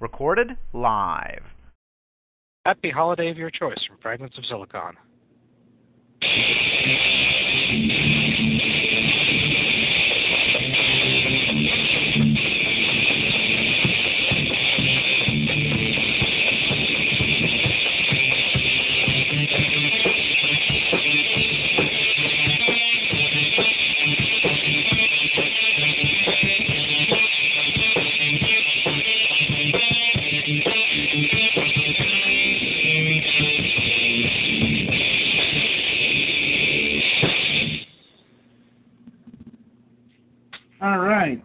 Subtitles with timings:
[0.00, 1.42] Recorded live.
[2.64, 4.96] Happy holiday of your choice from Fragments of Silicon.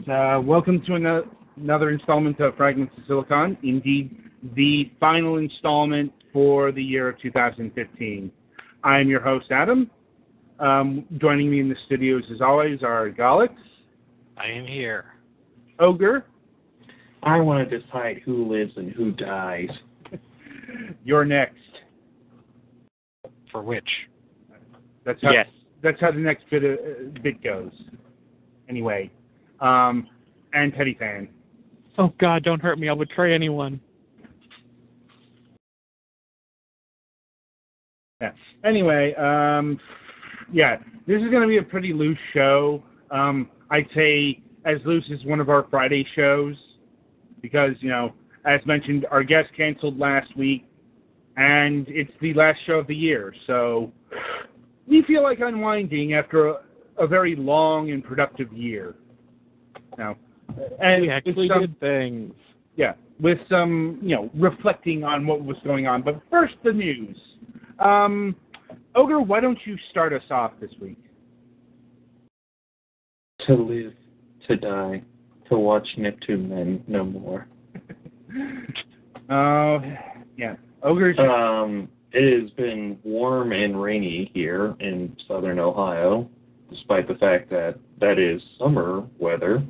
[0.09, 3.57] Uh, welcome to ano- another installment of Fragments of Silicon.
[3.63, 4.17] Indeed,
[4.53, 8.29] the final installment for the year of 2015.
[8.84, 9.89] I am your host, Adam.
[10.59, 13.55] Um, joining me in the studios, as always, are Galix,
[14.35, 15.05] I am here.
[15.79, 16.26] Ogre,
[17.21, 19.70] I want to decide who lives and who dies.
[21.05, 21.55] you're next.
[23.54, 23.87] For which?
[25.05, 25.48] That's how, Yes.
[25.81, 27.71] That's how the next bit, uh, bit goes.
[28.68, 29.12] Anyway,
[29.63, 30.07] um,
[30.53, 31.27] and Teddy Fan.
[31.97, 32.89] Oh God, don't hurt me.
[32.89, 33.79] I'll betray anyone.
[38.21, 38.31] Yeah.
[38.63, 39.79] Anyway, um,
[40.51, 42.84] yeah, this is going to be a pretty loose show.
[43.11, 46.55] Um, I'd say as loose as one of our Friday shows
[47.41, 48.13] because, you know,
[48.45, 50.65] as mentioned, our guest canceled last week,
[51.37, 53.34] and it's the last show of the year.
[53.47, 53.91] So
[54.87, 56.55] we feel like unwinding after a,
[56.97, 58.95] a very long and productive year.
[59.98, 60.16] Now,
[60.82, 62.34] and we with actually some- did things.
[62.76, 66.02] yeah, with some, you know, reflecting on what was going on.
[66.02, 67.18] But first, the news.
[67.80, 68.36] Um,
[68.96, 70.97] Ogre, why don't you start us off this week?
[73.47, 73.94] To live,
[74.47, 75.03] to die,
[75.50, 77.47] to watch Neptune Men no more.
[79.30, 79.80] Oh,
[80.38, 80.56] yeah.
[80.84, 81.18] Ogre's.
[81.18, 86.30] Um, it has been warm and rainy here in southern Ohio,
[86.70, 89.64] despite the fact that that is summer weather.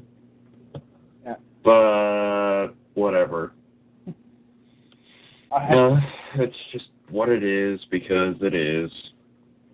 [1.63, 3.53] But whatever.
[5.51, 5.99] I Uh,
[6.35, 8.91] it's just what it is because it is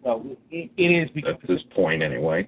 [0.03, 2.47] well, it, it is because at this point anyway.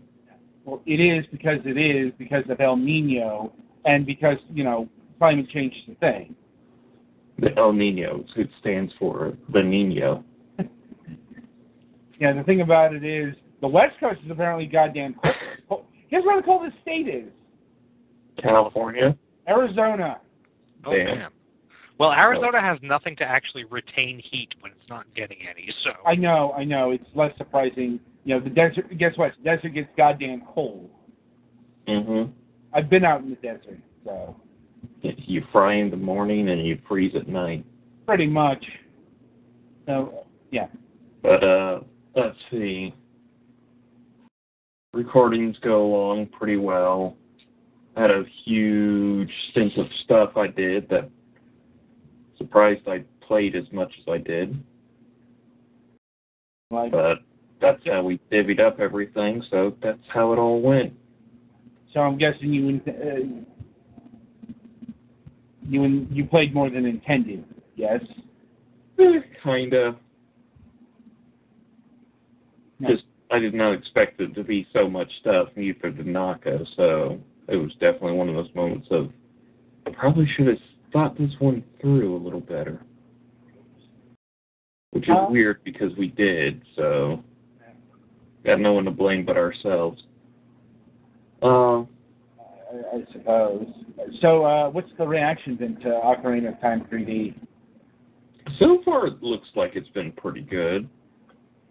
[0.66, 3.54] well, it is because it is because of El Nino
[3.86, 4.88] and because you know
[5.18, 6.36] climate change is a thing.
[7.40, 10.24] The El Nino, it stands for the Nino.
[12.20, 15.16] Yeah, the thing about it is the West Coast is apparently goddamn
[15.68, 15.86] cold.
[16.12, 17.32] Guess where the coldest state is?
[18.38, 19.18] California.
[19.48, 20.20] Arizona.
[20.86, 21.06] Oh, Damn.
[21.18, 21.32] damn.
[22.00, 25.92] Well, Arizona has nothing to actually retain heat when it's not getting any, so.
[26.06, 26.90] I know, I know.
[26.92, 28.00] It's less surprising.
[28.24, 28.98] You know, the desert.
[28.98, 29.34] Guess what?
[29.38, 30.90] The desert gets goddamn cold.
[31.88, 32.32] Mhm.
[32.74, 34.36] I've been out in the desert, so
[35.02, 37.64] You fry in the morning and you freeze at night.
[38.08, 38.66] pretty much.
[39.86, 40.68] So yeah,
[41.22, 41.82] But uh,
[42.16, 42.94] let's see.
[44.94, 47.16] Recordings go along pretty well.
[47.96, 51.10] Had a huge sense of stuff I did that
[52.38, 54.62] surprised I played as much as I did.
[56.72, 57.20] like But
[57.60, 60.94] that's how we divvied up everything, so that's how it all went.
[61.94, 62.00] so.
[62.00, 63.42] I'm guessing you uh,
[65.68, 67.44] you you played more than intended.
[67.76, 68.02] Yes.
[69.00, 69.96] Eh, Kinda.
[72.80, 72.90] No.
[72.90, 77.20] Just I did not expect it to be so much stuff, neither did Naka, so
[77.52, 79.10] it was definitely one of those moments of
[79.86, 80.58] I probably should have
[80.94, 82.82] thought this one through a little better.
[84.92, 87.24] Which is Uh, weird because we did, so
[88.46, 90.04] got no one to blame but ourselves.
[91.42, 91.86] Uh, I,
[92.94, 93.68] I suppose.
[94.22, 97.36] So, uh, what's the reaction been to Ocarina of Time 3D?
[98.60, 100.88] so far it looks like it's been pretty good.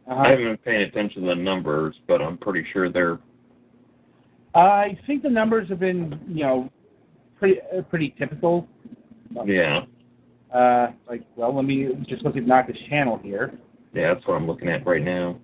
[0.09, 0.21] Uh-huh.
[0.21, 3.19] I haven't been paying attention to the numbers, but I'm pretty sure they're
[4.55, 6.71] I think the numbers have been, you know,
[7.39, 8.69] pretty uh, pretty typical.
[9.47, 9.83] yeah.
[10.53, 13.53] Uh, like, well, let me just look at Naka's channel here.
[13.95, 15.39] Yeah, that's what I'm looking at right now.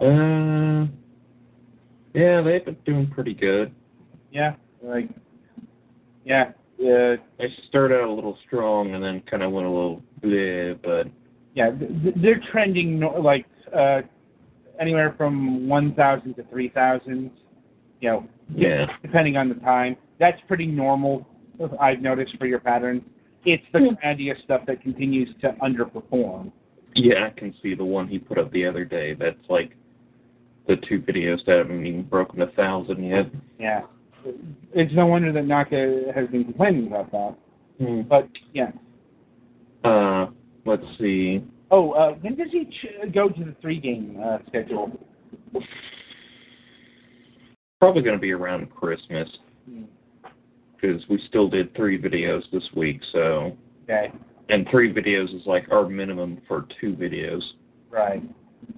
[0.00, 0.86] Uh,
[2.12, 3.72] yeah, they've been doing pretty good.
[4.32, 5.08] Yeah, like,
[6.24, 6.50] yeah,
[6.82, 10.78] uh, They started out a little strong and then kind of went a little bleh,
[10.82, 11.06] but
[11.54, 11.70] yeah.
[12.16, 13.46] They're trending like
[13.76, 14.02] uh,
[14.80, 17.30] anywhere from 1,000 to 3,000.
[18.02, 18.86] You know, yeah.
[19.00, 19.96] depending on the time.
[20.18, 21.26] That's pretty normal.
[21.80, 23.02] I've noticed for your patterns.
[23.44, 26.50] It's the trendiest stuff that continues to underperform.
[26.94, 29.14] Yeah, I can see the one he put up the other day.
[29.14, 29.76] That's like
[30.66, 33.30] the two videos that haven't even broken a thousand yet.
[33.58, 33.82] Yeah.
[34.74, 37.36] it's no wonder that Naka has been complaining about that.
[37.78, 38.02] Hmm.
[38.02, 38.72] But yeah.
[39.84, 40.26] Uh,
[40.64, 41.44] let's see.
[41.70, 44.90] Oh, uh, when does he ch- go to the three game uh, schedule?
[47.82, 49.28] Probably going to be around Christmas
[50.80, 53.00] because we still did three videos this week.
[53.10, 54.12] So, Okay,
[54.50, 57.42] and three videos is like our minimum for two videos.
[57.90, 58.22] right.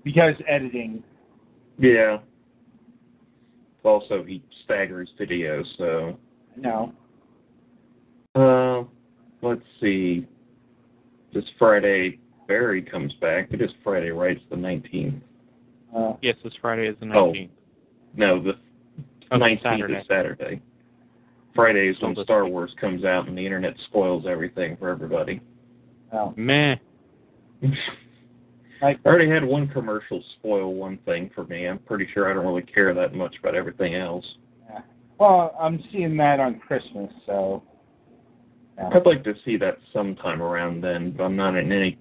[0.05, 1.05] Because editing.
[1.79, 2.21] Yeah.
[3.83, 5.67] Also, he staggers videos.
[5.77, 6.19] So,
[6.57, 6.95] No.
[8.35, 8.85] uh,
[9.47, 10.27] let's see.
[11.35, 13.53] This Friday, Barry comes back.
[13.53, 14.39] It is Friday, right?
[14.39, 15.21] It's the 19th.
[15.95, 17.51] Uh, Yes, this Friday is the 19th.
[17.53, 17.61] Oh.
[18.17, 18.55] No, the
[19.33, 19.95] 19th Saturday.
[19.95, 20.63] is Saturday.
[21.55, 22.53] Friday is when Still this Star week.
[22.53, 25.41] Wars comes out and the internet spoils everything for everybody.
[26.13, 26.35] no.
[26.37, 26.77] Meh.
[28.83, 31.67] I already had one commercial spoil one thing for me.
[31.67, 34.27] I'm pretty sure I don't really care that much about everything else.
[34.69, 34.81] yeah.
[35.19, 37.63] Well, I'm seeing that on Christmas, so.
[38.77, 38.91] Yeah.
[38.93, 41.97] I'd like to see that sometime around then, but I'm not in any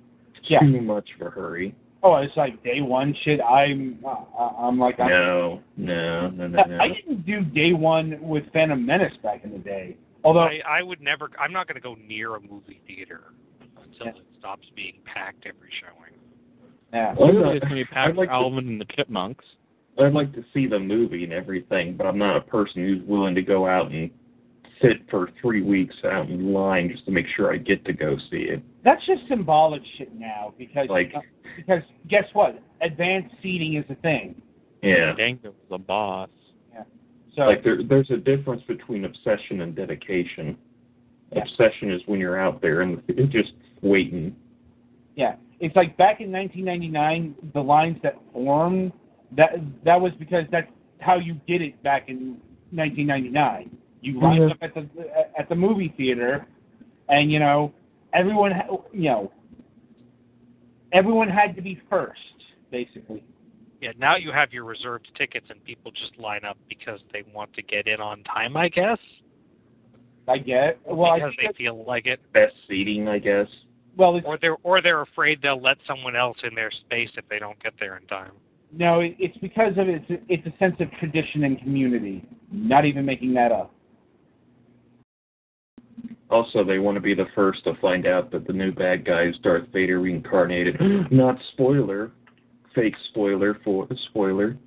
[0.46, 0.60] Yeah.
[0.60, 1.76] too much of a hurry.
[2.06, 3.40] Oh, it's like day one shit.
[3.42, 6.78] I'm, uh, I'm like, I'm, No, no, no, no, no.
[6.80, 9.96] I didn't do day one with Phantom Menace back in the day.
[10.26, 11.30] Although, I, I would never.
[11.40, 13.22] I'm not going to go near a movie theater
[13.82, 14.12] until Yeah.
[14.12, 16.20] it stops being packed every showing.
[16.92, 17.14] yeah.
[17.18, 18.86] Well, Clearly I'd it's going to be I'd packed like for to- Alvin and the
[18.96, 19.46] Chipmunks.
[20.00, 23.36] I'd like to see the movie and everything, but I'm not a person who's willing
[23.36, 24.10] to go out and
[24.84, 28.18] sit for three weeks out in line just to make sure I get to go
[28.30, 28.62] see it.
[28.84, 31.22] That's just symbolic shit now because Like- uh,
[31.56, 32.62] because guess what?
[32.82, 34.42] Advanced seating is a thing.
[34.82, 35.14] Yeah.
[35.16, 36.30] Danko was a boss.
[36.74, 36.84] Yeah.
[37.36, 40.58] So Like there, there's a difference between obsession and dedication.
[41.32, 41.44] Yeah.
[41.44, 43.02] Obsession is when you're out there and
[43.32, 44.36] just waiting.
[45.16, 48.92] yeah, it's like back in 1999, the lines that formed
[49.36, 49.52] that
[49.86, 50.70] that was because that's
[51.00, 52.38] how you did it back in
[52.72, 53.70] 1999.
[54.04, 54.52] You lined Mhm.
[54.52, 56.46] up at the at the movie theater,
[57.10, 57.74] and you know
[58.14, 59.32] everyone ha- you know
[60.92, 63.24] everyone had to be first, basically.
[63.82, 67.54] Yeah, now you have your reserved tickets and people just line up because they want
[67.54, 69.00] to get in on time, I guess.
[70.28, 71.16] I get well.
[71.16, 73.48] because I, they feel like it, Best seating, I guess.
[73.98, 77.28] well, it's, or they're or they're afraid they'll let someone else in their space if
[77.30, 78.32] they don't get there in time.
[78.72, 82.24] no, it, it's because of it's it's a sense of tradition and community.
[82.52, 83.74] Not even making that up.
[86.34, 89.26] Also, they want to be the first to find out that the new bad guy
[89.28, 90.76] is Darth Vader reincarnated.
[91.12, 92.12] Not spoiler,
[92.74, 94.58] fake spoiler for spoiler.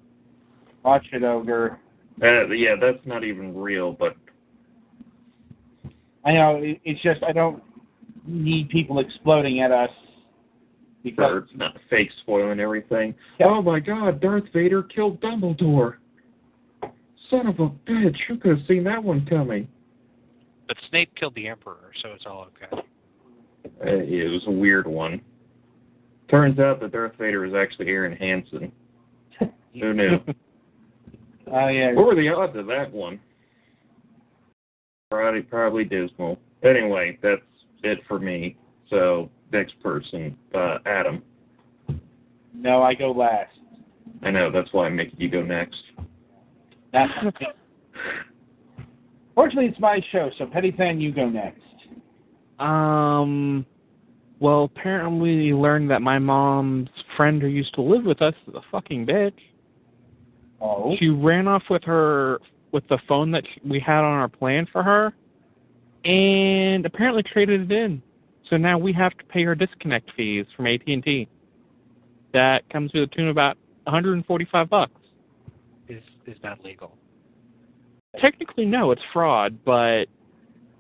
[0.85, 1.81] Watch it, ogre.
[2.23, 4.17] Uh, yeah, that's not even real, but
[6.25, 7.63] I know it's just I don't
[8.25, 9.91] need people exploding at us
[11.03, 13.13] because it's not fake spoiling everything.
[13.41, 13.47] Yeah.
[13.49, 15.97] Oh my God, Darth Vader killed Dumbledore.
[17.29, 18.17] Son of a bitch!
[18.29, 19.67] Who could have seen that one coming?
[20.69, 22.83] But Snape killed the Emperor, so it's all okay.
[23.81, 25.21] Uh, it was a weird one.
[26.29, 28.73] Turns out that Darth Vader is actually Aaron Hansen.
[29.39, 30.19] Who knew?
[31.53, 31.93] uh, yeah.
[31.93, 33.21] what were the odds of that one?
[35.11, 36.39] Probably, probably dismal.
[36.65, 37.43] Anyway, that's
[37.85, 38.57] it for me.
[38.91, 41.23] So next person, uh, Adam.
[42.55, 43.53] No, I go last.
[44.23, 45.77] I know that's why I'm making you go next.
[49.37, 51.61] That's Fortunately, it's my show, so Petty Fan, you go next.
[52.59, 53.67] Um,
[54.41, 58.55] well, apparently we learned that my mom's friend who used to live with us is
[58.55, 59.35] a fucking bitch.
[60.61, 62.41] Oh, She ran off with her
[62.73, 65.13] with the phone that sh- we had on our plan for her,
[66.05, 68.03] and apparently traded it in.
[68.49, 71.29] So now we have to pay her disconnect fees from AT and T.
[72.33, 74.93] That comes to the tune of about 145 bucks.
[75.89, 76.97] Is is that legal?
[78.21, 80.07] Technically, no, it's fraud, but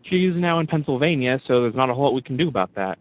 [0.02, 2.99] she's now in Pennsylvania, so there's not a whole lot we can do about that.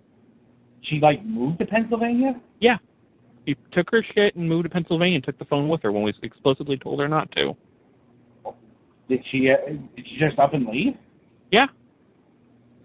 [0.81, 2.39] she like moved to Pennsylvania.
[2.59, 2.77] Yeah.
[3.47, 6.03] She took her shit and moved to Pennsylvania and took the phone with her when
[6.03, 7.55] we explicitly told her not to.
[9.07, 9.51] Did she?
[9.51, 10.95] Uh, did she just up and leave?
[11.51, 11.67] Yeah.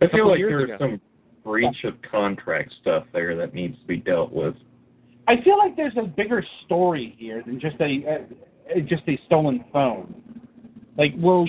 [0.02, 0.76] I feel like there's ago.
[0.78, 1.00] some
[1.44, 4.54] breach of contract stuff there that needs to be dealt with.
[5.28, 9.64] I feel like there's a bigger story here than just a uh, just a stolen
[9.72, 10.39] phone.
[11.00, 11.46] Like, well,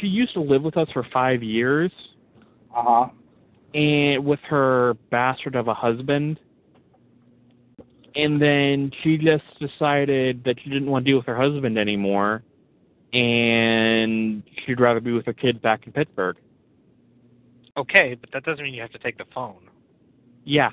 [0.00, 1.90] she used to live with us for five years,
[2.74, 3.08] Uh huh.
[3.74, 6.38] and with her bastard of a husband.
[8.14, 12.44] And then she just decided that she didn't want to deal with her husband anymore,
[13.12, 16.36] and she'd rather be with her kids back in Pittsburgh.
[17.76, 19.68] Okay, but that doesn't mean you have to take the phone.
[20.44, 20.70] Yeah.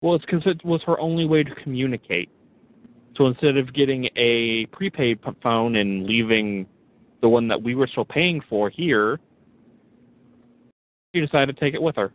[0.00, 2.28] Well, it's because it was her only way to communicate.
[3.16, 6.66] So instead of getting a prepaid phone and leaving
[7.22, 9.18] the one that we were still paying for here,
[11.14, 12.12] she decided to take it with her.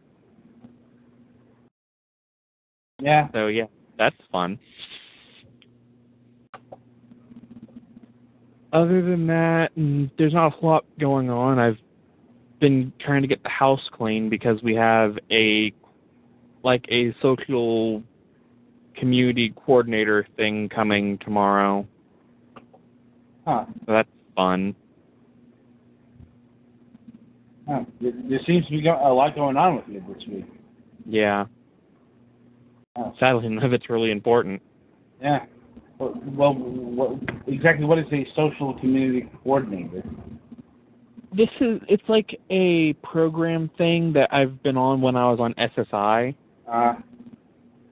[3.02, 3.30] Yeah.
[3.32, 3.66] So yeah,
[3.98, 4.60] that's fun.
[8.74, 11.58] Other than that, mm, there's not a whole lot going on.
[11.58, 11.78] I've
[12.60, 15.72] been trying to get the house clean because we have a
[16.64, 18.04] like a social
[18.96, 21.88] community coordinator thing coming tomorrow.
[23.46, 23.66] Huh.
[23.86, 24.76] So that's fun.
[27.68, 27.84] Huh.
[28.02, 30.46] There, seems to be a lot going on with you this week.
[31.06, 31.46] Yeah.
[33.20, 34.62] Sadly, none of it's really important.
[35.22, 35.46] Yeah.
[36.00, 40.04] Well, well what, exactly what is a social community coordinator?
[41.34, 45.54] This is it's like a program thing that I've been on when I was on
[45.56, 46.36] SSI.
[46.72, 46.94] Uh,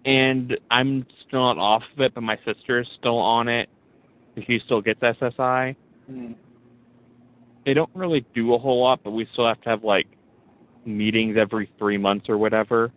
[0.06, 3.70] and I'm still not off of it, but my sister's still on it.
[4.46, 5.76] She still gets SSI.
[6.08, 6.34] hmm.
[7.66, 10.08] They don't really do a whole lot, but we still have to have like
[10.86, 12.92] meetings every three months or whatever.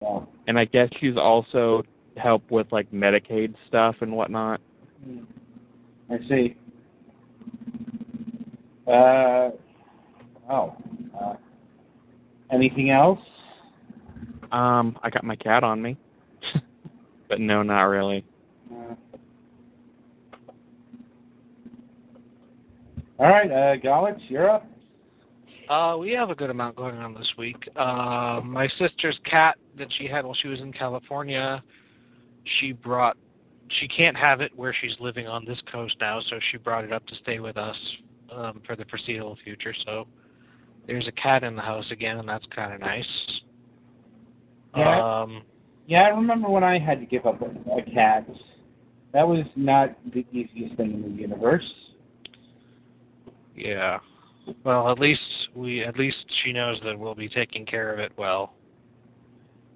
[0.00, 1.82] Well, And I guess she's also
[2.16, 4.60] help with like Medicaid stuff and whatnot.
[6.10, 6.56] I see.
[8.86, 9.50] Uh,
[10.50, 10.76] oh.
[11.18, 11.34] Uh,
[12.52, 13.20] anything else?
[14.52, 15.96] Um, I got my cat on me,
[17.28, 18.24] but no, not really.
[18.72, 18.94] Uh,
[23.20, 24.66] all right, uh, Galitz, you're up.
[25.68, 27.68] Uh, we have a good amount going on this week.
[27.76, 31.62] Uh, my sister's cat that she had while she was in California,
[32.58, 33.18] she brought.
[33.78, 36.92] She can't have it where she's living on this coast now, so she brought it
[36.92, 37.76] up to stay with us
[38.32, 39.74] um, for the foreseeable future.
[39.84, 40.08] So
[40.86, 43.04] there's a cat in the house again, and that's kind of nice.
[44.74, 45.20] Yeah.
[45.20, 45.42] Um,
[45.86, 48.26] Yeah, I remember when I had to give up a, a cat.
[49.12, 51.70] That was not the easiest thing in the universe.
[53.64, 53.98] Yeah.
[54.64, 55.20] Well, at least
[55.54, 58.54] we at least she knows that we'll be taking care of it well.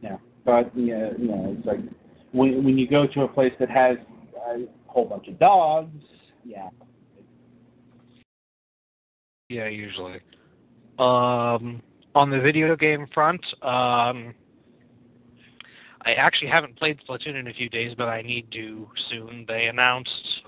[0.03, 1.81] Yeah, but yeah, you know, it's like
[2.33, 3.97] when when you go to a place that has
[4.49, 6.03] a whole bunch of dogs.
[6.45, 6.69] Yeah.
[9.49, 10.21] Yeah, usually.
[10.99, 11.83] Um,
[12.15, 14.35] on the video game front, um,
[16.07, 19.45] I actually haven't played Splatoon in a few days, but I need to soon.
[19.49, 20.43] They announced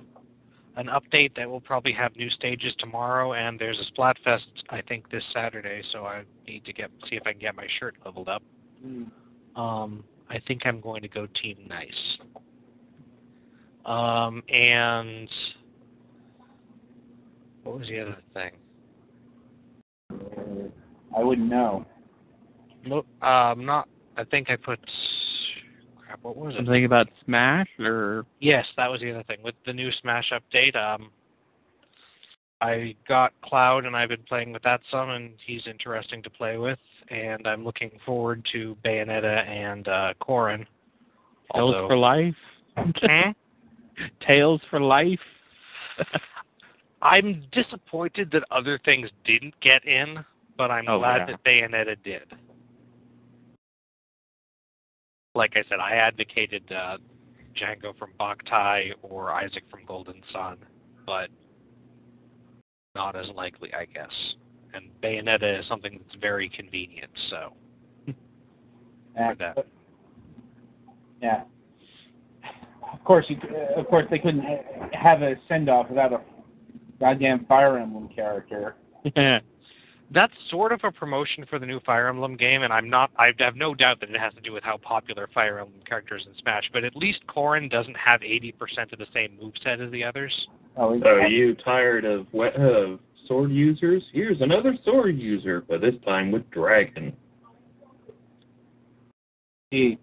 [0.76, 4.40] an update that will probably have new stages tomorrow, and there's a Splatfest
[4.71, 7.66] I think this Saturday, so I need to get see if I can get my
[7.80, 8.42] shirt leveled up.
[9.56, 12.18] Um, I think I'm going to go Team Nice.
[13.87, 15.28] Um, and
[17.62, 18.50] what was the other thing?
[21.16, 21.87] I wouldn't know.
[22.85, 23.06] Nope.
[23.23, 23.88] Um, not.
[24.16, 24.78] I think I put.
[26.17, 26.25] Crap.
[26.25, 26.59] What was it?
[26.59, 30.77] Something about Smash or Yes, that was the other thing with the new Smash update.
[30.77, 31.11] Um,
[32.61, 36.57] I got Cloud and I've been playing with that some, and he's interesting to play
[36.57, 36.79] with.
[37.09, 40.67] And I'm looking forward to Bayonetta and uh, Corrin.
[41.55, 42.35] Tales Also, for Life?
[42.77, 43.31] Hmm?
[44.27, 45.21] Tales for Life?
[47.03, 50.25] I'm disappointed that other things didn't get in,
[50.57, 51.27] but I'm Oh, glad yeah.
[51.27, 52.23] that Bayonetta did.
[55.37, 56.97] Like I said, I advocated uh,
[57.55, 60.57] Django from Boktai or Isaac from Golden Sun,
[61.05, 61.28] but
[62.95, 64.11] not as likely, I guess.
[64.73, 67.52] And Bayonetta is something that's very convenient, so
[69.14, 69.35] Yeah.
[69.35, 69.66] That.
[71.23, 71.43] Yeah.
[72.93, 76.21] Of course, you, uh, of course, they couldn't ha- have a send off without a
[76.99, 78.76] goddamn Fire Emblem character.
[80.11, 83.11] that's sort of a promotion for the new Fire Emblem game, and I'm not.
[83.19, 86.25] I have no doubt that it has to do with how popular Fire Emblem characters
[86.27, 86.65] in Smash.
[86.73, 90.49] But at least Corrin doesn't have 80% of the same moveset as the others.
[90.77, 94.05] Oh, he- are you tired of we- of sword users?
[94.13, 97.17] Here's another sword user, but this time with dragon.
[99.73, 99.99] he-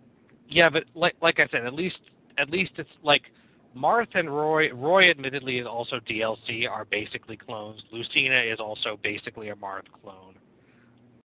[0.49, 1.99] Yeah, but like like I said, at least
[2.37, 3.31] at least it's like
[3.75, 4.71] Marth and Roy.
[4.71, 6.69] Roy, admittedly, is also DLC.
[6.69, 7.81] Are basically clones.
[7.91, 10.35] Lucina is also basically a Marth clone.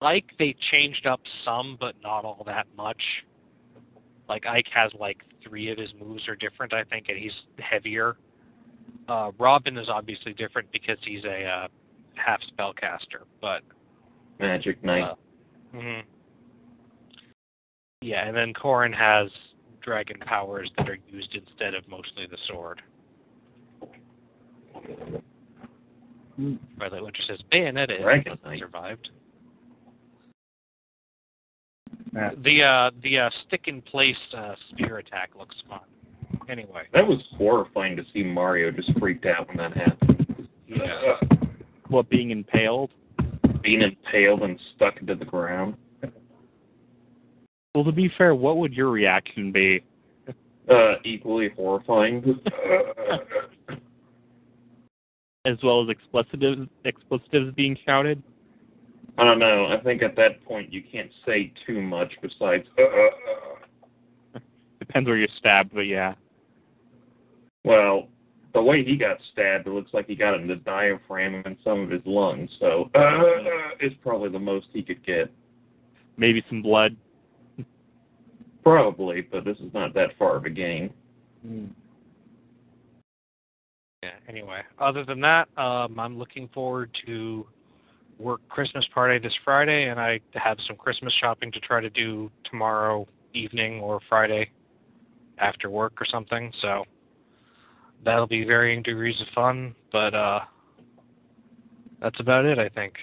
[0.01, 3.03] Like they changed up some, but not all that much.
[4.29, 8.17] Like Ike has like three of his moves are different, I think, and he's heavier.
[9.09, 11.69] Uh, Robin is obviously different because he's a uh,
[12.15, 13.63] half spellcaster, but
[14.39, 15.03] Magic Knight.
[15.03, 15.15] uh,
[15.75, 16.03] mhm.
[18.01, 19.31] Yeah, and then Corrin has
[19.83, 22.83] dragon powers that are used instead of mostly the sword.
[26.79, 29.11] By the way, says Bayonetta Dragon has survived.
[32.15, 32.31] Yeah.
[32.43, 35.81] The uh, the uh, stick in place uh, spear attack looks fun.
[36.49, 40.49] Anyway, That was horrifying to see Mario just freaked out when that happened.
[40.67, 41.15] Yeah.
[41.89, 42.91] What being impaled?
[43.63, 45.75] Being impaled and stuck into the ground.
[47.75, 49.83] Well, to be fair, what would your reaction be?
[50.69, 52.23] Uh, equally horrifying.
[55.45, 58.23] As well as expletives, expletives being shouted?
[59.17, 59.67] I don't know.
[59.67, 62.65] I think at that point you can't say too much besides.
[64.79, 66.15] Depends where you're stabbed, but yeah.
[67.65, 68.09] Well,
[68.55, 71.81] the way he got stabbed, it looks like he got in the diaphragm and some
[71.81, 72.51] of his lungs.
[72.61, 73.11] So uh,
[73.81, 75.33] it's probably the most he could get.
[76.17, 76.97] Maybe some blood.
[78.69, 80.93] Probably, but this is not that far of a game.
[84.03, 84.11] yeah.
[84.29, 87.47] Anyway, other than that, um, I'm looking forward to
[88.19, 92.31] work Christmas party this Friday, and I have some Christmas shopping to try to do
[92.51, 94.51] tomorrow evening or Friday
[95.39, 96.53] after work or something.
[96.61, 96.85] So
[98.05, 100.41] that'll be varying degrees of fun, but uh,
[102.03, 102.95] that's about it, I think.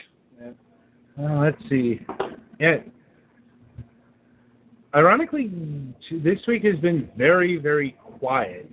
[1.18, 2.06] Well, let's see.
[2.60, 2.78] Yeah.
[4.96, 5.52] Ironically,
[6.12, 8.72] this week has been very, very quiet.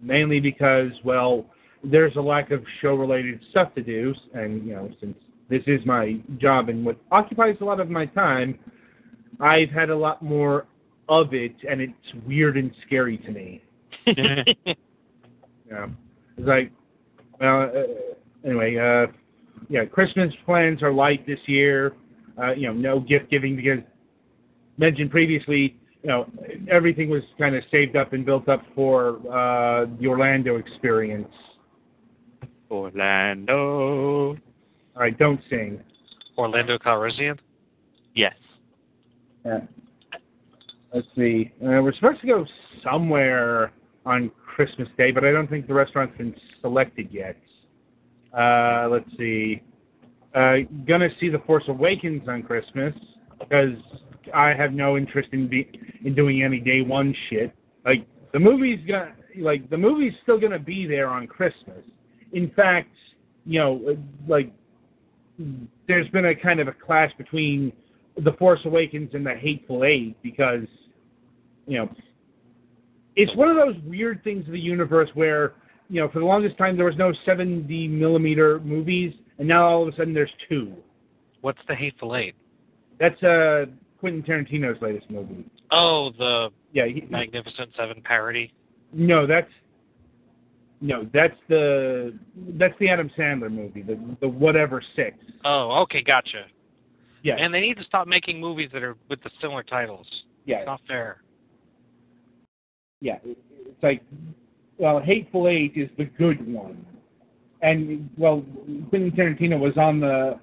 [0.00, 1.44] Mainly because, well,
[1.82, 5.16] there's a lack of show-related stuff to do, and you know, since
[5.50, 8.58] this is my job and what occupies a lot of my time,
[9.40, 10.66] I've had a lot more
[11.08, 13.62] of it, and it's weird and scary to me.
[15.70, 15.86] Yeah.
[16.36, 16.72] It's like,
[17.40, 19.12] well, uh, anyway, uh,
[19.68, 21.94] yeah, Christmas plans are light this year.
[22.40, 23.80] Uh, you know, no gift giving because
[24.78, 26.30] mentioned previously, you know,
[26.70, 31.28] everything was kind of saved up and built up for uh, the Orlando experience.
[32.70, 34.36] Orlando.
[34.96, 35.80] All right, don't sing.
[36.36, 37.38] Orlando Calrissian?
[38.14, 38.34] Yes.
[39.44, 39.60] Yeah.
[40.94, 41.52] Let's see.
[41.62, 42.46] Uh, we're supposed to go
[42.82, 43.72] somewhere
[44.06, 47.36] on Christmas Day, but I don't think the restaurant's been selected yet.
[48.36, 49.62] Uh, let's see.
[50.34, 52.94] Uh, gonna see The Force Awakens on Christmas
[53.38, 53.76] because
[54.34, 55.68] I have no interest in be
[56.04, 57.54] in doing any day one shit.
[57.84, 61.84] Like the movie's gonna like the movie's still gonna be there on Christmas.
[62.32, 62.90] In fact,
[63.44, 64.52] you know, like
[65.86, 67.72] there's been a kind of a clash between
[68.24, 70.66] the Force Awakens and the Hateful Eight because,
[71.66, 71.88] you know,
[73.16, 75.54] it's one of those weird things of the universe where,
[75.88, 79.82] you know, for the longest time there was no 70 millimeter movies, and now all
[79.82, 80.74] of a sudden there's two.
[81.40, 82.34] What's the Hateful Eight?
[82.98, 83.66] That's uh
[84.00, 85.44] Quentin Tarantino's latest movie.
[85.70, 88.52] Oh, the Yeah, he, Magnificent Seven parody.
[88.92, 89.50] no, that's
[90.80, 92.14] no, that's the
[92.56, 95.16] that's the Adam Sandler movie, the the whatever six.
[95.44, 96.44] Oh, okay, gotcha.
[97.24, 100.06] Yeah, And they need to stop making movies that are with the similar titles.
[100.44, 101.20] yeah, It's not fair.
[103.00, 103.18] yeah.
[103.24, 104.02] It's like,
[104.78, 106.86] well, Hateful Eight is the good one,
[107.60, 108.44] and well,
[108.90, 110.38] Quentin Tarantino was on the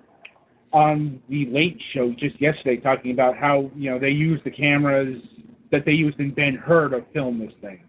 [0.76, 5.24] on the Late Show just yesterday talking about how you know they use the cameras
[5.72, 7.82] that they used in Ben Hur to film this thing.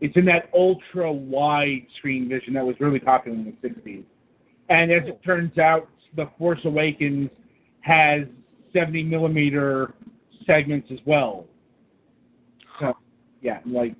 [0.00, 4.04] It's in that ultra wide screen vision that was really popular in the '60s,
[4.68, 7.30] and as it turns out, The Force Awakens
[7.80, 8.22] has
[8.72, 9.94] 70 millimeter
[10.46, 11.46] segments as well.
[12.80, 12.96] So,
[13.42, 13.94] yeah, like,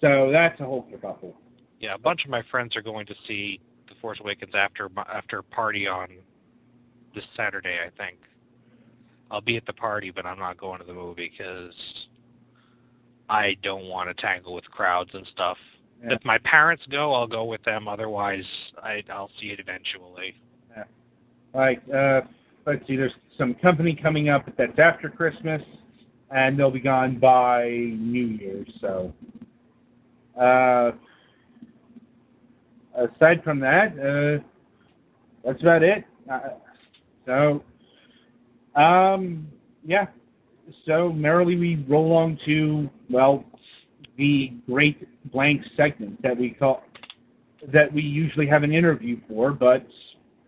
[0.00, 1.34] so that's a whole kerfuffle.
[1.80, 5.38] Yeah, a bunch of my friends are going to see The Force Awakens after after
[5.38, 6.08] a party on
[7.18, 8.18] this Saturday, I think.
[9.30, 11.74] I'll be at the party, but I'm not going to the movie because
[13.28, 15.56] I don't want to tangle with crowds and stuff.
[16.02, 16.14] Yeah.
[16.14, 17.88] If my parents go, I'll go with them.
[17.88, 18.44] Otherwise,
[18.82, 20.34] I, I'll see it eventually.
[21.54, 22.20] Like, uh,
[22.66, 25.62] let's see, there's some company coming up but that's after Christmas,
[26.30, 28.68] and they'll be gone by New Year's.
[28.80, 29.12] So,
[30.40, 30.92] uh,
[32.94, 34.44] aside from that, uh,
[35.44, 36.04] that's about it.
[36.30, 36.38] Uh,
[37.28, 37.62] so,
[38.80, 39.46] um,
[39.84, 40.06] yeah.
[40.86, 43.44] So merrily we roll on to well,
[44.16, 46.82] the great blank segment that we call
[47.72, 49.86] that we usually have an interview for, but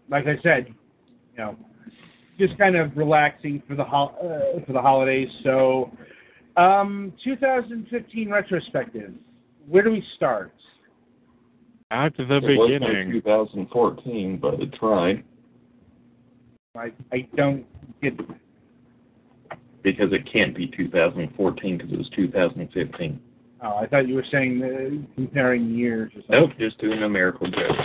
[0.08, 0.68] like I said,
[1.32, 1.56] you know,
[2.38, 5.28] just kind of relaxing for the hol- uh, for the holidays.
[5.44, 5.90] So,
[6.56, 9.12] um, 2015 retrospective.
[9.68, 10.52] Where do we start?
[11.90, 13.12] At the it was my beginning.
[13.12, 15.24] 2014, but it tried
[16.76, 17.66] I I don't
[18.02, 18.16] get.
[19.82, 23.20] because it can't be 2014 because it was 2015.
[23.62, 26.40] Oh, I thought you were saying uh, comparing years or something.
[26.40, 27.76] Nope, just doing a miracle joke.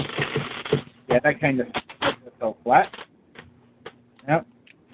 [1.10, 1.68] Yeah, that kind of
[2.40, 2.94] fell flat.
[4.28, 4.46] Yep.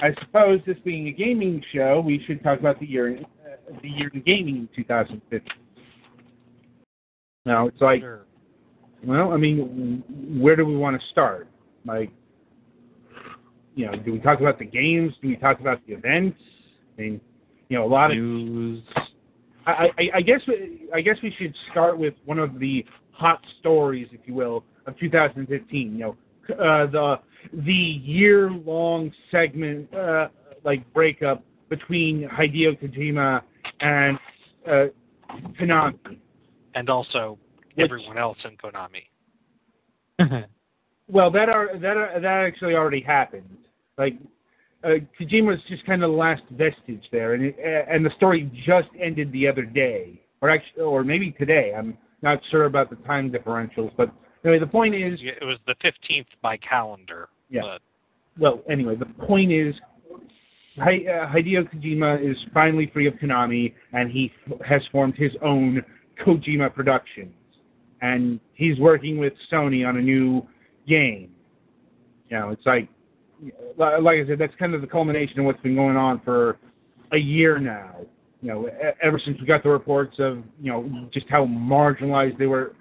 [0.02, 3.90] I suppose this being a gaming show, we should talk about the year uh, the
[3.90, 5.42] year in gaming in 2015.
[7.46, 8.22] Now it's like, Sure.
[9.04, 10.04] well, I mean,
[10.40, 11.48] where do we want to start?
[11.86, 12.12] Like,
[13.76, 15.14] you know, do we talk about the games?
[15.22, 16.38] Do we talk about the events?
[16.98, 17.22] I mean,
[17.70, 18.84] you know, a lot of News.
[19.66, 23.42] I, I, I guess we, I guess we should start with one of the hot
[23.60, 25.94] stories, if you will, of 2015.
[25.94, 26.18] You know,
[26.56, 27.20] uh, the
[27.66, 30.28] the year long segment uh,
[30.64, 33.42] like breakup between Hideo Kojima
[33.80, 34.18] and
[34.70, 34.86] uh,
[35.60, 36.18] Konami.
[36.76, 37.38] And also
[37.76, 39.04] Which- everyone else in Konami.
[41.12, 43.58] Well, that are that are, that actually already happened.
[43.98, 44.14] Like
[44.84, 48.88] uh, Kojima's just kind of the last vestige there, and it, and the story just
[49.00, 51.74] ended the other day, or actually, or maybe today.
[51.78, 54.12] I'm not sure about the time differentials, but
[54.46, 57.30] anyway, the point is, It was the 15th by calendar.
[57.50, 57.62] Yeah.
[57.62, 57.82] But
[58.40, 59.76] well, anyway, the point is,
[60.80, 65.84] uh, Hideo Kojima is finally free of Konami, and he f- has formed his own
[66.26, 67.34] Kojima Productions,
[68.02, 70.48] and he's working with Sony on a new
[70.88, 71.32] game.
[72.30, 72.88] You know, it's like,
[73.42, 76.58] li- like I said, that's kind of the culmination of what's been going on for
[77.12, 77.98] a year now.
[78.42, 78.70] You know,
[79.04, 82.74] ever since we got the reports of you know just how marginalized they were.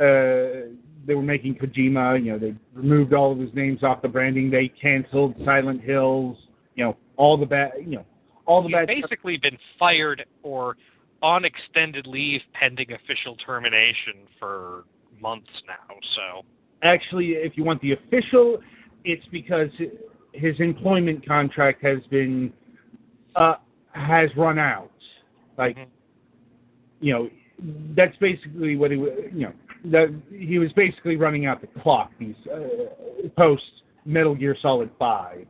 [0.00, 0.72] Uh,
[1.06, 2.22] they were making Kojima.
[2.22, 4.50] You know, they removed all of his names off the branding.
[4.50, 6.36] They canceled Silent Hills.
[6.74, 7.72] You know, all the bad.
[7.80, 8.04] You know,
[8.46, 8.86] all the he's bad.
[8.86, 10.76] basically been fired or
[11.22, 14.84] on extended leave pending official termination for
[15.20, 15.96] months now.
[16.14, 16.44] So
[16.86, 18.58] Actually, if you want the official,
[19.04, 19.68] it's because
[20.32, 22.52] his employment contract has been
[23.34, 23.56] uh,
[23.92, 24.90] has run out.
[25.58, 25.86] Like, Mhm.
[27.00, 27.30] you know,
[27.94, 29.52] that's basically what he you know
[29.86, 32.12] that he was basically running out the clock.
[32.18, 35.46] These uh, post Metal Gear Solid Five.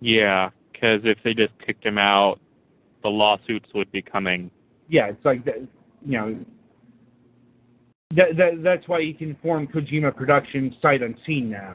[0.00, 2.38] yeah, because if they just kicked him out,
[3.02, 4.50] the lawsuits would be coming.
[4.88, 5.58] yeah, it's like that.
[6.04, 6.38] You know,
[8.14, 11.74] that, that that's why he can form Kojima Productions sight unseen now.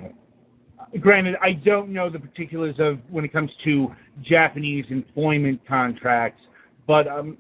[1.00, 6.42] Granted, I don't know the particulars of when it comes to Japanese employment contracts,
[6.88, 7.38] but um,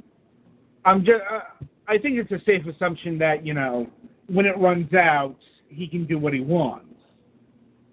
[0.86, 1.42] I'm just uh,
[1.88, 3.88] I think it's a safe assumption that you know
[4.28, 5.36] when it runs out,
[5.70, 6.86] he can do what he wants.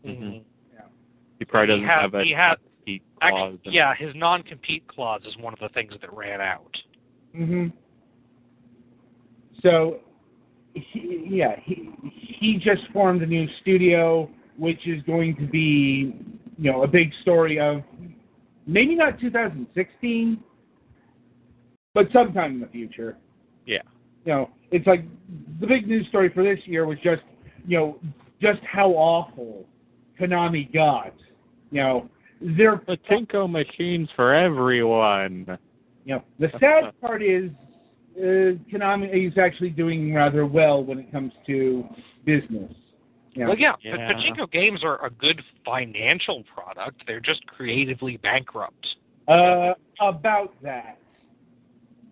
[0.05, 0.43] Mhm.
[1.39, 3.75] He probably doesn't had- have a he had- compete actually, clause.
[3.75, 6.77] yeah, his non-compete clause is one of the things that ran out.
[7.37, 7.69] Mm-hmm.
[9.63, 10.01] So,
[10.93, 11.91] he, yeah, he
[12.41, 16.15] he just formed a new studio, which is going to be,
[16.57, 17.83] you know, a big story of
[18.67, 20.43] maybe not 2016,
[21.95, 23.17] but sometime in the future.
[23.67, 23.83] Yeah.
[24.25, 25.05] You know, it's like
[25.61, 27.23] the big news story for this year was just,
[27.67, 27.99] you know,
[28.41, 29.67] just how awful
[30.21, 31.15] Konami got.
[31.71, 32.11] You know,
[32.41, 35.59] their Pachinko machines for everyone.
[36.05, 37.51] You know, the sad part is
[38.21, 41.85] Konami is actually doing rather well when it comes to
[42.25, 42.73] business.
[43.33, 43.97] You know, Well, yeah, Yeah.
[43.97, 47.05] but pachinko games are a good financial product.
[47.07, 48.97] They're just creatively bankrupt.
[49.29, 50.99] uh, about that,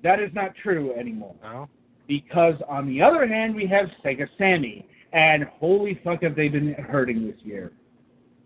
[0.03, 1.35] that is not true anymore.
[1.43, 1.67] No?
[2.07, 6.75] Because on the other hand, we have Sega Sammy, and holy fuck, have they been
[6.75, 7.73] hurting this year?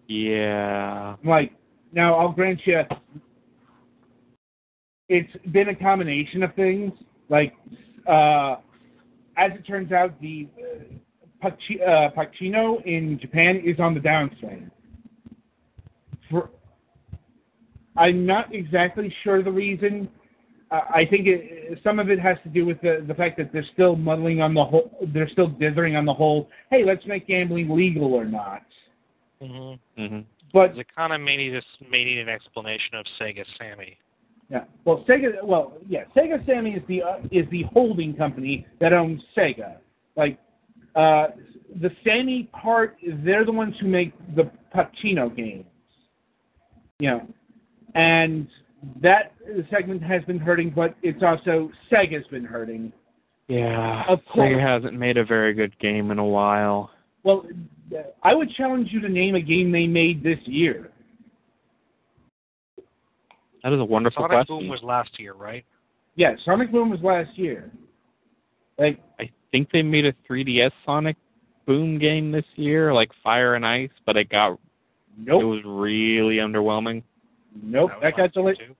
[0.07, 1.17] Yeah.
[1.25, 1.53] Like,
[1.93, 2.83] now I'll grant you,
[5.09, 6.93] it's been a combination of things.
[7.31, 7.55] Like,
[8.07, 8.57] uh,
[9.37, 10.49] as it turns out, the
[11.43, 14.71] uh, uh, pachinko in Japan is on the downswing.
[16.31, 16.51] For,
[17.97, 20.09] I'm not exactly sure the reason.
[20.71, 23.53] Uh, I think it, some of it has to do with the the fact that
[23.53, 25.09] they're still muddling on the whole.
[25.15, 26.49] They're still dithering on the whole.
[26.71, 28.63] Hey, let's make gambling legal or not.
[29.43, 30.05] Mm-hmm.
[30.07, 30.21] hmm
[30.53, 33.97] But It kind of may need, a, may need an explanation of Sega Sammy.
[34.51, 34.65] Yeah.
[34.85, 35.43] Well, Sega.
[35.45, 36.05] Well, yeah.
[36.17, 39.77] Sega Sammy is the uh, is the holding company that owns Sega.
[40.17, 40.39] Like,
[40.97, 41.29] uh,
[41.81, 45.65] the Sammy part, they're the ones who make the pachinko games.
[46.99, 47.27] You know,
[47.95, 48.49] and
[49.01, 49.33] that
[49.71, 52.93] segment has been hurting, but it's also Sega's been hurting.
[53.49, 54.05] Yeah.
[54.09, 54.51] Of course.
[54.51, 56.91] Sega hasn't made a very good game in a while.
[57.23, 57.47] Well,
[58.23, 60.90] I would challenge you to name a game they made this year.
[63.63, 64.31] That is a wonderful question.
[64.31, 64.59] Sonic question.
[64.59, 65.65] Boom was last year, right?
[66.17, 67.71] Yeah, Sonic Boom was last year.
[68.79, 71.17] Like, I think they made a 3DS Sonic
[71.67, 74.59] Boom game this year, like Fire and Ice, but it got
[75.19, 77.03] nope, it was really underwhelming.
[77.63, 78.59] nope, was that got delayed.
[78.59, 78.75] too.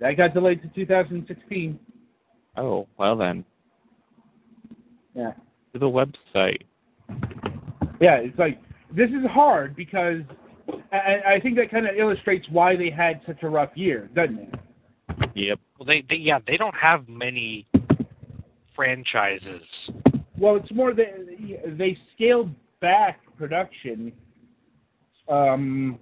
[0.00, 1.78] That got delayed to 2016.
[2.56, 3.44] Oh, well then.
[5.14, 5.32] Yeah.
[5.72, 6.62] To the website.
[8.00, 8.60] Yeah, it's like
[8.94, 10.22] this is hard because
[10.92, 14.38] I, I think that kind of illustrates why they had such a rough year, doesn't
[14.38, 14.54] it?
[15.34, 15.60] Yep.
[15.78, 17.66] Well, they, they yeah, they don't have many
[18.76, 19.62] franchises.
[20.38, 22.50] well, it's more that they scaled
[22.80, 24.12] back production.
[25.28, 25.98] Um,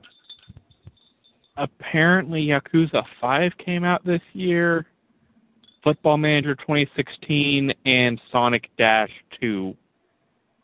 [1.60, 4.86] Apparently, Yakuza 5 came out this year,
[5.84, 9.10] Football Manager 2016, and Sonic Dash
[9.42, 9.76] 2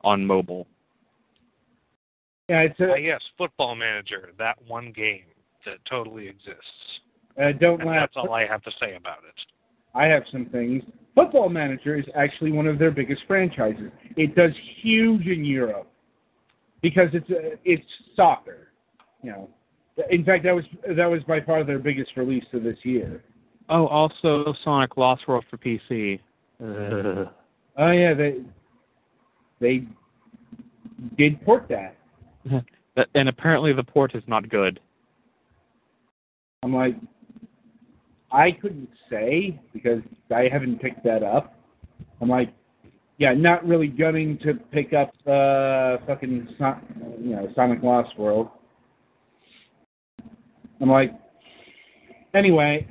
[0.02, 0.66] on mobile.
[2.48, 5.24] Yeah, it's a, Uh, yes, Football Manager, that one game
[5.64, 7.00] that totally exists.
[7.38, 8.00] uh, don't And laugh.
[8.14, 9.34] that's all I have to say about it.
[9.94, 10.82] I have some things.
[11.14, 13.90] Football Manager is actually one of their biggest franchises.
[14.16, 15.88] It does huge in Europe
[16.82, 18.68] because it's uh, it's soccer.
[19.22, 19.48] You know,
[20.10, 20.64] in fact, that was
[20.96, 23.22] that was by far their biggest release of this year.
[23.68, 26.20] Oh, also Sonic Lost World for PC.
[26.60, 28.36] Oh yeah, they
[29.60, 29.84] they
[31.16, 31.96] did port that.
[33.14, 34.80] And apparently the port is not good.
[36.62, 36.96] I'm like,
[38.32, 40.00] I couldn't say because
[40.34, 41.54] I haven't picked that up.
[42.20, 42.52] I'm like,
[43.18, 46.48] yeah, not really gunning to pick up uh fucking
[47.20, 48.48] you know Sonic Lost World.
[50.80, 51.12] I'm like,
[52.34, 52.86] anyway.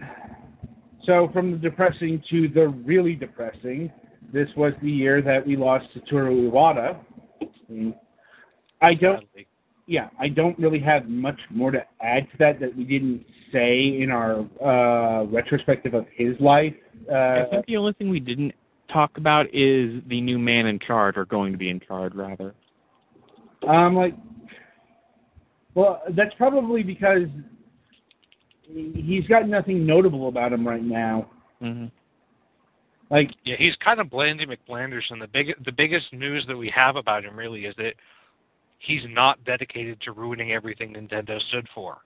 [1.06, 3.92] So from the depressing to the really depressing,
[4.34, 6.98] this was the year that we lost Satoru Iwata.
[8.90, 9.48] And I don't Sadly.
[9.88, 14.02] yeah, I don't really have much more to add to that that we didn't say
[14.02, 16.74] in our uh, retrospective of his life.
[17.10, 18.54] I Uh, think the only thing we didn't
[18.92, 22.54] talk about is the new man in charge, or going to be in charge, rather.
[23.68, 24.16] I'm like,
[25.76, 27.28] well, that's probably because
[28.74, 31.30] he's got nothing notable about him right now.
[31.60, 31.86] hmm
[33.10, 35.20] Like, Yeah, he's kind of Blandy McBlanderson.
[35.20, 37.94] The big, the biggest news that we have about him really is that
[38.80, 41.98] he's not dedicated to ruining everything Nintendo stood for.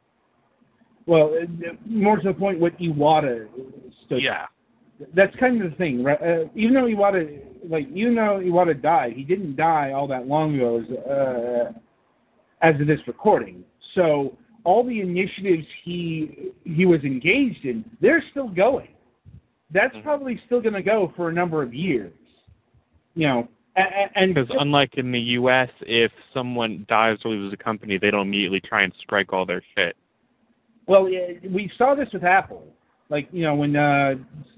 [1.05, 3.47] well, uh, more to the point, what Iwata
[4.05, 4.21] stood.
[4.21, 4.45] Yeah,
[5.15, 6.21] That's kind of the thing, right?
[6.21, 10.55] Uh, even though Iwata, like, even though Iwata died, he didn't die all that long
[10.55, 11.71] ago, as, uh,
[12.61, 13.63] as of this recording.
[13.95, 18.89] So all the initiatives he he was engaged in, they're still going.
[19.71, 20.03] That's Mhm.
[20.03, 22.13] probably still going to go for a number of years.
[23.15, 23.47] You know,
[23.79, 28.11] and, and Because unlike in the U.S., if someone dies or leaves a company, they
[28.11, 29.95] don't immediately try and strike all their shit.
[30.87, 32.65] Well, yeah, we saw this with Apple.
[33.09, 34.15] Like, you know, when uh,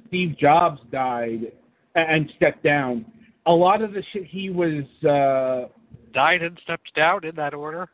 [0.07, 1.51] Steve Jobs died
[1.95, 3.05] and stepped down,
[3.45, 5.69] a lot of the shit he was uh,
[6.13, 7.89] died and stepped down in that order.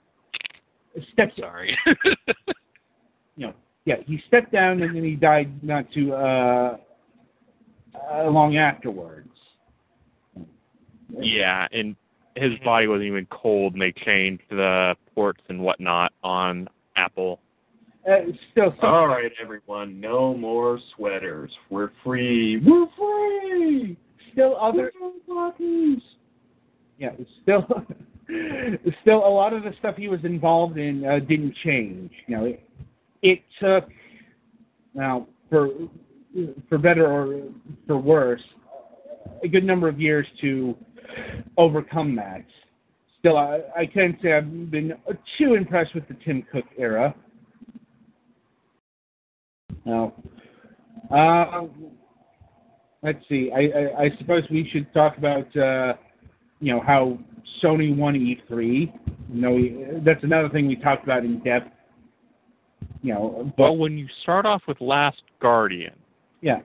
[1.13, 1.78] stepped, Sorry.
[3.36, 3.54] you know,
[3.86, 6.78] yeah, he stepped down and then he died not too uh,
[8.12, 9.30] uh, long afterwards.
[11.20, 11.96] Yeah, and
[12.36, 12.63] his Mhm.
[12.63, 17.39] body wasn't even cold, and they changed the ports and whatnot on Apple.
[18.08, 21.52] Uh, still, some, All right, everyone, no more sweaters.
[21.70, 22.58] We're free.
[22.58, 23.98] We're free.
[24.32, 26.04] still other, Push buttons.
[27.00, 27.65] yeah, still,
[29.02, 32.12] still a lot of the stuff he was involved in uh, didn't change.
[32.28, 32.63] You know, it,
[33.24, 33.89] it took
[34.93, 35.70] now for
[36.70, 37.41] for better or
[37.88, 38.43] for worse
[39.43, 40.76] a good number of years to
[41.58, 42.43] overcome that.
[43.20, 44.93] Still, I, I can't say I've been
[45.38, 47.15] too impressed with the Tim Cook era.
[49.86, 50.13] Now,
[51.12, 51.67] uh,
[53.02, 53.52] let's see.
[53.56, 55.93] I, I, I suppose we should talk about uh,
[56.60, 57.17] you know how
[57.63, 58.93] Sony won E3.
[59.34, 61.72] You know, we, that's another thing we talked about in depth.
[63.02, 65.96] You know, but Well, when you start off with Last Guardian,
[66.41, 66.60] yeah,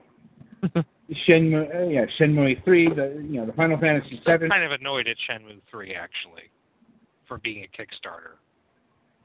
[1.27, 4.49] Shenmue, uh, yeah, Shenmue 3, the you know the Final Fantasy I'm 7.
[4.49, 6.49] kind of annoyed at Shenmue 3 actually
[7.27, 8.37] for being a Kickstarter,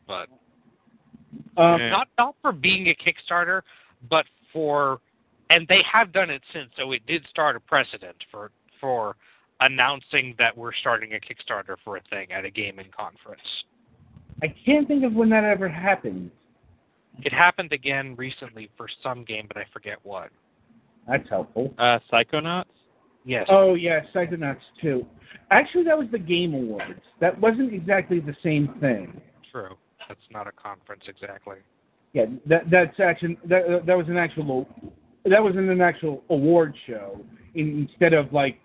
[0.06, 0.28] but
[1.56, 1.90] Um, Yeah.
[1.90, 3.62] not not for being a Kickstarter,
[4.08, 5.00] but for
[5.50, 6.70] and they have done it since.
[6.76, 9.16] So it did start a precedent for for
[9.60, 13.64] announcing that we're starting a Kickstarter for a thing at a gaming conference.
[14.42, 16.30] I can't think of when that ever happened.
[17.22, 20.30] It happened again recently for some game, but I forget what.
[21.08, 21.72] That's helpful.
[21.78, 22.66] uh, Psychonauts.
[23.24, 23.46] Yes.
[23.50, 25.04] Oh yeah, Psychonauts 2.
[25.50, 27.00] Actually, that was the Game Awards.
[27.20, 29.20] That wasn't exactly the same thing.
[29.50, 29.74] True.
[30.06, 31.56] That's not a conference exactly.
[32.12, 34.68] Yeah, that that's actually that that was an actual
[35.24, 37.20] that was in an actual award show
[37.54, 38.58] in, instead of like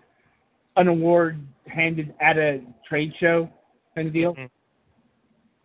[0.76, 3.48] an award handed at a trade show
[3.94, 4.34] kind of deal.
[4.34, 4.50] Mhm.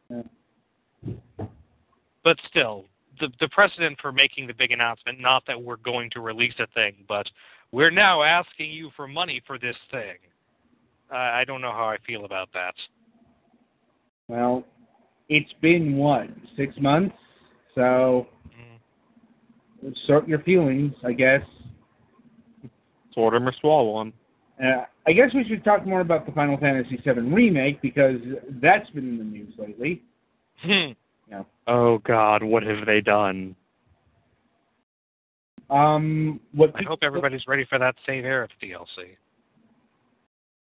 [0.10, 1.46] Yeah.
[2.24, 2.86] But still,
[3.20, 6.68] the the precedent for making the big announcement, not that we're going to release a
[6.68, 7.28] thing, but
[7.72, 10.18] we're now asking you for money for this thing.
[11.12, 12.76] Uh, I don't know how I feel about that.
[14.28, 14.64] Well,
[15.28, 17.16] it's been what six months,
[17.76, 18.28] so
[19.84, 19.96] Mm.
[20.06, 21.44] sort your feelings, I guess.
[23.12, 24.14] Sword 'em or swallow 'em.
[24.64, 28.20] Uh, I guess we should talk more about the Final Fantasy VII remake because
[28.62, 30.02] that's been in the news lately.
[31.32, 31.42] Hmm.
[31.68, 33.56] Oh God, what have they done?
[35.70, 39.16] Um, what I hope everybody's ready for that Save Aerith DLC.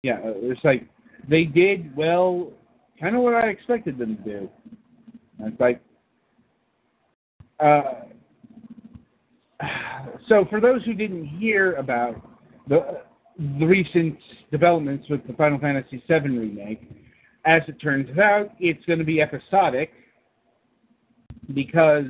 [0.04, 0.88] Yeah, uh, it's like
[1.30, 2.52] they did well,
[3.00, 4.50] kind of what I expected them to do.
[5.40, 5.82] It's like,
[7.60, 8.02] uh,
[10.28, 12.16] so for those who didn't hear about
[12.68, 13.02] the
[13.60, 14.18] the recent
[14.52, 16.82] developments with the Final Fantasy VII remake,
[17.46, 19.92] as it turns out, it's going to be episodic
[21.54, 22.06] because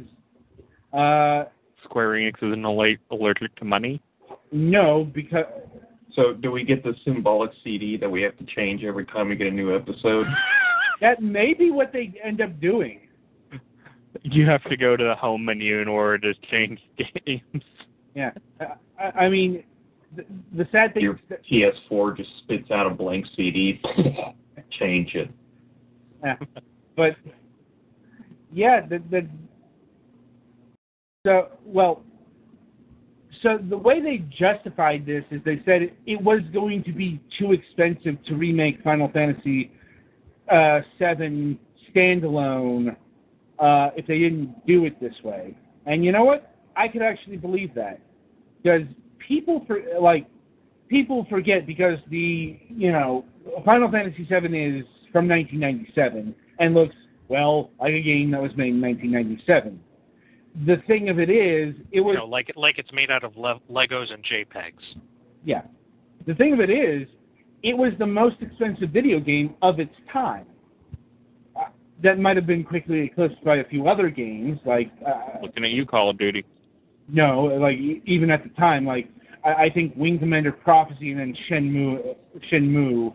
[0.93, 1.45] uh,
[1.83, 4.01] Square Enix isn't alle- allergic to money.
[4.51, 5.45] no, because
[6.13, 9.35] So, do we get the symbolic CD that we have to change every time we
[9.35, 10.25] get a new episode?
[11.01, 13.01] that may be what they end up doing.
[14.23, 16.79] You have to go to the home menu in order to change
[17.25, 17.63] games.
[18.15, 18.31] Yeah,
[18.99, 19.63] I, I mean,
[20.15, 23.79] the, the sad thing Your is that, PS4 just spits out a blank CD.
[24.71, 25.29] Change it.
[26.23, 26.35] yeah,
[26.95, 27.15] but
[28.57, 29.27] yeah, the, the
[31.23, 32.03] so well,
[33.43, 37.21] so the way they justified this is they said it, it was going to be
[37.37, 39.71] too expensive to remake Final Fantasy
[40.51, 41.59] uh, Seven
[41.93, 42.95] standalone
[43.59, 45.55] uh, if they didn't do it this way.
[45.85, 46.55] And you know what?
[46.75, 47.99] I could actually believe that
[48.63, 48.87] because
[49.19, 50.25] people for like
[50.87, 53.23] people forget because the you know
[53.63, 56.95] Final Fantasy VII is from 1997 and looks
[57.29, 59.79] well like a game that was made in 1997.
[60.65, 63.35] The thing of it is, it was You know, like like it's made out of
[63.37, 64.97] le- Legos and JPEGs.
[65.43, 65.61] yeah.
[66.25, 67.07] The thing of it is,
[67.63, 70.45] it was the most expensive video game of its time.
[71.55, 71.65] Uh,
[72.03, 75.71] that might have been quickly eclipsed by a few other games, like uh, Looking at
[75.71, 76.43] you, Call of Duty.
[77.07, 79.09] no, like e- even at the time, like
[79.45, 82.15] I, I think Wing Commander Prophecy and then Shenmue,
[82.51, 83.13] Shenmue,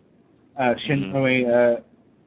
[0.58, 1.80] uh, Shenmue uh,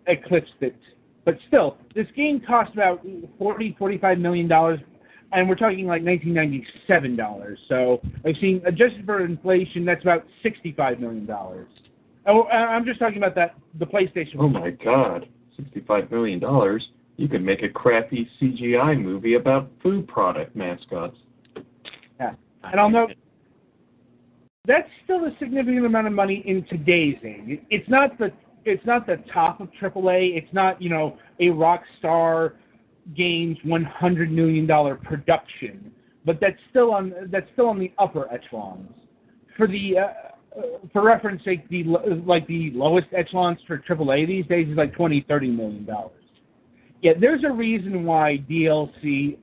[0.08, 0.76] eclipsed it.
[1.26, 3.06] But still, this game cost about
[3.38, 4.80] forty, forty-five million dollars,
[5.34, 7.60] and we're talking like 1997 dollars.
[7.68, 11.68] So I've seen adjusted for inflation, that's about 65 million dollars.
[12.28, 14.36] Oh, I- I'm just talking about that the PlayStation.
[14.40, 15.28] Oh my god.
[15.60, 16.42] $65 million.
[17.18, 21.16] You could make a crappy CGI movie about food product mascots.
[22.20, 22.34] Yeah.
[22.64, 23.12] And I'll note
[24.68, 27.62] that's still a significant amount of money in today's age.
[27.70, 28.32] It's not the
[28.66, 30.38] it's not the top of AAA.
[30.38, 32.54] It's not you know a Rockstar
[33.16, 35.92] Games 100 million dollar production,
[36.26, 38.90] but that's still on that's still on the upper echelons.
[39.56, 40.02] For the uh,
[40.58, 41.84] uh, for reference sake, the
[42.26, 46.12] like the lowest echelons for AAA these days is like 20 30 million dollars.
[47.02, 49.38] Yeah, there's a reason why DLC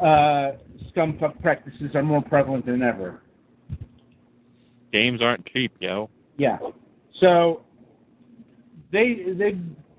[0.00, 0.58] uh,
[0.94, 3.22] scumfuck practices are more prevalent than ever.
[4.92, 6.10] Games aren't cheap, yo.
[6.36, 6.58] Yeah.
[7.20, 7.62] So
[8.92, 9.58] they they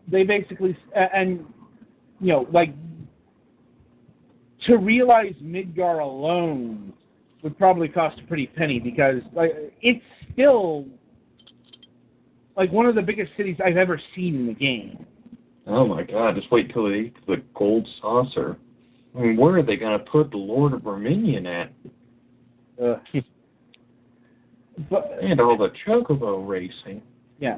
[0.09, 1.45] they basically and
[2.19, 2.73] you know like
[4.65, 6.93] to realize Midgar alone
[7.43, 10.85] would probably cost a pretty penny because like it's still
[12.55, 15.05] like one of the biggest cities I've ever seen in the game.
[15.67, 18.57] Oh my god, just wait till they eat the gold saucer.
[19.15, 21.71] I mean, where are they going to put the Lord of Verminion at?
[22.81, 22.97] Uh,
[24.89, 27.01] but And all the chocobo racing.
[27.39, 27.57] Yeah.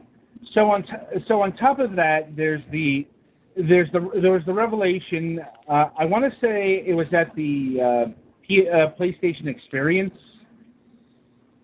[0.53, 3.07] So on t- so on top of that, there's the
[3.55, 5.39] there's the there was the revelation.
[5.67, 8.11] Uh, I want to say it was at the uh,
[8.47, 10.13] P- uh, PlayStation Experience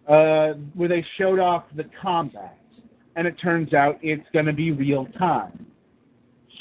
[0.08, 2.58] uh, where they showed off the combat,
[3.16, 5.66] and it turns out it's going to be real time.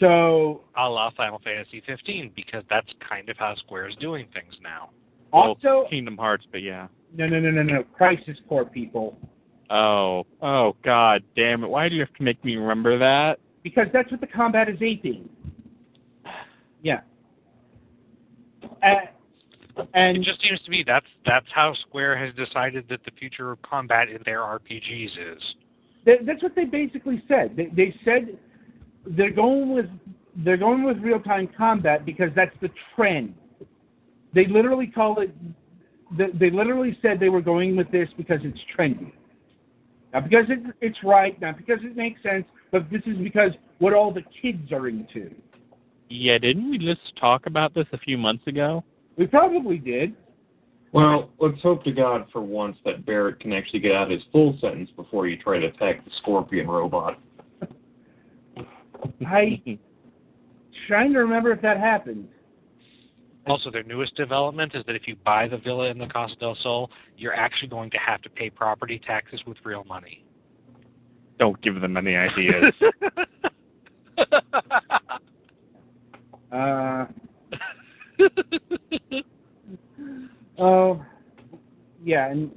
[0.00, 4.54] So A la Final Fantasy 15, because that's kind of how Square is doing things
[4.62, 4.90] now.
[5.32, 6.88] also, well, Kingdom Hearts, but yeah.
[7.14, 9.16] no, no, no, no, no, Crisis Core people,
[9.70, 11.68] Oh, oh, god damn it!
[11.68, 13.38] Why do you have to make me remember that?
[13.64, 15.28] because that's what the combat is aping.
[16.82, 17.00] Yeah.
[18.82, 19.06] Uh,
[19.94, 23.50] and It just seems to be that's that's how Square has decided that the future
[23.50, 25.42] of combat in their RPGs is.
[26.06, 27.56] That, that's what they basically said.
[27.56, 28.38] They, they said
[29.06, 29.86] they're going with
[30.36, 33.34] they're going with real time combat because that's the trend.
[34.34, 35.34] They literally call it.
[36.16, 39.12] They, they literally said they were going with this because it's trendy,
[40.14, 43.92] not because it, it's right, not because it makes sense, but this is because what
[43.92, 45.34] all the kids are into.
[46.08, 48.84] Yeah, didn't we just talk about this a few months ago?
[49.18, 50.14] We probably did.
[50.92, 54.56] Well, let's hope to God for once that Barrett can actually get out his full
[54.60, 57.18] sentence before you try to attack the scorpion robot.
[59.26, 59.60] I
[60.86, 62.28] trying to remember if that happened.
[63.46, 66.56] Also, their newest development is that if you buy the villa in the Casa del
[66.62, 70.24] Sol, you're actually going to have to pay property taxes with real money.
[71.38, 72.72] Don't give them any ideas.
[76.54, 77.06] Uh,
[80.58, 81.04] oh,
[82.04, 82.52] yeah, and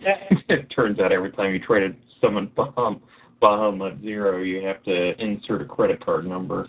[0.48, 3.00] it turns out every time you try to summon Baham,
[3.40, 6.68] Bahamut Zero, you have to insert a credit card number.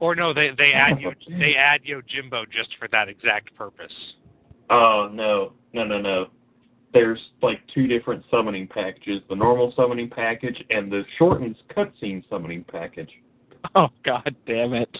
[0.00, 3.92] Or no, they they add you they add Yojimbo just for that exact purpose.
[4.70, 6.26] Oh no, no, no, no.
[6.92, 12.64] There's like two different summoning packages: the normal summoning package and the shortened cutscene summoning
[12.64, 13.10] package.
[13.74, 14.98] oh god damn it.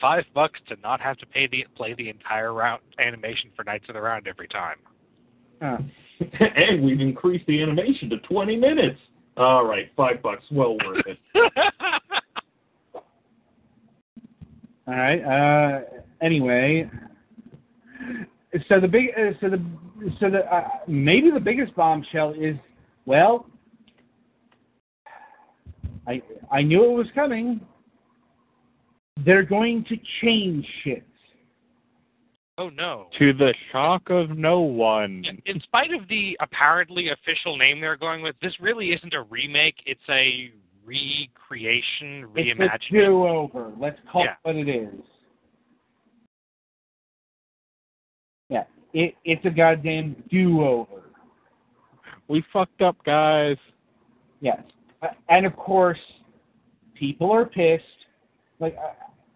[0.00, 3.84] Five bucks to not have to pay the play the entire round animation for Knights
[3.88, 4.76] of the Round every time.
[5.60, 5.76] uh,
[6.40, 8.98] and we've increased the animation to 20 minutes.
[9.36, 11.18] All right, five bucks, well worth it.
[14.90, 15.22] all right.
[15.22, 15.80] Uh,
[16.20, 16.90] anyway,
[18.68, 19.64] so the big, uh, so the,
[20.18, 22.56] so the uh, maybe the biggest bombshell is,
[23.06, 23.46] well,
[26.08, 26.20] I
[26.50, 27.60] I knew it was coming.
[29.24, 31.06] They're going to change shit.
[32.58, 33.06] oh no.
[33.20, 35.24] To the shock of no one.
[35.46, 39.76] In spite of the apparently official name they're going with, this really isn't a remake.
[39.86, 40.50] It's a
[40.90, 42.90] recreation, It's a reimagining.
[43.06, 43.72] do-over.
[43.78, 44.32] Let's call Yeah.
[44.32, 44.94] it what it is.
[48.48, 51.02] Yeah, it, it's a goddamn do-over.
[52.28, 53.56] We fucked up, guys.
[54.40, 54.62] Yes,
[55.02, 55.98] Uh, and of course,
[56.94, 57.84] people are pissed.
[58.58, 58.76] Like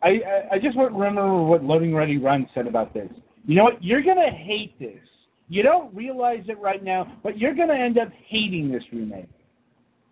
[0.03, 0.21] I, I,
[0.53, 3.11] I just want to remember what Loading Ready Run said about this.
[3.47, 3.83] You know what?
[3.83, 5.01] You're gonna hate this.
[5.49, 9.29] You don't realize it right now, but you're gonna end up hating this remake.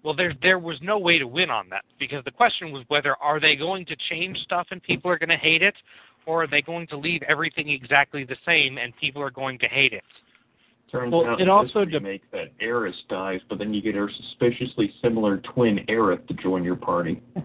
[0.03, 3.16] Well, there there was no way to win on that because the question was whether
[3.16, 5.74] are they going to change stuff and people are going to hate it,
[6.26, 9.66] or are they going to leave everything exactly the same and people are going to
[9.68, 10.05] hate it.
[10.90, 13.94] Turns Well, out it also this de- remake that Aeris dies, but then you get
[13.94, 17.22] her suspiciously similar twin Aerith to join your party.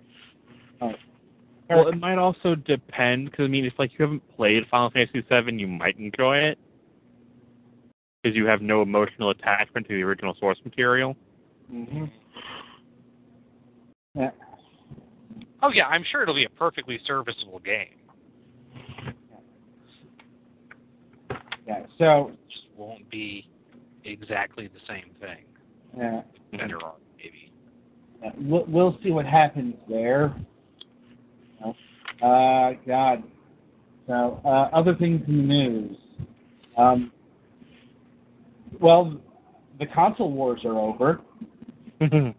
[1.70, 5.20] Well, it might also depend because I mean, if like you haven't played Final Fantasy
[5.20, 6.58] VII, you might enjoy it
[8.24, 11.16] because you have no emotional attachment to the original source material.
[11.74, 12.05] Mm-hmm.
[14.18, 14.32] Yeah.
[15.61, 17.88] Oh yeah, I'm sure it'll be a perfectly serviceable game.
[21.68, 21.86] Yeah.
[21.97, 23.49] So, It just won't be
[24.05, 25.43] exactly the same thing.
[25.97, 26.22] yeah.
[26.51, 27.51] Better on maybe.
[28.24, 30.34] Yeah, we'll, we'll see what happens there.
[32.22, 33.22] Uh, God.
[34.07, 35.97] So, uh, other things in the news.
[36.78, 37.11] Um,
[38.80, 39.20] well,
[39.80, 41.22] the console wars are over.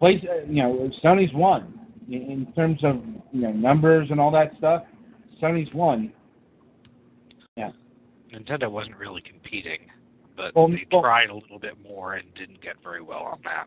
[0.00, 1.78] Like, place, uh, you know, Sony's won
[2.08, 2.96] in, in terms of
[3.32, 4.84] you know numbers and all that stuff.
[5.42, 6.12] Sony's won.
[7.56, 7.70] Yeah.
[8.32, 9.80] Nintendo wasn't really competing,
[10.36, 13.38] but Well, they well- tried a little bit more and didn't get very well on
[13.44, 13.66] that.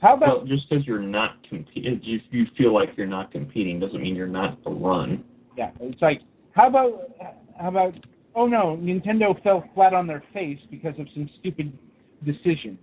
[0.00, 3.80] How Well, about just because you're not competing, you, you feel like you're not competing
[3.80, 5.24] doesn't mean you're not a run.
[5.56, 5.70] yeah?
[5.80, 6.20] It's like
[6.52, 7.10] how about
[7.58, 7.94] how about
[8.34, 11.72] oh no, Nintendo fell flat on their face because of some stupid
[12.24, 12.78] decisions.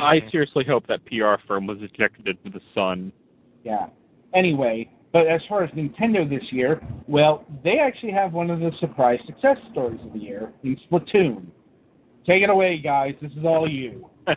[0.00, 3.12] I seriously hope that PR firm was ejected into the sun.
[3.62, 3.86] Yeah.
[4.34, 8.72] Anyway, but as far as Nintendo this year, well, they actually have one of the
[8.80, 11.46] surprise success stories of the year in Splatoon.
[12.26, 13.14] Take it away, guys.
[13.20, 14.08] This is all you.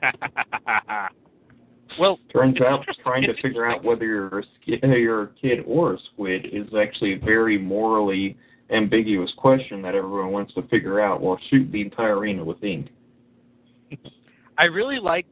[1.99, 5.59] Well, Turns out trying to figure out whether you're a, sk- uh, you're a kid
[5.65, 8.37] or a squid is actually a very morally
[8.69, 11.21] ambiguous question that everyone wants to figure out.
[11.21, 12.89] Well, shoot the entire arena with ink.
[14.57, 15.25] I really like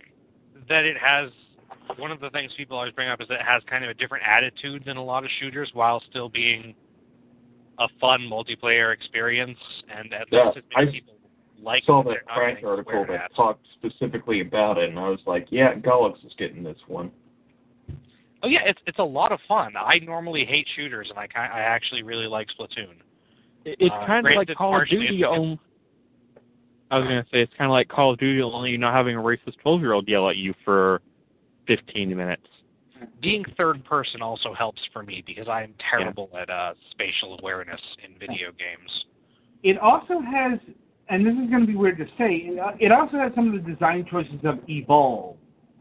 [0.69, 1.29] that it has
[1.97, 3.93] one of the things people always bring up is that it has kind of a
[3.93, 6.73] different attitude than a lot of shooters while still being
[7.79, 9.57] a fun multiplayer experience
[9.95, 11.13] and at Yeah, least it makes I people
[11.61, 13.35] like saw what that they're not crack getting article that at.
[13.35, 17.11] talked specifically about it, and I was like, yeah, Gollux is getting this one.
[18.43, 19.73] Oh yeah, it's it's a lot of fun.
[19.77, 22.95] I normally hate shooters and I ki I actually really like Splatoon.
[23.65, 25.21] It- It's Uh, kind of granted, like Call of partially Duty.
[25.21, 25.59] it's- Only,
[26.91, 29.15] I was gonna say it's kind of like Call of Duty, only you're not having
[29.15, 31.01] a racist twelve-year-old yell at you for
[31.67, 32.45] fifteen minutes.
[33.21, 37.81] Being third person also helps for me because I am terrible at uh, spatial awareness
[38.03, 39.05] in video games.
[39.63, 40.59] It also has,
[41.09, 43.63] and this is going to be weird to say, it, uh, also has some of
[43.63, 45.35] the design choices of Evolve.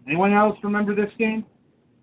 [0.07, 1.45] Anyone else remember this game?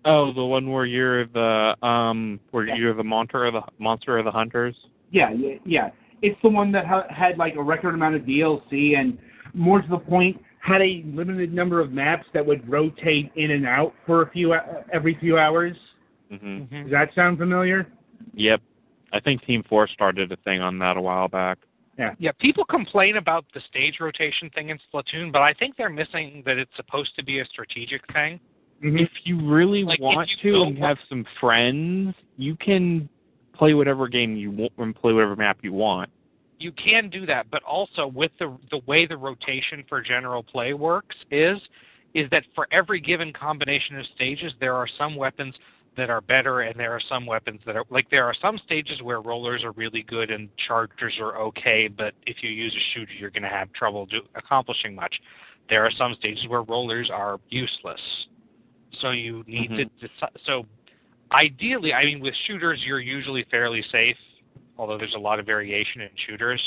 [0.04, 2.76] Oh, the one where you're the um, where Yeah.
[2.76, 4.74] you're the monster of the monster or the hunters.
[5.10, 5.90] Yeah, yeah, yeah.
[6.22, 9.18] It's the one that ha- had like a record amount of DLC and
[9.54, 13.66] more to the point had a limited number of maps that would rotate in and
[13.66, 15.76] out for a few uh, every few hours.
[16.30, 17.88] hmm Does that sound familiar?
[18.34, 18.62] Yep,
[19.12, 21.58] I think Team Four started a thing on that a while back.
[21.98, 22.30] Yeah, Yeah.
[22.40, 26.56] people complain about the stage rotation thing in Splatoon, but I think they're missing that
[26.56, 28.38] it's supposed to be a strategic thing.
[28.82, 29.00] Mhm.
[29.00, 33.08] if you really Like, want you to and have some friends, you can
[33.62, 36.10] play whatever game you want and play whatever map you want.
[36.58, 40.72] you can do that, but also with the the way the rotation for general play
[40.74, 41.58] works is
[42.14, 45.54] is that for every given combination of stages, there are some weapons
[45.96, 49.00] that are better, and there are some weapons that are like there are some stages
[49.02, 53.12] where rollers are really good and chargers are okay, but if you use a shooter,
[53.12, 55.14] you're going to have trouble do, accomplishing much.
[55.68, 58.00] There are some stages where rollers are useless,
[59.00, 60.06] so you need to mm-hmm.
[60.06, 60.36] decide.
[60.46, 60.66] So
[61.34, 64.16] ideally, I mean, with shooters, you're usually fairly safe
[64.78, 66.60] although there's a lot of variation in shooters.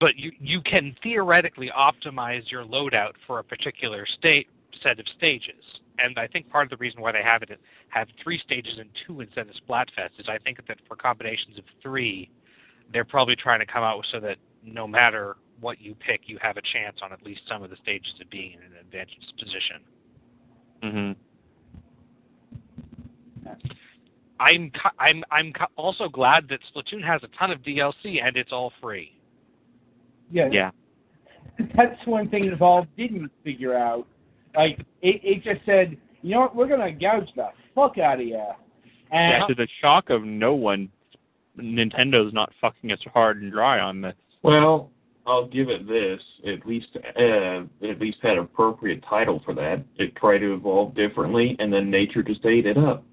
[0.00, 4.48] But you you can theoretically optimize your loadout for a particular state
[4.82, 5.62] set of stages.
[5.98, 8.90] And I think part of the reason why they have it have three stages and
[9.06, 12.28] two instead of Splatfest is I think that for combinations of three,
[12.92, 16.56] they're probably trying to come out so that no matter what you pick, you have
[16.56, 19.80] a chance on at least some of the stages of being in an advantageous position.
[20.82, 21.12] hmm
[24.40, 28.36] I'm ki- I'm I'm ki- also glad that Splatoon has a ton of DLC and
[28.36, 29.12] it's all free.
[30.30, 30.70] Yeah, Yeah.
[31.76, 34.06] that's one thing Evolve didn't figure out.
[34.56, 38.26] Like it, it just said, you know what, we're gonna gouge the fuck out of
[38.26, 38.42] you.
[39.12, 40.90] And Yeah, to the shock of no one,
[41.56, 44.14] Nintendo's not fucking us hard and dry on this.
[44.42, 44.90] Well,
[45.26, 46.20] I'll give it this.
[46.46, 49.82] At least, uh, at least had appropriate title for that.
[49.96, 53.04] It tried to evolve differently, and then nature just ate it up.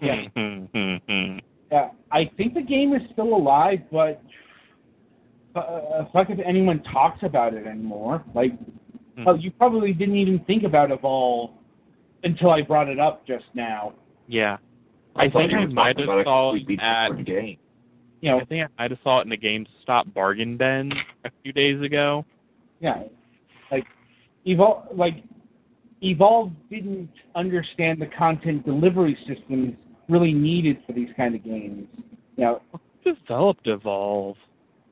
[0.00, 0.22] Yeah.
[0.34, 1.38] Hmm,
[1.72, 4.22] uh, I think the game is still alive, but
[5.54, 8.24] uh, fuck if anyone talks about it anymore.
[8.34, 8.52] Like,
[9.16, 9.24] Hmm.
[9.26, 11.50] oh, you probably didn't even think about Evolve
[12.22, 13.92] until I brought it up just now.
[14.28, 14.56] yeah.
[15.16, 17.56] I, I think I might have saw completely at game.
[18.20, 20.92] You know, I think I might have saw it in the game Stop Bargain Bin
[21.24, 22.24] a few days ago.
[22.78, 23.02] yeah,
[23.72, 23.84] like
[24.44, 25.24] Evolve, like
[26.02, 29.74] Evolve didn't understand the content delivery systems
[30.10, 31.86] really needed for these kind of games.
[32.36, 32.62] You know,
[33.04, 34.36] Developed Evolve.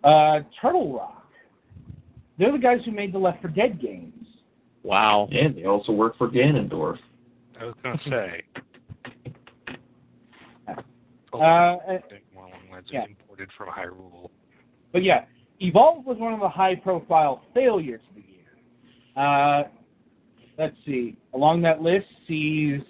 [0.04, 1.26] uh, Turtle Rock.
[2.38, 4.26] They're the guys who made the Left 4 Dead games.
[4.82, 5.28] Wow.
[5.32, 6.98] And they also work for Ganondorf.
[7.60, 8.42] I was going to say.
[11.30, 11.98] Uh, uh,
[12.34, 12.48] well,
[12.90, 13.04] yeah.
[13.04, 14.30] imported from Hyrule.
[14.92, 15.26] But yeah,
[15.60, 18.56] Evolve was one of the high-profile failures of the year.
[19.14, 19.64] Uh,
[20.56, 21.18] let's see.
[21.34, 22.80] Along that list sees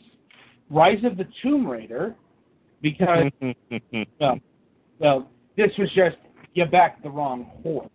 [0.71, 2.15] Rise of the Tomb Raider,
[2.83, 3.31] because
[4.21, 4.39] well,
[4.99, 6.17] well, this was just
[6.55, 7.89] you backed the wrong horse.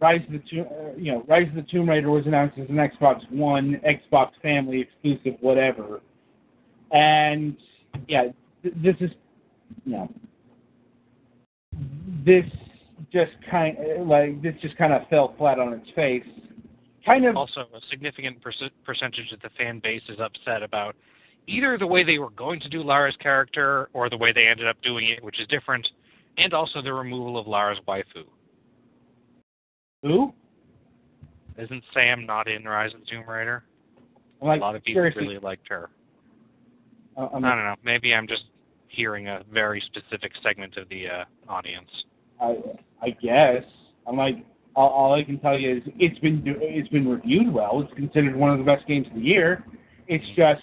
[0.00, 2.68] Rise of the Tomb, uh, you know, Rise of the Tomb Raider was announced as
[2.70, 6.00] an Xbox One, Xbox Family exclusive, whatever.
[6.90, 7.56] And
[8.08, 8.28] yeah,
[8.62, 9.10] th- this is,
[9.84, 10.10] you know,
[12.24, 12.44] this
[13.12, 16.24] just kind like this just kind of fell flat on its face.
[17.04, 20.94] Kind of, Also, a significant perc- percentage of the fan base is upset about
[21.46, 24.68] either the way they were going to do Lara's character or the way they ended
[24.68, 25.86] up doing it, which is different,
[26.36, 28.24] and also the removal of Lara's waifu.
[30.02, 30.32] who?
[31.58, 33.64] Isn't Sam not in Rise of the Tomb Raider?
[34.40, 35.90] Like, a lot of people seriously, really liked her.
[37.16, 37.74] uh, I'm, I don't know.
[37.84, 38.44] Maybe I'm just
[38.88, 41.90] hearing a very specific segment of the uh, audience.
[42.40, 42.56] I,
[43.02, 43.62] I guess.
[44.06, 44.36] I'm like,
[44.76, 47.80] all, all I can tell you is it's been it's been reviewed well.
[47.82, 49.64] It's considered one of the best games of the year.
[50.08, 50.62] It's just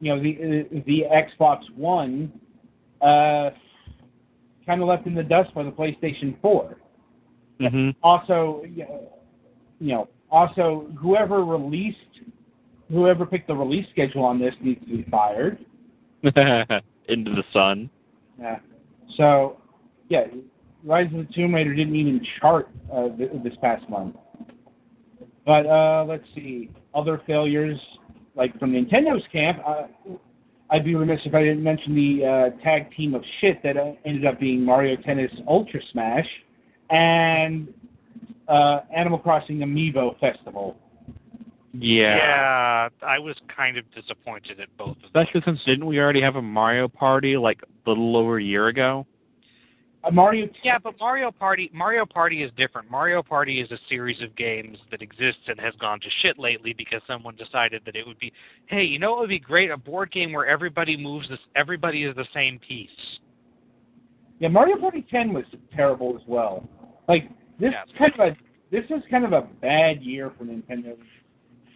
[0.00, 2.32] you know the the Xbox One
[3.00, 3.50] uh,
[4.66, 6.76] kind of left in the dust by the PlayStation 4.
[7.60, 8.86] hmm Also, you
[9.80, 11.98] know, also whoever released
[12.90, 15.64] whoever picked the release schedule on this needs to be fired.
[17.08, 17.90] Into the sun.
[18.38, 18.58] Yeah.
[19.16, 19.60] So,
[20.08, 20.24] yeah,
[20.86, 24.14] Rise of the Tomb Raider didn't even chart uh, th- this past month.
[25.44, 27.78] But uh, let's see, other failures
[28.36, 29.58] like from Nintendo's camp.
[29.66, 29.82] Uh,
[30.70, 33.92] I'd be remiss if I didn't mention the uh, tag team of shit that uh,
[34.04, 36.26] ended up being Mario Tennis Ultra Smash
[36.90, 37.72] and
[38.48, 40.76] uh, Animal Crossing Amiibo Festival.
[41.72, 42.16] Yeah.
[42.16, 45.22] Yeah, I was kind of disappointed at both of them.
[45.22, 48.68] Especially since didn't we already have a Mario Party like a little over a year
[48.68, 49.06] ago?
[50.04, 50.48] Uh, Mario.
[50.62, 52.90] Yeah, but Mario Party Mario Party is different.
[52.90, 56.72] Mario Party is a series of games that exists and has gone to shit lately
[56.72, 58.32] because someone decided that it would be,
[58.66, 59.70] hey, you know what would be great?
[59.70, 62.88] A board game where everybody moves this everybody is the same piece.
[64.38, 65.44] Yeah, Mario Party 10 was
[65.74, 66.68] terrible as well.
[67.08, 67.28] Like
[67.58, 67.84] this Yeah.
[67.98, 68.36] kind of a
[68.70, 70.96] this is kind of a bad year for Nintendo.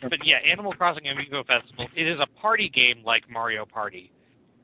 [0.03, 4.11] But yeah, Animal Crossing Amiibo Festival, it is a party game like Mario Party.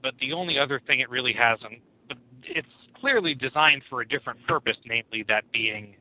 [0.02, 1.76] But the only other thing it really has and
[2.08, 2.68] but it's
[3.00, 5.96] clearly designed for a different purpose, namely that being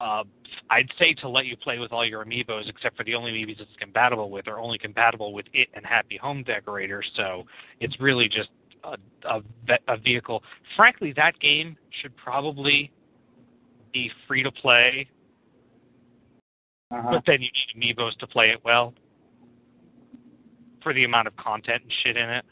[0.00, 0.24] uh,
[0.70, 3.60] I'd say to let you play with all your amiibos, except for the only amiibos
[3.60, 7.02] it's compatible with are only compatible with it and Happy Home Decorator.
[7.16, 7.44] So
[7.80, 8.50] it's really just
[8.84, 8.96] a,
[9.28, 9.42] a,
[9.88, 10.42] a vehicle.
[10.76, 12.92] Frankly, that game should probably
[13.92, 15.08] be free to play,
[16.90, 17.08] Uh-huh.
[17.12, 18.92] but then you need amiibos to play it well
[20.82, 22.44] for the amount of content and shit in it.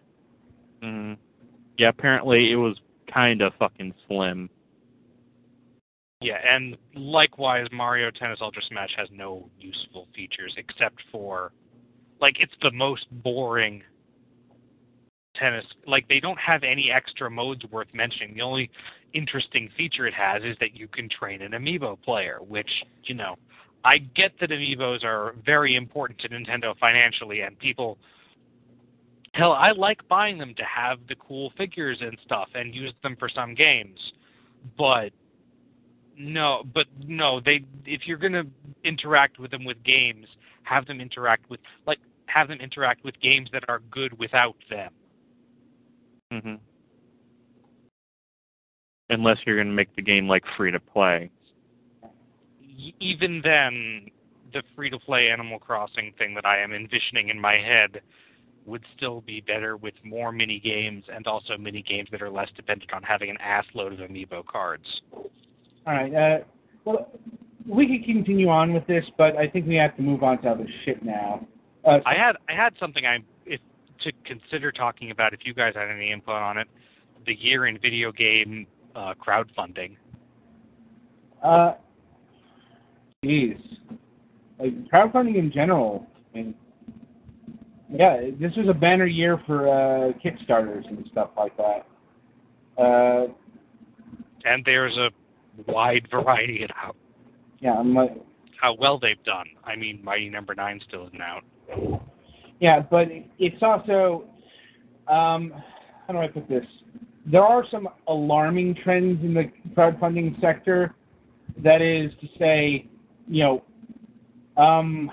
[0.83, 1.17] Mm.
[1.77, 2.81] Yeah, apparently it was
[3.15, 4.51] kind of fucking slim.
[6.21, 11.53] Yeah, and likewise, Mario Tennis Ultra Smash has no useful features except for,
[12.21, 13.83] like, it's the most boring
[15.37, 15.65] tennis.
[15.87, 18.35] Like, they don't have any extra modes worth mentioning.
[18.35, 18.71] The only
[19.13, 22.71] interesting feature it has is that you can train an amiibo player, which,
[23.05, 23.37] you know,
[23.85, 27.99] I get that amiibos are very important to Nintendo financially, and people.
[29.35, 33.17] Hell, I like buying them to have the cool figures and stuff and use them
[33.19, 33.99] for some games.
[34.79, 35.11] But
[36.17, 38.45] no, but no, they if you're gonna
[38.85, 40.27] interact with them with games,
[40.63, 44.93] have them interact with like have them interact with games that are good without them.
[46.33, 46.55] hmm
[49.11, 51.31] Unless you're going to make the game like free to play.
[53.01, 54.07] Even then,
[54.53, 58.01] the free to play Animal Crossing thing that I am envisioning in my head
[58.67, 62.49] would still be better with more mini games and also mini games that are less
[62.57, 65.03] dependent on having an ass load of amiibo cards.
[65.87, 66.15] All right.
[66.15, 66.39] Uh,
[66.85, 67.11] well,
[67.67, 70.49] we could continue on with this, but I think we have to move on to
[70.49, 71.47] other shit now.
[71.85, 73.61] Uh, I had I had something I if
[74.01, 76.69] to consider talking about if you guys had any input on it.
[77.27, 79.97] The year in video game uh, crowdfunding.
[81.43, 81.75] Uh,
[83.25, 83.59] jeez,
[84.59, 86.07] like crowdfunding in general.
[86.33, 86.55] I mean,
[87.91, 91.87] yeah, this was a banner year for uh, Kickstarters and stuff like that.
[92.81, 93.27] Uh,
[94.45, 95.11] And there's a
[95.71, 96.95] wide variety of how,
[97.61, 98.17] yeah, I'm like,
[98.61, 99.47] how well they've done.
[99.65, 101.43] I mean, Mighty Number Nine still isn't out.
[102.61, 103.09] yeah, but
[103.39, 104.25] it's also,
[105.09, 105.53] um,
[106.07, 106.65] how do I put this?
[107.27, 110.95] There are some alarming trends in the crowdfunding sector.
[111.63, 112.87] That is to say,
[113.29, 115.11] you know, um,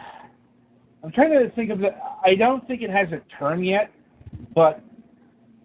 [1.03, 1.89] I'm trying to think of the.
[2.23, 3.91] I don't think it has a term yet,
[4.53, 4.81] but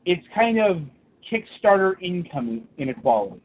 [0.04, 0.82] it's kind of
[1.30, 3.40] Kickstarter income inequality.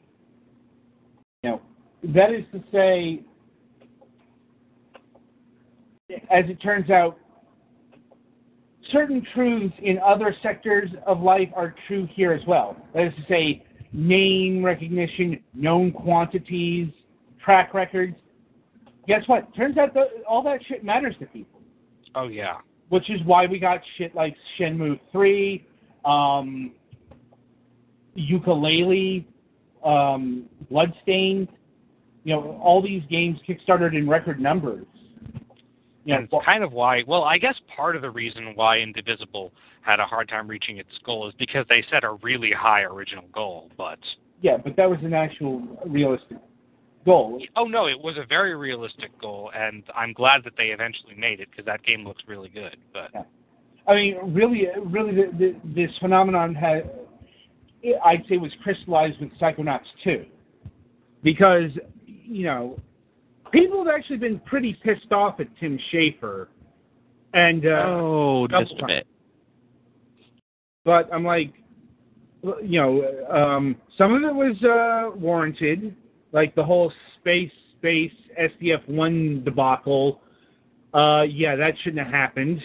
[1.44, 1.62] Know,
[2.04, 3.24] that is to say,
[6.30, 7.18] as it turns out,
[8.92, 12.78] certain truths in other sectors of life are true here as well.
[12.94, 16.90] That is to say, name recognition, known quantities,
[17.44, 18.16] track records.
[19.08, 19.54] Guess what?
[19.56, 21.62] Turns out that all that shit matters to people
[22.16, 22.58] Oh yeah.
[22.92, 25.66] Which is why we got shit like Shenmue 3,
[26.04, 26.74] um,
[28.18, 29.24] Yooka-Laylee,
[29.86, 31.48] um, Bloodstained.
[32.26, 34.86] You know, all these games kickstarted in record numbers.
[36.04, 40.02] You know, kind of why, well, I guess part of the reason why Indivisible had
[40.02, 43.70] a hard time reaching its goal is because they set a really high original goal.
[43.78, 44.00] But
[44.42, 46.40] yeah, but that was an actual realistic
[47.06, 47.42] goal.
[47.56, 51.40] oh no, it was a very realistic goal, and I'm glad that they eventually made
[51.40, 52.78] it because that game looks really good.
[52.94, 53.28] But
[53.88, 56.90] I mean, really, really, the, the, this phenomenon had,
[58.06, 60.26] I'd say, was crystallized with Psychonauts 2,
[61.24, 61.72] because
[62.06, 62.80] you know,
[63.52, 66.48] people have actually been pretty pissed off at Tim Schafer,
[67.34, 69.08] and uh, oh, just a bit.
[70.86, 71.54] but I'm like,
[72.64, 75.96] you know, um, some of it was uh, warranted,
[76.32, 80.22] like the whole space space SDF one debacle.
[80.94, 82.62] Uh, yeah, that shouldn't have happened.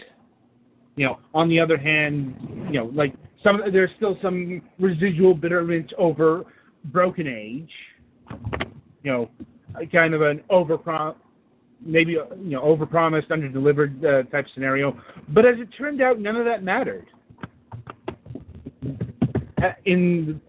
[0.97, 2.35] You know, on the other hand,
[2.71, 6.45] you know, like some there's still some residual bitterness over
[6.87, 7.71] Broken Age.
[9.03, 9.31] You know,
[9.93, 11.15] kind of an overprom,
[11.85, 14.99] maybe uh, you know, overpromised, underdelivered uh, type scenario.
[15.29, 17.07] But as it turned out, none of that mattered
[19.63, 20.41] uh, in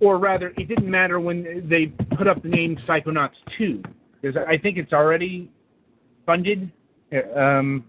[0.00, 1.86] or rather it didn't matter when they
[2.16, 3.82] put up the name Psychonauts 2
[4.20, 5.50] because I think it's already
[6.24, 6.70] funded
[7.12, 7.84] Uh, um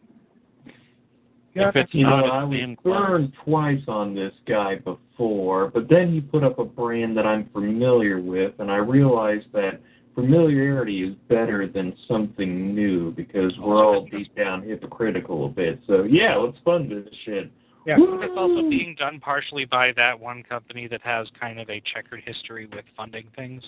[1.55, 5.89] If it's You know, not I a was burned twice on this guy before, but
[5.89, 9.81] then he put up a brand that I'm familiar with, and I realized that
[10.13, 15.79] familiarity is better than something new because we're all deep down hypocritical a bit.
[15.87, 17.51] So yeah, let's fund this shit.
[17.87, 21.81] Yeah it's also being done partially by that one company that has kind of a
[21.93, 23.63] checkered history with funding things.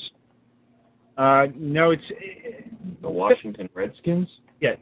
[1.17, 2.03] uh no it's
[3.01, 4.27] The Washington Redskins.
[4.59, 4.75] yeah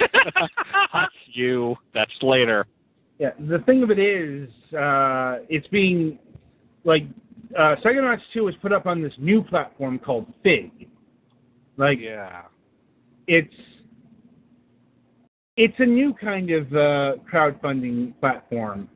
[0.92, 1.76] That's you.
[1.94, 2.66] That's later.
[3.18, 6.18] yeah the thing of it is uh it's being
[6.84, 7.04] like
[7.58, 10.88] uh Psychonauts 2 was put up on this new platform called Fig
[11.76, 12.42] Like yeah.
[13.26, 13.54] it's
[15.60, 18.88] it's a new kind of uh, crowdfunding platform,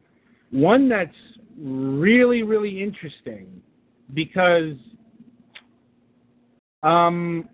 [0.50, 1.14] one that's
[1.58, 3.60] really really interesting
[4.14, 4.72] because
[6.82, 7.46] um,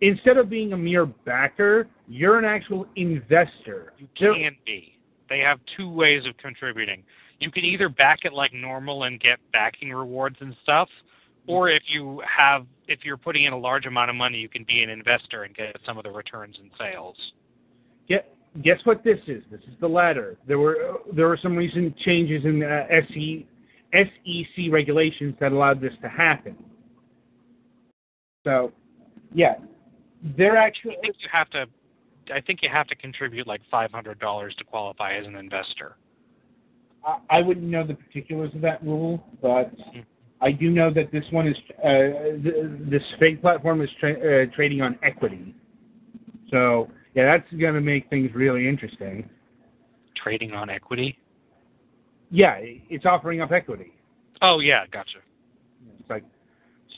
[0.00, 3.94] instead of being a mere backer, you're an actual investor.
[3.98, 4.96] You can be.
[5.28, 7.02] They have two ways of contributing.
[7.40, 10.88] You can either back it like normal and get backing rewards and stuff,
[11.48, 14.62] or if you have if you're putting in a large amount of money, you can
[14.62, 17.16] be an investor and get some of the returns and sales.
[18.62, 19.42] Guess, what this is?
[19.50, 20.36] This is the latter.
[20.48, 23.46] There were there were some recent changes in uh, SE,
[23.92, 26.56] SEC regulations that allowed this to happen.
[28.44, 28.72] So,
[29.32, 29.54] yeah,
[30.36, 31.66] they're actually I think you have to
[32.34, 35.96] I think you have to contribute like five hundred dollars to qualify as an investor.
[37.06, 40.04] I, I wouldn't know the particulars of that rule, but Mhm.
[40.40, 42.54] I do know that this one is uh, th-
[42.90, 45.54] this fake platform is tra- uh, trading on equity.
[46.50, 49.28] So yeah, that's going to make things really interesting.
[50.16, 51.18] Trading on equity.
[52.30, 53.92] Yeah, it's offering up equity.
[54.42, 55.18] Oh yeah, gotcha.
[55.98, 56.24] It's like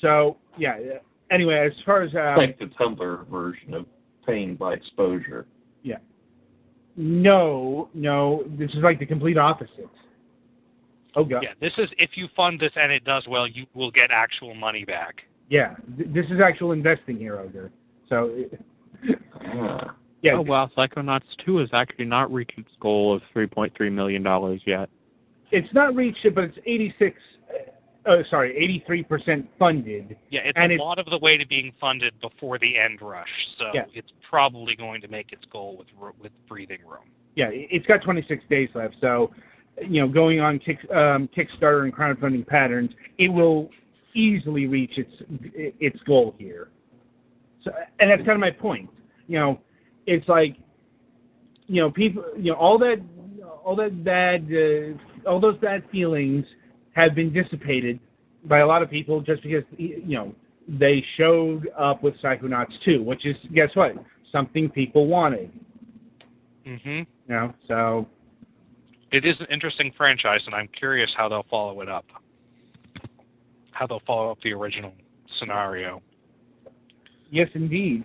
[0.01, 0.75] so yeah.
[0.75, 0.99] uh,
[1.31, 3.87] Anyway, as far as um, like the Tumblr version of
[4.27, 5.47] paying by exposure.
[5.83, 5.97] Yeah.
[6.97, 9.89] No, no, this is like the complete opposite.
[11.15, 13.91] Oh god, Yeah, this is if you fund this and it does well, you will
[13.91, 15.23] get actual money back.
[15.49, 17.71] yeah, th- this is actual investing here, Ogre.
[18.09, 18.35] So
[19.47, 19.95] Ah.
[20.23, 24.61] Yeah, Oh wow, Psychonauts 2 has actually not reached its goal of 3.3 million dollars
[24.67, 24.89] yet.
[25.51, 27.17] it's not reached it, but it's 86.
[28.05, 30.17] Oh, sorry, 83 percent funded.
[30.31, 33.01] Yeah, it's And a it's- lot of the way to being funded before the end
[33.03, 33.85] rush, so Yeah.
[33.95, 37.05] it's probably going to make its goal with with breathing room.
[37.37, 38.97] Yeah, it's got 26 days left.
[39.01, 39.31] So,
[39.81, 43.71] you know, going on kick, um, Kickstarter and crowdfunding patterns, it will
[44.15, 45.13] easily reach its
[45.81, 46.69] its goal here.
[47.63, 48.91] So, and that's kind of my point.
[49.29, 49.61] You know,
[50.07, 50.57] it's like,
[51.67, 53.01] you know, people, you know, all that,
[53.65, 56.45] all that bad, uh, all those bad feelings
[56.95, 57.99] have been dissipated
[58.45, 60.35] by a lot of people just because, you know,
[60.69, 63.93] they showed up with Psychonauts 2, which is, guess what?
[64.31, 65.51] Something people wanted.
[66.65, 68.07] hmm You know, so
[69.13, 72.07] It is an interesting franchise, and I'm curious how they'll follow it up.
[73.71, 74.93] How they'll follow up the original
[75.39, 76.03] scenario.
[77.31, 78.05] Yes, indeed.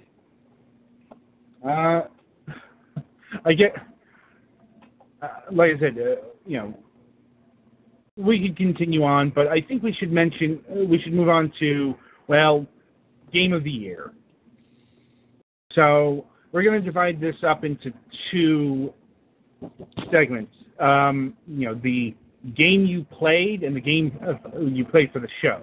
[1.65, 2.01] Uh,
[3.45, 3.73] I get,
[5.21, 6.77] uh, like I said, uh, you know,
[8.15, 11.51] we could continue on, but I think we should mention, uh, we should move on
[11.59, 11.95] to,
[12.27, 12.65] well,
[13.31, 14.13] game of the year.
[15.73, 17.93] So we're going to divide this up into
[18.31, 18.93] two
[20.11, 20.53] segments.
[20.79, 22.15] Um, you know, the
[22.55, 25.61] game you played and the game uh, you played for the show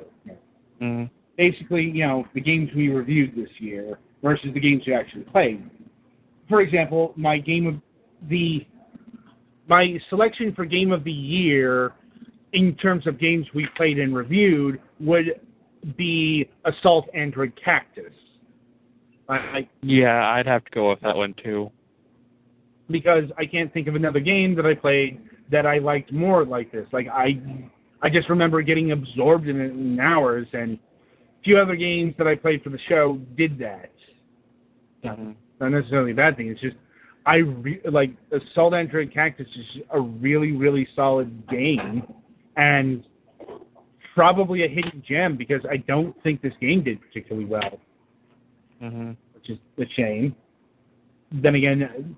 [0.80, 1.08] Mm.
[1.36, 5.62] basically, you know, the games we reviewed this year versus the games you actually played.
[6.48, 7.74] For example, my game of
[8.28, 8.66] the
[9.66, 11.92] my selection for game of the year
[12.52, 15.40] in terms of games we played and reviewed would
[15.96, 18.12] be Assault Android Cactus.
[19.28, 21.70] I, Yeah, I'd have to go with that one too.
[22.90, 25.20] because I can't think of another game that I played
[25.50, 26.86] that I liked more like this.
[26.92, 27.42] Like I,
[28.02, 32.26] I just remember getting absorbed in it in hours, and a few other games that
[32.26, 33.90] I played for the show did that.
[35.04, 35.34] Mhm.
[35.68, 36.48] Not necessarily a bad thing.
[36.48, 36.76] It's just
[37.26, 42.02] I re- like Assault Android Cactus is a really really solid game,
[42.56, 43.02] and
[44.14, 47.80] probably a hidden gem because I don't think this game did particularly well,
[48.82, 49.16] Mhm.
[49.34, 50.36] which is a shame.
[51.32, 52.14] Then again,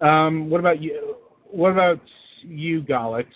[0.00, 1.16] um, what about you?
[1.50, 2.00] What about
[2.42, 3.26] you, Galix?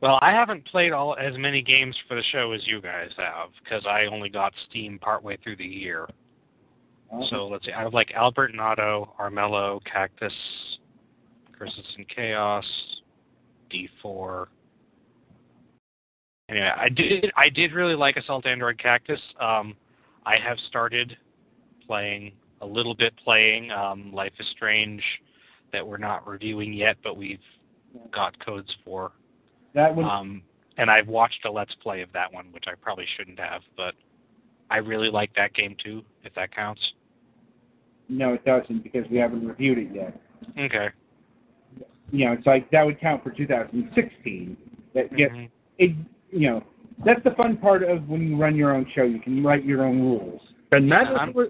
[0.00, 3.50] Well, I haven't played all as many games for the show as you guys have
[3.62, 6.08] because I only got Steam partway through the year.
[7.30, 7.72] So let's see.
[7.72, 10.32] I have like Albert and Otto, Armello, Cactus,
[11.58, 12.64] Curses and Chaos,
[13.72, 14.46] D4.
[16.48, 19.20] Anyway, I did I did really like Assault Android Cactus.
[19.40, 19.74] Um,
[20.24, 21.16] I have started
[21.86, 25.02] playing a little bit playing um, Life is Strange
[25.72, 27.38] that we're not reviewing yet, but we've
[28.12, 29.12] got codes for.
[29.74, 30.04] that one.
[30.04, 30.42] Um,
[30.76, 33.94] and I've watched a Let's Play of that one, which I probably shouldn't have, but
[34.70, 36.80] I really like that game too, if that counts.
[38.10, 40.20] No, it doesn't because we haven't reviewed it yet.
[40.58, 40.88] Okay.
[42.10, 44.56] You know, it's like that would count for 2016.
[44.94, 45.48] That gets Mhm.
[45.78, 45.96] it,
[46.30, 46.64] you know,
[47.04, 49.04] that's the fun part of when you run your own show.
[49.04, 50.42] You can write your own rules.
[50.70, 51.48] Doesn't matter if it, was,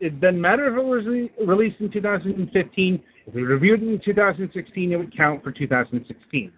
[0.00, 3.02] it doesn't matter if it was re- released in 2015.
[3.26, 6.52] If we reviewed it in 2016, it would count for 2016.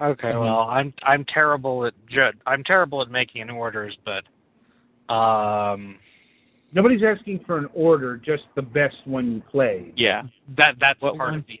[0.00, 0.30] Okay.
[0.36, 4.24] Well, I'm I'm terrible at ju- I'm terrible at making orders, but
[5.12, 5.96] Um,
[6.72, 9.94] Nobody's asking for an order, just the best one you played.
[9.96, 10.22] Yeah.
[10.56, 11.38] that that's What part one?
[11.40, 11.60] of the.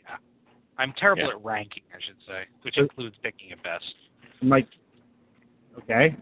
[0.76, 1.30] I'm terrible Yeah.
[1.30, 3.94] at ranking, I should say, which So- includes picking a best.
[4.42, 4.68] I'm like,
[5.78, 6.14] okay.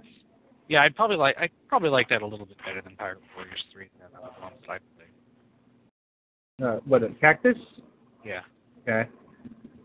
[0.69, 3.63] Yeah, I'd probably like I probably like that a little bit better than Pirate Warriors
[3.73, 3.89] Three.
[4.01, 5.09] Than the other ones I played.
[6.63, 7.59] Uh, what, a cactus?
[8.25, 8.41] Yeah.
[8.83, 9.09] Okay.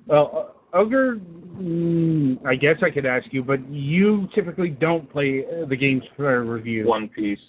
[0.08, 5.44] Well, uh, Ogre, mm, I guess I could ask you, but you typically don't play
[5.46, 6.88] uh, the games for review.
[6.88, 7.40] One Piece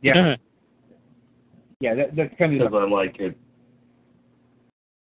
[0.00, 0.34] Yeah.
[1.82, 3.36] yeah, that, that's kind of because I like it.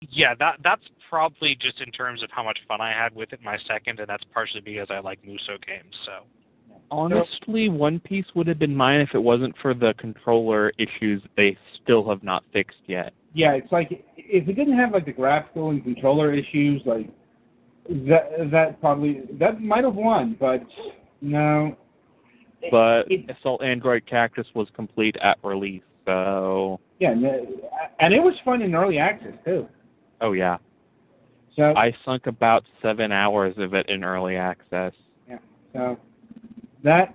[0.09, 3.41] Yeah, that that's probably just in terms of how much fun I had with it.
[3.43, 5.93] My second, and that's partially because I like Musou games.
[6.05, 6.23] So
[6.89, 11.57] Honestly, One Piece would have been mine if it wasn't for the controller issues they
[11.83, 13.13] still have not fixed yet.
[13.33, 17.09] Yeah, it's like if it didn't have like the graphical and controller issues, like
[18.07, 20.63] that that probably that might have won, but
[21.19, 21.75] no.
[22.71, 27.45] But It- Assault Android Cactus was complete at release, so yeah, no,
[27.99, 29.67] and it was fun in early access too.
[30.21, 30.57] oh yeah.
[31.55, 34.93] So I sunk about seven hours of it in early access.
[35.27, 35.39] Yeah.
[35.73, 35.97] So
[36.83, 37.13] that,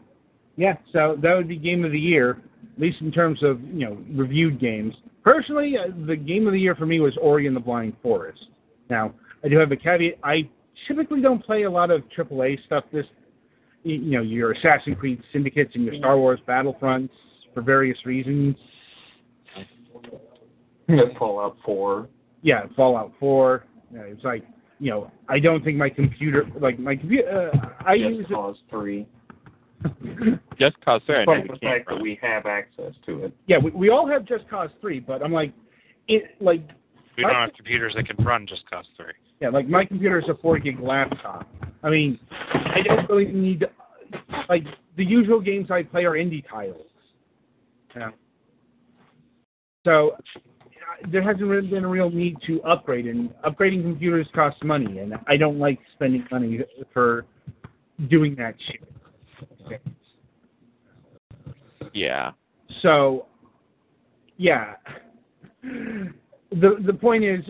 [0.57, 2.43] yeah, so that would be game of the year,
[2.75, 4.95] at least in terms of you know reviewed games.
[5.23, 8.47] Personally, uh, the game of the year for me was Ori and the Blind Forest.
[8.89, 9.13] Now,
[9.43, 10.19] I do have a caveat.
[10.23, 10.49] I
[10.87, 12.85] typically don't play a lot of AAA stuff.
[12.93, 13.07] This,
[13.83, 17.11] you know, your Assassin's Creed Syndicates and your Star Wars Battlefronts
[17.55, 18.55] for various reasons.
[21.19, 22.09] Fallout 4.
[22.43, 23.65] Yeah, Fallout 4.
[23.95, 24.45] Uh, it's like,
[24.79, 28.57] you know, I don't think my computer, like my computer, uh, I Just use Cause
[28.71, 29.07] 3.
[30.59, 33.33] Just cause there Despite the fact that we have access to it.
[33.47, 35.53] Yeah, we, we all have Just Cause Three, but I'm like,
[36.09, 36.63] it like
[37.17, 39.13] we don't have computers that can run Just Cause Three.
[39.41, 41.49] yeah, like my computer is a four gig laptop.
[41.83, 42.19] I mean,
[42.53, 43.67] I don't really need
[44.49, 44.65] like
[44.97, 46.87] the usual games I play are indie titles.
[47.95, 48.11] Yeah.
[49.85, 50.17] So
[51.11, 55.15] there hasn't really been a real need to upgrade, and upgrading computers costs money, and
[55.27, 56.61] I don't like spending money
[56.93, 57.25] for
[58.09, 59.81] doing that shit.
[61.93, 62.33] Yeah.
[62.83, 63.27] So,
[64.37, 64.75] yeah.
[65.63, 67.45] The the point is,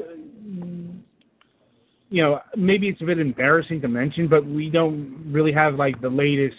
[2.08, 6.00] you know, maybe it's a bit embarrassing to mention, but we don't really have like
[6.00, 6.56] the latest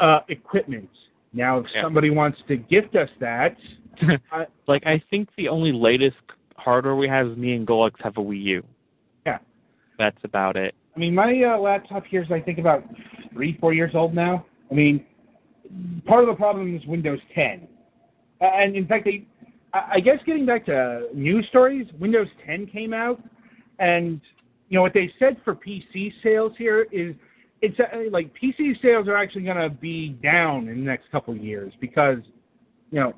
[0.00, 0.88] uh, equipment.
[1.32, 1.82] Now, if Yeah.
[1.82, 3.56] somebody wants to gift us that,
[4.30, 6.16] I, like I think the only latest
[6.56, 8.64] hardware we have is me and Golux have a Wii U.
[9.26, 9.38] Yeah.
[9.98, 10.74] That's about it.
[10.94, 12.84] I mean, my uh, laptop here is I think about
[13.32, 14.44] three, four years old now.
[14.70, 15.04] I mean,
[16.06, 17.66] part of the problem is Windows 10,
[18.40, 19.26] uh, and in fact, they,
[19.72, 23.20] I I guess getting back to news stories, Windows 10 came out,
[23.78, 24.20] and
[24.68, 27.14] you know what they said for PC sales here is
[27.62, 31.32] it's uh, like PC sales are actually going to be down in the next couple
[31.32, 32.18] of years because
[32.90, 33.14] you know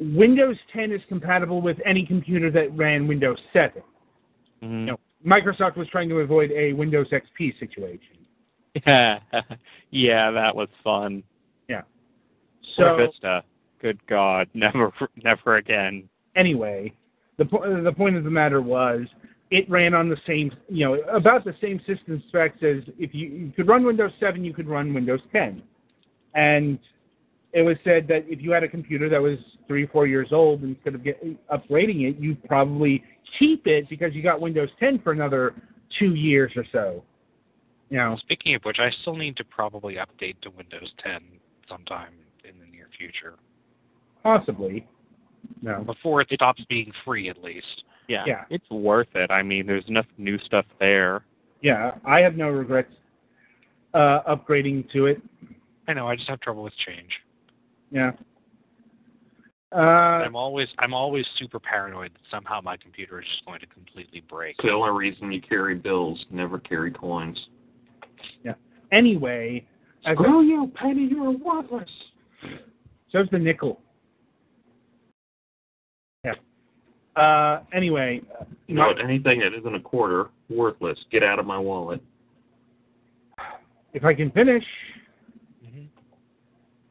[0.00, 3.82] Windows 10 is compatible with any computer that ran Windows 7.
[4.62, 4.86] Mhm.
[4.86, 4.96] No.
[5.24, 8.18] Microsoft was trying to avoid a Windows XP situation.
[8.86, 9.18] Yeah.
[9.90, 11.22] yeah, that was fun.
[11.68, 11.82] Yeah.
[12.76, 13.42] So or Vista.
[13.80, 14.92] Good God, never,
[15.22, 16.08] never again.
[16.34, 16.92] anyway,
[17.38, 19.06] the po- the point of the matter was
[19.50, 23.28] it ran on the same, you know, about the same system specs as if you,
[23.28, 25.62] you could run Windows 7, you could run Windows 10,
[26.34, 26.78] and
[27.56, 30.28] it was said that if you had a computer that was three or four years
[30.30, 33.02] old, instead of get, upgrading it, you'd probably
[33.38, 35.54] keep it because you got Windows 10 for another
[35.98, 37.02] two years or so.
[37.88, 41.18] You know, Speaking of which, I still need to probably update to Windows 10
[41.66, 42.12] sometime
[42.44, 43.36] in the near future
[44.22, 44.86] possibly.
[45.62, 45.82] No.
[45.84, 47.84] before it stops being free, at least.
[48.08, 48.44] Yeah, Yeah.
[48.50, 49.30] it's worth it.
[49.30, 51.24] I mean, there's enough new stuff there.
[51.62, 52.92] Yeah, I have no regrets
[53.94, 55.22] uh, upgrading to it.
[55.88, 56.06] I know.
[56.08, 57.10] I just have trouble with change.
[57.90, 58.12] Yeah.
[59.74, 59.78] Uh,
[60.24, 64.22] I'm always I'm always super paranoid that somehow my computer is just going to completely
[64.28, 64.56] break.
[64.58, 67.38] It's the only reason you carry bills, never carry coins.
[68.44, 68.54] Yeah.
[68.92, 69.66] Anyway,
[70.06, 71.90] as Screw you, Penny, you're worthless.
[73.10, 73.80] so's the nickel.
[76.24, 76.34] Yeah.
[77.16, 80.98] Uh, anyway, uh, You anything that isn't a quarter, worthless.
[81.10, 82.00] Get out of my wallet.
[83.94, 84.64] if I can finish.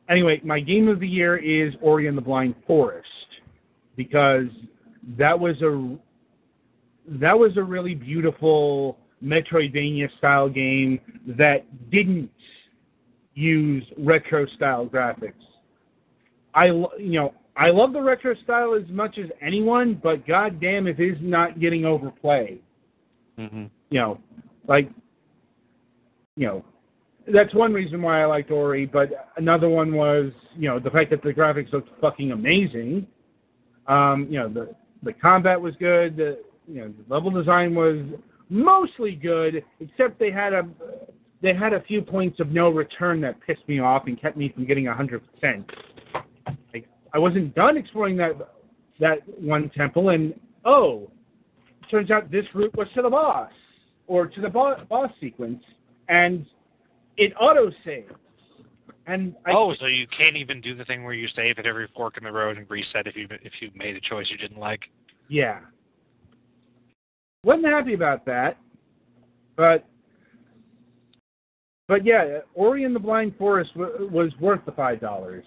[0.09, 3.07] Anyway, my game of the year is Ori and the Blind Forest
[3.95, 4.47] because
[5.17, 5.97] that was a
[7.07, 12.29] that was a really beautiful Metroidvania style game that didn't
[13.33, 15.33] use retro style graphics.
[16.53, 20.99] I you know I love the retro style as much as anyone, but goddamn if
[20.99, 22.61] it's not getting overplayed
[23.37, 24.19] hmm you know,
[24.67, 24.89] like,
[26.35, 26.65] you know,
[27.33, 28.85] that's one reason why I liked Ori.
[28.85, 33.07] But another one was, you know, the fact that the graphics looked fucking amazing.
[33.87, 36.17] Um, you know, the the combat was good.
[36.17, 37.97] The you know, the level design was
[38.49, 40.67] mostly good, except they had a
[41.41, 44.51] they had a few points of no return that pissed me off and kept me
[44.53, 45.69] from getting a hundred percent.
[46.73, 48.33] Like, I wasn't done exploring that
[48.99, 51.11] that one temple, and oh,
[51.91, 53.51] turns out this route was to the boss
[54.07, 55.63] or to the bo- boss sequence,
[56.09, 56.45] and
[57.17, 58.11] it auto saves.
[59.07, 61.87] And I, oh, so you can't even do the thing where you save at every
[61.95, 64.59] fork in the road and reset if you if you made a choice you didn't
[64.59, 64.81] like.
[65.29, 65.59] yeah,
[67.43, 68.57] wasn't happy about that,
[69.55, 69.85] but
[71.87, 75.45] but yeah, Ori and the Blind Forest w- was worth the five dollars.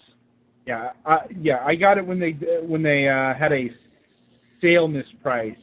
[0.67, 3.71] Yeah, I, yeah, I got it when they when they uh, had a
[4.61, 5.57] sale miss price.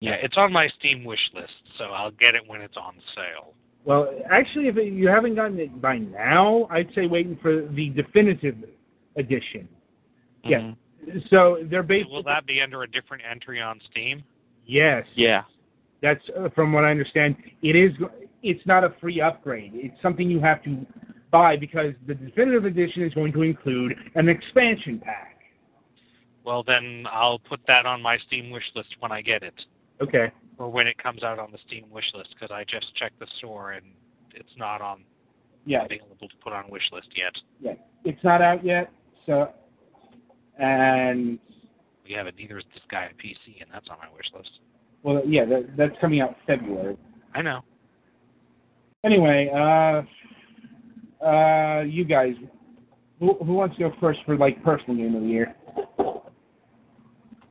[0.00, 3.54] Yeah, it's on my Steam wish list, so I'll get it when it's on sale.
[3.84, 8.56] Well, actually, if you haven't gotten it by now, I'd say waiting for the definitive
[9.16, 9.68] edition.
[10.44, 10.58] Yeah.
[10.60, 11.28] Mhm.
[11.28, 14.22] So they're basically Will that be under a different entry on Steam?
[14.66, 15.04] yes.
[15.14, 15.42] Yeah.
[16.00, 17.36] That's uh, from what I understand.
[17.62, 17.92] It is.
[18.42, 19.72] It's not a free upgrade.
[19.74, 20.84] It's something you have to
[21.30, 25.38] buy because the definitive edition is going to include an expansion pack.
[26.44, 29.54] Well, then I'll put that on my Steam wish list when I get it,
[30.00, 30.32] Okay.
[30.58, 33.26] Or when it comes out on the Steam wish list, because I just checked the
[33.38, 33.86] store and
[34.34, 35.04] it's not on
[35.64, 35.84] Yeah.
[35.84, 37.32] available to put on wish list yet.
[37.60, 37.74] Yeah.
[38.04, 38.90] It's not out yet.
[39.26, 39.52] So,
[40.58, 41.38] and
[42.06, 42.34] We have it.
[42.36, 44.50] Neither is this guy at PC, and that's on my wish list.
[45.04, 46.96] well, yeah, that, that's coming out February.
[47.34, 47.60] I know.
[49.04, 50.02] Anyway, uh,
[51.24, 52.34] uh, you guys,
[53.20, 55.54] who, who wants to go first for like personal game of the year?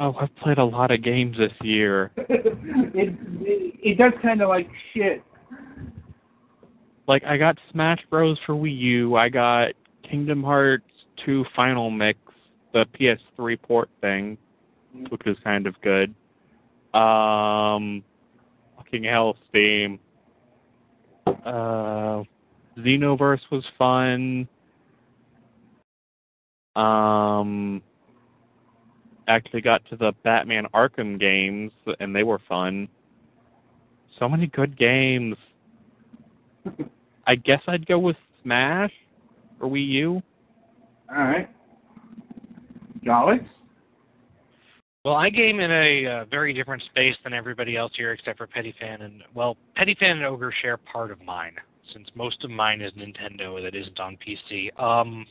[0.03, 2.11] Oh, I've played a lot of games this year.
[2.17, 2.27] it,
[2.95, 5.23] it it does kind of like shit.
[7.07, 9.15] Like I got Smash Bros for Wii U.
[9.15, 9.73] I got
[10.09, 10.85] Kingdom Hearts
[11.23, 12.17] 2 Final Mix,
[12.73, 14.39] the PS3 port thing,
[15.09, 16.15] which was kind of good.
[16.99, 18.03] Um,
[18.77, 19.99] fucking hell, Steam.
[21.27, 22.23] Uh,
[22.75, 24.47] Xenoverse was fun.
[26.75, 27.83] Um,
[29.35, 32.87] actually got to the Batman Arkham games, and they were fun.
[34.19, 35.35] So many good games.
[37.27, 38.91] I guess I'd go with Smash
[39.59, 40.21] or Wii U.
[41.09, 41.49] All right,
[43.07, 43.43] Alex.
[45.03, 48.45] Well, I game in a uh, very different space than everybody else here, except for
[48.45, 51.55] Petty Fan and well, Petty Fan and Ogre share part of mine,
[51.91, 54.79] since most of mine is Nintendo that isn't on PC.
[54.79, 55.25] Um,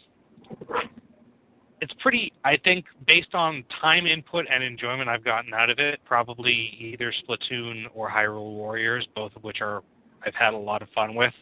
[1.80, 2.32] it's pretty.
[2.44, 7.12] I think based on time input and enjoyment I've gotten out of it, probably either
[7.24, 9.82] Splatoon or Hyrule Warriors, both of which are
[10.24, 11.32] I've had a lot of fun with.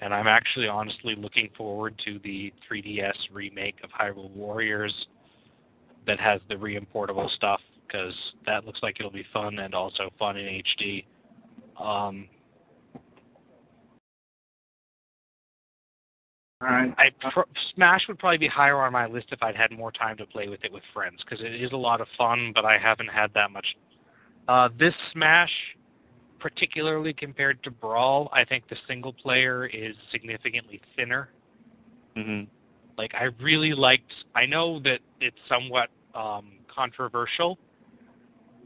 [0.00, 4.94] And I'm actually honestly looking forward to the 3DS remake of Hyrule Warriors
[6.06, 8.14] that has the reimportable stuff because
[8.46, 11.04] that looks like it'll be fun and also fun in HD.
[11.78, 12.28] Um,
[16.68, 16.94] right.
[16.98, 17.40] I pr-
[17.74, 20.48] Smash would probably be higher on my list if I'd had more time to play
[20.48, 23.32] with it with friends because it is a lot of fun, but I haven't had
[23.34, 23.66] that much.
[24.48, 25.50] Uh, this Smash,
[26.38, 31.30] particularly compared to Brawl, I think the single player is significantly thinner.
[32.16, 32.42] hmm
[32.98, 34.12] Like I really liked.
[34.34, 37.58] I know that it's somewhat um, controversial,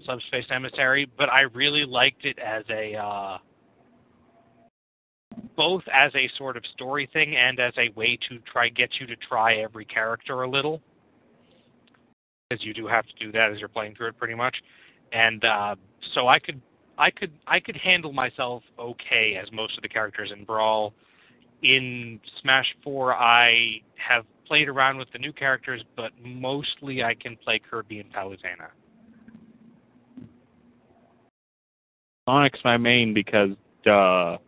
[0.06, 3.38] Subspace Emissary, but I really liked it as a uh,
[5.56, 9.06] both as a sort of story thing and as a way to try get you
[9.06, 10.80] to try every character a little,
[12.48, 14.56] because you do have to do that as you're playing through it pretty much.
[15.12, 15.76] And uh,
[16.14, 16.60] so I could
[16.98, 20.94] I could I could handle myself okay as most of the characters in Brawl
[21.64, 27.36] in Smash 4, I have played around with the new characters, but mostly I can
[27.36, 28.68] play Kirby and Palutena.
[32.28, 33.50] Sonic's my main because
[33.84, 34.38] duh.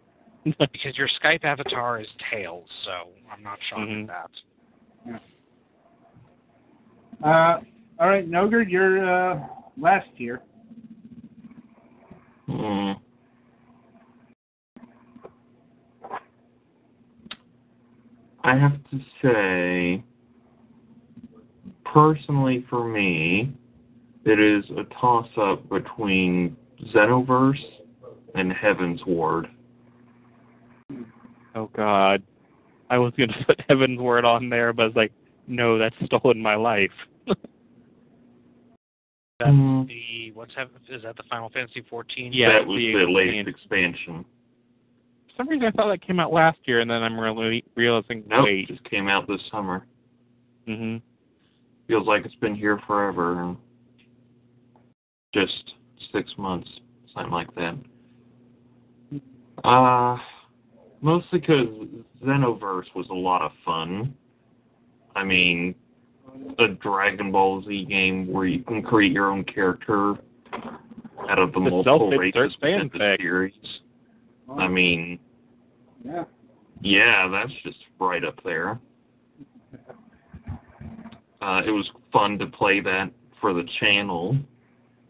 [0.59, 4.09] Because your Skype avatar is Tails, so I'm not shocked Mhm.
[4.09, 4.31] at
[5.07, 5.21] that.
[7.25, 7.61] Uh,
[7.99, 10.43] all right, Nogard, you're uh, last here.
[12.47, 12.93] Hmm.
[18.45, 20.05] I have to say,
[21.85, 23.53] personally for me,
[24.25, 26.57] it is a toss up between
[26.95, 27.65] Xenoverse
[28.37, 29.49] and Heavensward.
[31.57, 32.23] Oh God,
[32.91, 35.13] I was gonna put Heavensward on there, but I was like,
[35.49, 36.91] no, that's stolen my life.
[39.39, 39.87] That's Mm.
[39.87, 42.33] the what's hap- is that the Final Fantasy 14?
[42.33, 44.21] Yeah, that was the the latest expansion.
[44.21, 44.25] expansion.
[45.37, 48.45] some reason I thought that came out last year, and then I'm really realizing Nope,
[48.47, 48.67] wait.
[48.69, 49.85] just came out this summer.
[50.67, 50.97] hmm
[51.87, 53.43] Feels like it's been here forever.
[53.43, 53.57] and
[55.35, 55.75] Just
[56.15, 56.69] six months,
[57.13, 57.75] something like that.
[59.65, 60.17] Uh,
[61.01, 61.67] mostly because
[62.25, 64.15] Xenoverse was a lot of fun.
[65.15, 65.75] I mean,
[66.59, 70.15] a Dragon Ball Z game where you can create your own character
[71.29, 73.53] out of the, The multiple self-insert races within the series.
[74.57, 75.19] I mean,
[76.05, 76.25] yeah.
[76.81, 78.79] yeah, that's just right up there.
[81.41, 84.37] Uh, it was fun to play that for the channel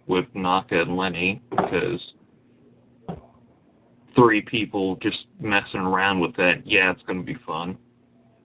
[0.07, 2.01] with Naka and Lenny because
[4.17, 7.79] three people just messing around with that, yeah, it's going to be fun.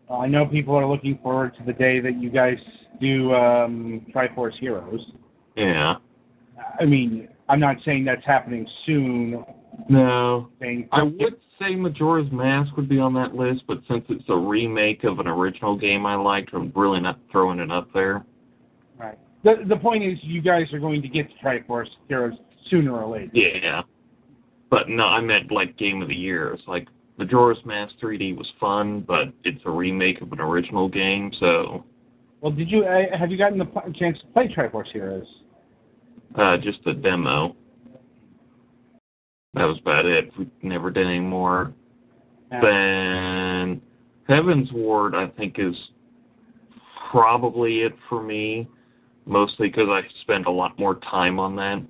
[0.10, 2.58] I know people are looking forward to the day that you guys
[3.00, 5.00] do um, Triforce Heroes.
[5.56, 5.96] Yeah.
[6.80, 9.46] I mean, I'm not saying that's happening soon.
[9.90, 10.50] No.
[10.92, 15.04] I would say Majora's Mask would be on that list, but since it's a remake
[15.06, 18.26] of an original game I liked, I'm really not throwing it up there.
[18.98, 19.18] Right.
[19.44, 22.34] The the point is, you guys are going to get to Triforce Heroes
[22.70, 23.32] sooner or later.
[23.34, 23.82] Yeah.
[24.72, 26.54] But no, I meant like Game of the Year.
[26.54, 31.32] It's like Majora's Mask 3D was fun, but it's a remake of an original game,
[31.40, 31.84] so
[32.40, 35.28] Well, did you uh, have you gotten the pl- chance to play Triforce Heroes?
[36.36, 37.56] uh, just a demo.
[39.54, 40.32] That was about it.
[40.40, 41.74] We never did any more.
[42.50, 42.62] Yeah.
[42.62, 43.82] Then
[44.30, 45.76] Heavensward, I think, is
[47.12, 48.70] probably it for me,
[49.26, 51.82] mostly because I spend a lot more time on that.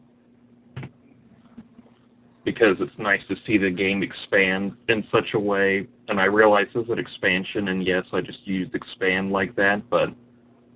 [2.44, 6.66] Because it's nice to see the game expand in such a way, and I realize
[6.74, 10.10] it's an expansion, and yes, I just used expand like that, but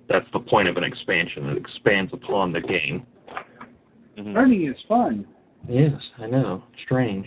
[0.08, 1.48] that's the point of an expansion.
[1.48, 3.04] It expands upon the game.
[4.16, 5.26] hmm Learning is fun.
[5.68, 6.62] Yes, I know.
[6.84, 7.26] Strange.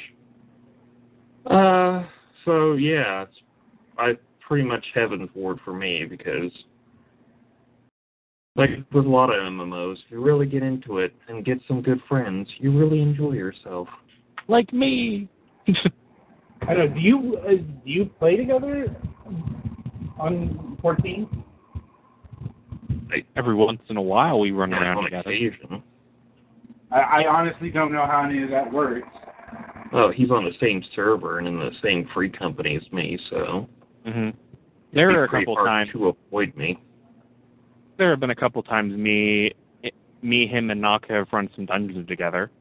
[1.46, 2.06] Uh,
[2.46, 3.36] so yeah, it's
[3.98, 4.14] I
[4.48, 6.52] pretty much Heavensward for me because,
[8.56, 11.82] like with a lot of MMOs, if you really get into it and get some
[11.82, 13.88] good friends, you really enjoy yourself.
[14.50, 15.30] Like me.
[16.68, 16.94] I don't know.
[16.96, 18.94] Do you uh, do you play together
[20.20, 21.44] on 14?
[23.38, 25.30] Every once in a while, we run around together.
[25.30, 25.84] occasion.
[26.92, 29.08] I, I honestly don't know how any of that works.
[29.94, 33.68] Oh, he's on the same server and in the same free company as me, so
[34.06, 34.30] hmm
[34.94, 35.92] There are a couple hard times.
[35.94, 36.80] to avoid me.
[37.98, 39.52] There have been a couple times me,
[40.22, 42.52] me, him, and Naka have run some dungeons together,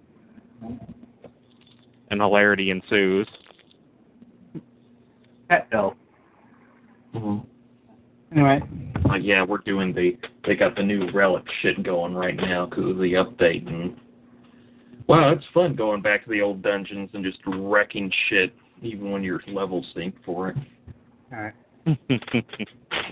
[2.11, 3.29] and hilarity ensues.
[5.49, 5.95] Pet bill.
[7.15, 7.39] Mm-hmm.
[8.33, 8.61] Anyway,
[9.07, 10.19] Like, yeah, we're doing the.
[10.47, 13.97] They got the new relic shit going right now because of the update, and
[15.07, 19.23] wow, it's fun going back to the old dungeons and just wrecking shit, even when
[19.23, 20.57] you're level synced for it.
[21.33, 21.55] all right.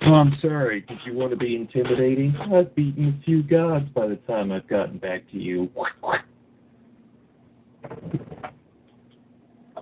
[0.02, 0.82] Oh, I'm sorry.
[0.82, 2.36] Did you want to be intimidating?
[2.52, 5.70] I've beaten a few gods by the time I've gotten back to you.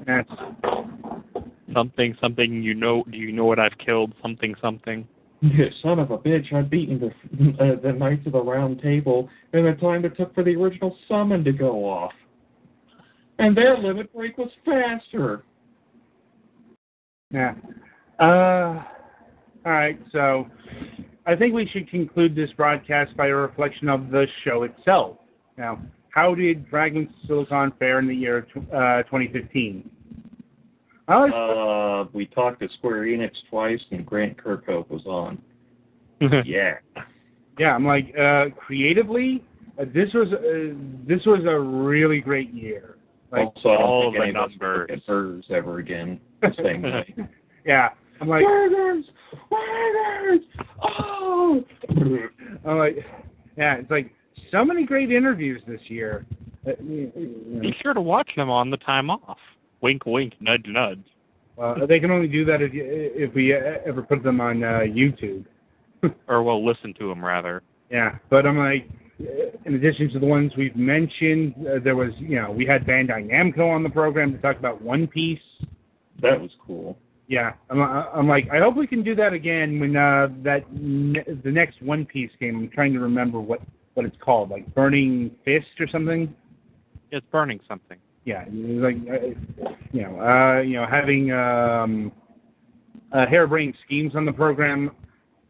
[0.07, 0.29] That's,
[1.73, 2.63] something, something.
[2.63, 3.05] You know?
[3.11, 4.13] Do you know what I've killed?
[4.23, 5.07] Something, something.
[5.83, 6.53] Son of a bitch!
[6.55, 10.35] I've beaten the uh, the Knights of the Round Table in the time it took
[10.35, 12.13] for the original summon to go off,
[13.39, 15.43] and their limit break was faster.
[17.31, 17.55] yeah.
[18.19, 18.85] Uh,
[19.66, 19.99] all right.
[20.12, 20.47] So,
[21.27, 25.19] I think we should conclude this broadcast by a reflection of the show itself.
[25.59, 25.83] Now,
[26.15, 29.91] how did Dragon Silicon fare in the year tw- uh, 2015?
[31.09, 35.41] Uh, we talked to Square Enix twice, and Grant Kirkhope was on.
[36.47, 36.77] Yeah.
[37.59, 39.45] yeah, I'm like uh, creatively,
[39.78, 40.74] uh, this was uh,
[41.07, 42.97] this was a really great year.
[43.31, 44.91] Like, also, I don't all think the any of numbers.
[44.93, 47.15] at hers ever again the same way.
[47.66, 47.89] yeah,
[48.20, 49.05] I'm like, Burgers!
[49.51, 50.41] Burgers!
[50.82, 51.62] Oh!
[52.65, 52.97] I'm like,
[53.59, 54.12] yeah, it's like
[54.51, 56.27] so many great interviews this year.
[56.66, 57.12] Uh, you
[57.47, 59.39] know, Be sure to watch them on the time off.
[59.81, 61.05] Wink, wink, nudge, nudge.
[61.61, 64.62] uh, they can only do that if you, if we uh, ever put them on
[64.65, 65.44] uh, YouTube.
[66.28, 67.62] Or well, listen to them rather.
[67.90, 68.86] Yeah, but I'm like,
[69.20, 72.85] uh, in addition to the ones we've mentioned, uh, there was, you know, we had
[72.85, 75.39] Bandai Namco on the program to talk about One Piece.
[76.20, 76.98] That was cool.
[77.27, 81.24] Yeah, I'm, I'm like, I hope we can do that again when uh, that ne-
[81.43, 82.56] the next One Piece game.
[82.56, 83.61] I'm trying to remember what
[83.95, 86.35] what it's called, like Burning Fist or something.
[87.11, 87.99] It's burning something.
[88.25, 92.12] Yeah, like uh, you know, uh, you know, having um,
[93.12, 94.91] uh, harebrained schemes on the program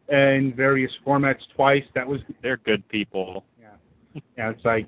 [0.09, 1.83] in various formats twice.
[1.95, 3.45] That was They're good people.
[4.37, 4.87] yeah, it's like,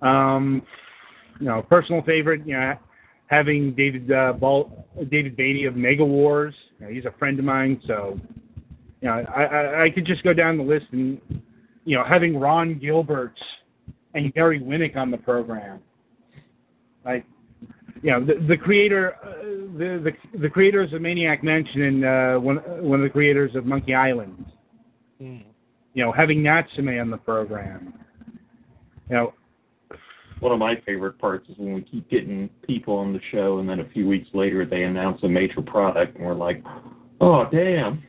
[0.00, 0.62] um,
[1.38, 2.46] you know, personal favorite.
[2.46, 2.74] You know,
[3.26, 6.54] having David uh, Ball, David Beatty of Mega Wars.
[6.80, 8.18] You know, he's a friend of mine, so
[9.02, 11.20] you know, I, I I could just go down the list and
[11.84, 13.34] you know having Ron Gilbert
[14.14, 15.80] and Gary Winnick on the program.
[17.04, 17.24] Like,
[18.02, 19.42] you know, the, the creator, uh,
[19.78, 23.64] the, the the creators of Maniac Mansion and uh, one one of the creators of
[23.64, 24.44] Monkey Island.
[25.18, 25.38] Hmm.
[25.94, 27.92] You know, having Natsume on the program.
[29.10, 29.34] You know,
[30.40, 33.68] One of my favorite parts is when we keep getting people on the show, and
[33.68, 36.64] then a few weeks later they announce a major product, and we're like,
[37.20, 38.02] "Oh, damn!"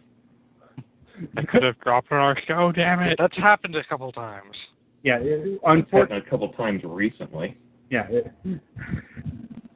[1.37, 3.15] I could have dropped on our show, damn it.
[3.19, 4.55] That's happened a couple times.
[5.03, 6.25] yeah, it- unfortunately.
[6.25, 7.57] a couple times recently.
[7.89, 8.31] yeah, it,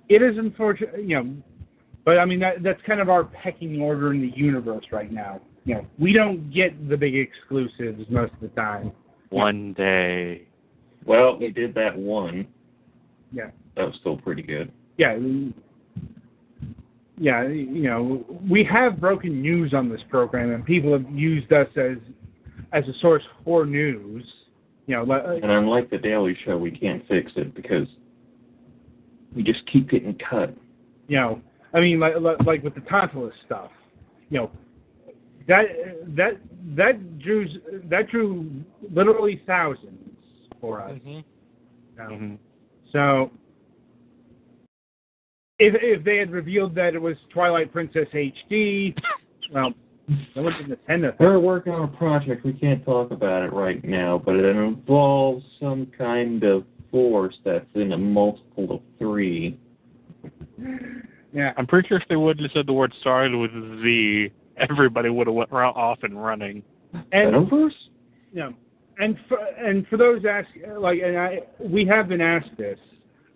[0.09, 1.35] it is unfortunate, you know,
[2.05, 5.41] but I mean that that's kind of our pecking order in the universe right now.
[5.65, 8.91] You know, we don't get the big exclusives most of the time.
[9.30, 10.43] One day.
[11.05, 12.47] Well, we did that one.
[13.34, 14.72] Yeah, That was still pretty good.
[14.97, 15.18] yeah,
[17.18, 17.48] yeah.
[17.48, 21.98] You know, we have broken news on this program, and people have used us as
[22.73, 24.26] as a source for news.
[24.88, 27.88] You know, li- And unlike the Daily Show, we can't fix it because
[29.35, 30.56] we just keep getting cut.
[31.07, 31.41] you know,
[31.73, 33.72] I mean, like like, like with the Tantalus stuff,
[34.30, 34.52] you know,
[35.48, 35.65] that
[36.15, 36.38] that
[36.76, 37.48] that drew
[37.89, 38.49] that drew
[38.94, 39.99] literally thousands
[40.61, 40.91] for us.
[40.94, 41.10] Mm-hmm.
[41.10, 41.23] you
[41.98, 42.10] know.
[42.10, 42.38] Mhm.
[42.94, 43.31] So
[45.59, 48.95] if if they had revealed that it was Twilight Princess HD,
[49.51, 49.73] well,
[50.35, 52.45] that would have been the We're working on a project.
[52.45, 57.65] We can't talk about it right now, but it involves some kind of force that's
[57.75, 59.59] in a multiple of three.
[61.34, 63.51] Yeah, I'm pretty sure if they would have said the word started with
[63.84, 66.63] Z, everybody would have went ro- off and running.
[67.11, 67.71] and Metaverse?
[68.31, 68.53] you know,
[68.99, 70.47] and for and for those ask
[70.77, 72.79] like, and I we have been asked this,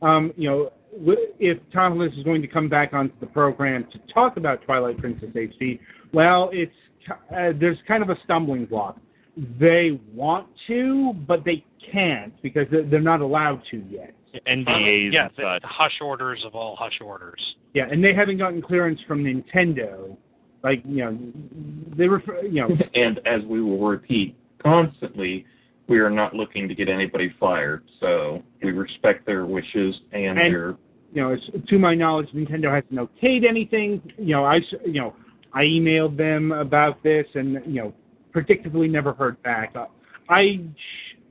[0.02, 3.88] um, you know, w- if Tom Lewis is going to come back onto the program
[3.92, 5.80] to talk about Twilight Princess HD.
[6.14, 6.74] Well, it's
[7.10, 9.00] uh, there's kind of a stumbling block.
[9.60, 14.14] They want to, but they can't because they're, they're not allowed to yet.
[14.48, 15.64] NDAs yeah, and the such.
[15.66, 17.42] hush orders of all hush orders.
[17.74, 20.16] Yeah, and they haven't gotten clearance from Nintendo.
[20.64, 21.18] Like you know,
[21.98, 25.46] they refer, you know, And as we will repeat constantly,
[25.92, 27.84] we are not looking to get anybody fired.
[28.00, 30.76] So we respect their wishes and, And- their.
[31.14, 31.36] you know,
[31.68, 34.02] to my knowledge, Nintendo hasn't okayed anything.
[34.18, 35.16] You know, I you know,
[35.54, 37.94] I emailed them about this, and you know,
[38.34, 39.76] predictably never heard back.
[39.76, 39.88] Uh,
[40.30, 40.62] I,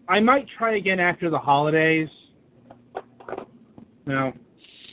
[0.09, 2.09] I might try again after the holidays.
[4.07, 4.33] You know,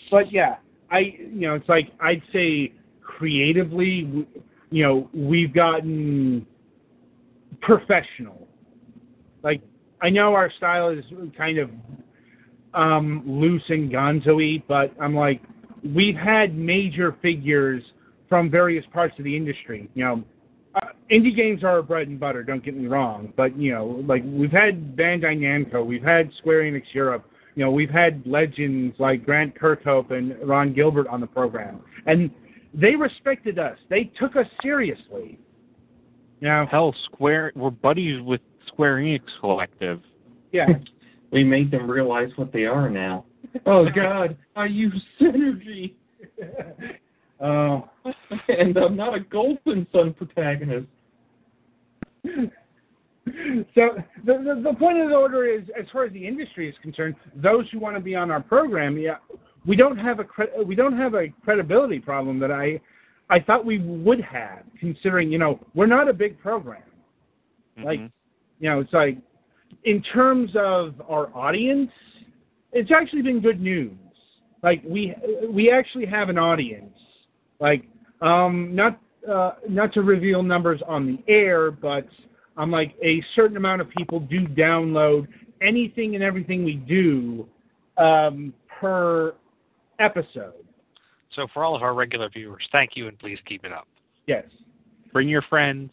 [0.10, 0.58] but yeah,
[0.92, 2.72] I, you know, it's like I'd say
[3.02, 4.26] creatively,
[4.70, 6.46] you know, we've gotten
[7.62, 8.47] professional.
[9.48, 9.62] Like
[10.02, 11.06] I know our style is
[11.38, 11.70] kind of
[12.74, 15.42] um, loose and gonzo-y, but I'm like,
[15.96, 17.82] we've had major figures
[18.28, 19.90] from various parts of the industry.
[19.94, 20.24] You know,
[20.76, 22.44] uh, indie games are our bread and butter.
[22.44, 26.64] Don't get me wrong, but you know, like we've had Bandai Namco, we've had Square
[26.64, 27.24] Enix Europe.
[27.56, 32.30] You know, we've had legends like Grant Kirkhope and Ron Gilbert on the program, and
[32.74, 33.78] they respected us.
[33.90, 35.40] They took us seriously.
[36.42, 40.02] Know, Hell, Square, we're buddies with Square Enix Collective.
[40.52, 40.68] yeah.
[41.30, 43.26] We made them realize what they are now.
[43.66, 45.94] Oh God, I use synergy,
[47.42, 47.90] Oh.
[48.48, 50.88] and I'm not a Golden Sun protagonist.
[52.24, 52.32] so
[53.26, 57.16] the, the the point of the order is, as far as the industry is concerned,
[57.36, 59.18] those who want to be on our program, yeah,
[59.66, 62.80] we don't have a cre- we don't have a credibility problem that I
[63.30, 66.84] I thought we would have, considering you know we're not a big program.
[67.84, 68.12] Like Mhm.
[68.60, 69.18] You know, it's like
[69.84, 71.92] in terms of our audience,
[72.72, 73.98] it's actually been good news.
[74.64, 75.14] Like we
[75.50, 76.98] we actually have an audience.
[77.60, 77.86] Like
[78.22, 82.08] um not uh, not to reveal numbers on the air, but
[82.58, 85.28] um like a certain amount of people do download
[85.62, 87.48] anything and everything we do
[87.98, 89.34] um, per
[90.00, 90.54] episode.
[91.34, 93.88] So for all of our regular viewers, thank you and please keep it up.
[94.28, 94.46] Yes.
[95.14, 95.90] Bring your friends.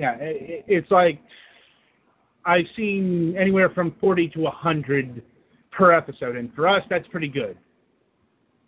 [0.00, 1.20] Yeah, it, it's like
[2.46, 5.22] I've seen anywhere from 40 to 100
[5.70, 7.58] per episode, and for us, that's pretty good.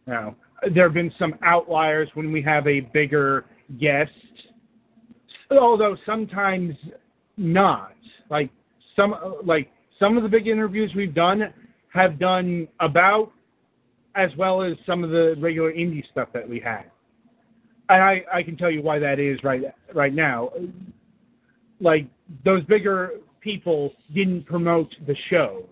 [0.07, 0.37] Now,
[0.75, 3.47] there have been some outliers when we have a bigger
[3.81, 4.11] guest,
[5.51, 6.75] although sometimes
[7.39, 7.95] not.
[8.29, 8.51] Like
[8.95, 11.51] some, like some of the big interviews we've done
[11.95, 13.33] have done about
[14.17, 16.85] as well as some of the regular indie stuff that we had.
[17.89, 19.63] And I, I can tell you why that is right
[19.95, 20.51] right now
[21.83, 22.07] like
[22.45, 23.11] those bigger
[23.41, 25.65] people didn't promote the show.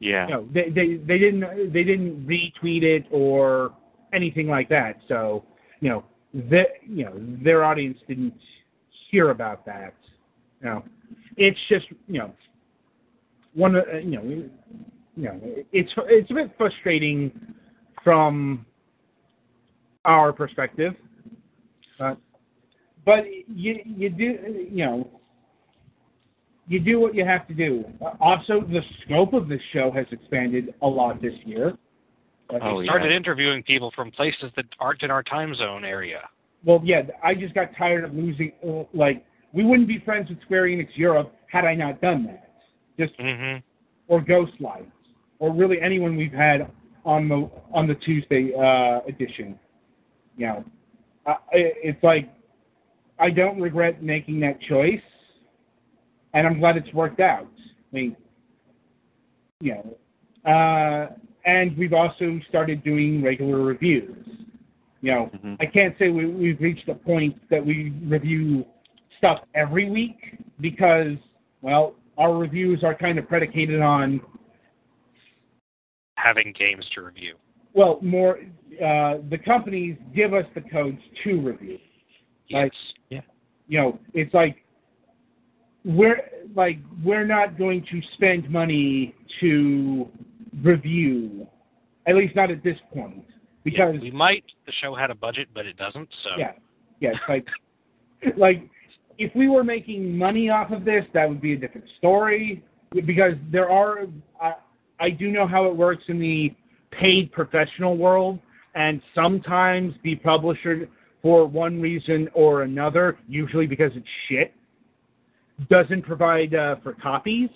[0.00, 0.28] Yeah.
[0.28, 3.74] You know, they, they they didn't they didn't retweet it or
[4.12, 4.98] anything like that.
[5.08, 5.44] So
[5.80, 8.34] you know, the you know their audience didn't
[9.10, 9.94] hear about that.
[10.60, 10.84] You know,
[11.36, 12.32] it's just you know
[13.54, 14.50] one of you know you
[15.16, 15.40] know
[15.72, 17.32] it's it's a bit frustrating
[18.04, 18.64] from
[20.04, 20.94] our perspective,
[21.98, 22.18] but
[23.08, 24.38] but you you do
[24.70, 25.08] you know
[26.66, 27.82] you do what you have to do.
[28.02, 31.68] Uh, Also, the scope of this show has expanded a lot this year.
[32.50, 32.90] Uh, Oh, we yeah.
[32.90, 36.20] started interviewing people from places that aren't in our time zone area.
[36.66, 38.52] Well, yeah, I just got tired of losing.
[38.92, 39.24] Like,
[39.54, 42.50] we wouldn't be friends with Square Enix Europe had I not done that.
[42.98, 43.56] Just hmm
[44.08, 44.90] or Ghostlights,
[45.38, 46.70] or really anyone we've had
[47.06, 49.58] on the on the Tuesday uh, edition.
[50.36, 50.64] You know,
[51.26, 52.28] I, I- it's like
[53.18, 55.00] I don't regret making that choice,
[56.34, 57.48] and I'm glad it's worked out.
[57.92, 58.16] I mean,
[59.60, 61.14] you know, uh,
[61.44, 64.24] and we've also started doing regular reviews.
[65.00, 65.56] You know, Mhm.
[65.60, 68.64] I can't say we, we've reached a point that we review
[69.16, 71.16] stuff every week because,
[71.62, 74.20] well, our reviews are kind of predicated on,
[76.16, 77.36] Having games to review.
[77.74, 78.40] well, more,
[78.84, 81.78] uh, the companies give us the codes to review.
[82.50, 82.72] Like,
[83.10, 83.24] Yes.
[83.68, 84.64] you know, it's like
[85.84, 86.20] we're
[86.54, 90.08] like we're not going to spend money to
[90.62, 91.46] review,
[92.06, 93.24] at least not at this point,
[93.64, 94.44] because Yeah, we might.
[94.66, 96.08] The show had a budget, but it doesn't.
[96.24, 96.52] So yeah,
[97.00, 97.46] yeah, it's like
[98.36, 98.68] like
[99.18, 102.62] if we were making money off of this, that would be a different story.
[103.04, 104.06] Because there are,
[104.40, 104.54] I,
[104.98, 106.54] I do know how it works in the
[106.90, 108.38] paid professional world,
[108.74, 110.88] and sometimes the publisher,
[111.22, 114.54] for one reason or another, usually because it's shit,
[115.68, 117.50] doesn't provide uh, for copies,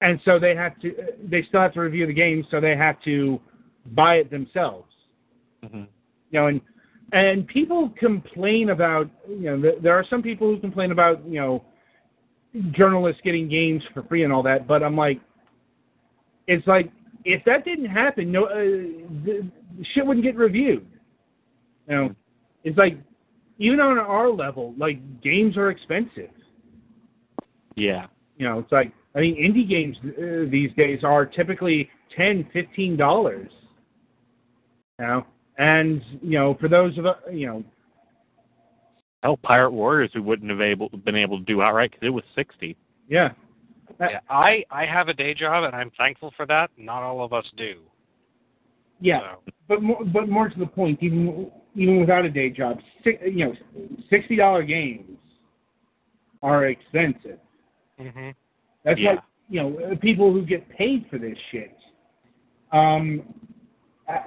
[0.00, 0.94] and so they have to,
[1.28, 3.40] they still have to review the game, so they have to
[3.94, 4.86] buy it themselves
[5.64, 5.86] Mhm.
[6.30, 6.60] you know, and
[7.12, 11.40] and people complain about, you know, th- there are some people who complain about, you
[11.40, 11.64] know,
[12.70, 15.20] journalists getting games for free and all that, but I'm like,
[16.46, 16.90] it's like
[17.24, 20.86] if that didn't happen, no, uh, the, the shit wouldn't get reviewed.
[21.90, 22.14] You know,
[22.64, 22.96] it's like
[23.58, 26.30] even on our level, like games are expensive.
[27.74, 28.06] Yeah.
[28.38, 32.96] You know, it's like I mean, indie games uh, these days are typically ten, fifteen
[32.96, 33.50] dollars.
[35.00, 35.26] You know,
[35.58, 37.64] and you know, for those of us, you know,
[39.22, 42.24] Hell, Pirate Warriors we wouldn't have able been able to do outright because it was
[42.36, 42.76] sixty.
[43.08, 43.30] yeah,
[43.98, 46.70] yeah, I I have a day job, and I'm thankful for that.
[46.78, 47.80] Not all of us do.
[49.00, 52.78] yeah, So, but more, but more to the point, even even without a day job,
[53.04, 53.54] si you know,
[54.08, 55.18] sixty dollar games
[56.42, 57.38] are expensive.
[57.98, 58.30] hmm
[58.84, 59.12] That's Yeah.
[59.12, 61.76] like you know, people who get paid for this shit,
[62.72, 63.22] um,
[64.08, 64.22] uh,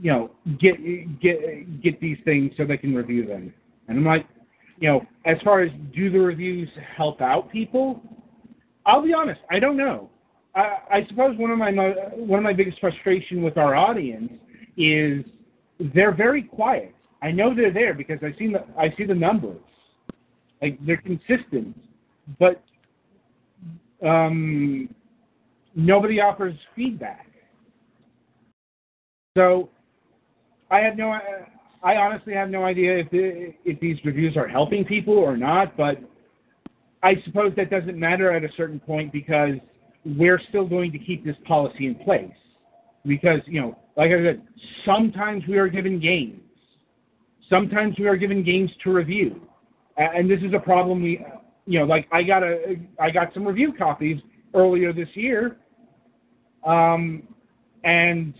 [0.00, 0.76] you know, get
[1.20, 3.52] get get these things so they can review them.
[3.88, 4.26] And I'm like,
[4.78, 8.00] you know, as far as do the reviews help out people?
[8.86, 10.08] I'll be honest, I don't know.
[10.54, 14.32] I, I suppose one of my one of my biggest frustration with our audience
[14.76, 15.24] is
[15.94, 16.94] they're very quiet.
[17.22, 19.60] I know they're there because I see the I see the numbers,
[20.62, 21.76] like they're consistent,
[22.38, 22.62] but
[24.06, 24.88] um,
[25.74, 27.26] nobody offers feedback.
[29.36, 29.68] So
[30.70, 31.16] I have no,
[31.82, 35.76] I honestly have no idea if the, if these reviews are helping people or not.
[35.76, 35.98] But
[37.02, 39.54] I suppose that doesn't matter at a certain point because
[40.04, 42.30] we're still going to keep this policy in place.
[43.06, 44.42] Because you know, like I said,
[44.86, 46.40] sometimes we are given games,
[47.50, 49.42] sometimes we are given games to review,
[49.98, 51.22] and this is a problem we
[51.68, 54.18] you know, like I got a, I got some review copies
[54.54, 55.58] earlier this year,
[56.64, 57.22] um,
[57.84, 58.32] and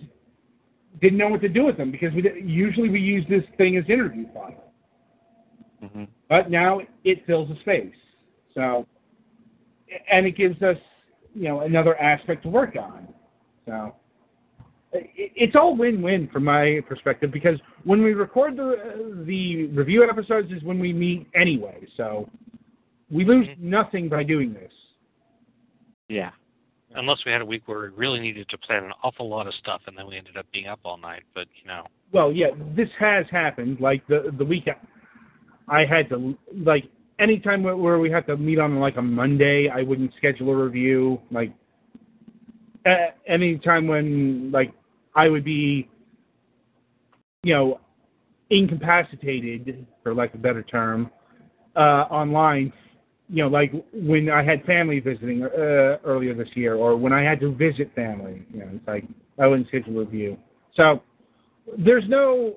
[1.02, 3.84] didn't know what to do with them because we usually we use this thing as
[3.88, 4.72] interview file,
[5.82, 7.94] hmm but now it fills a space.
[8.54, 8.86] So,
[10.10, 10.76] and it gives us,
[11.34, 13.08] you know, another aspect to work on.
[13.66, 13.94] So,
[14.92, 20.62] it's all win-win from my perspective because when we record the the review episodes is
[20.62, 21.86] when we meet anyway.
[21.96, 22.28] So,
[23.10, 23.70] we lose mm-hmm.
[23.70, 24.72] nothing by doing this.
[26.08, 26.30] Yeah.
[26.94, 29.54] Unless we had a week where we really needed to plan an awful lot of
[29.54, 31.22] stuff, and then we ended up being up all night.
[31.34, 33.80] But you know, Well, yeah, this has happened.
[33.80, 34.68] Like the the week
[35.68, 36.84] I had to like
[37.18, 40.56] anytime where- where we had to meet on like a Monday, I wouldn't schedule a
[40.56, 41.20] review.
[41.30, 41.52] Like
[42.86, 44.72] a- any time when like
[45.14, 45.88] I would be,
[47.42, 47.80] you know,
[48.50, 51.10] incapacitated for like a better term,
[51.76, 52.72] uh, online,
[53.28, 57.22] you know, like when I had family visiting uh, earlier this year, or when I
[57.22, 58.42] had to visit family.
[58.52, 59.04] You know, it's like
[59.38, 60.36] I wouldn't schedule a review.
[60.74, 61.02] So
[61.78, 62.54] there's no.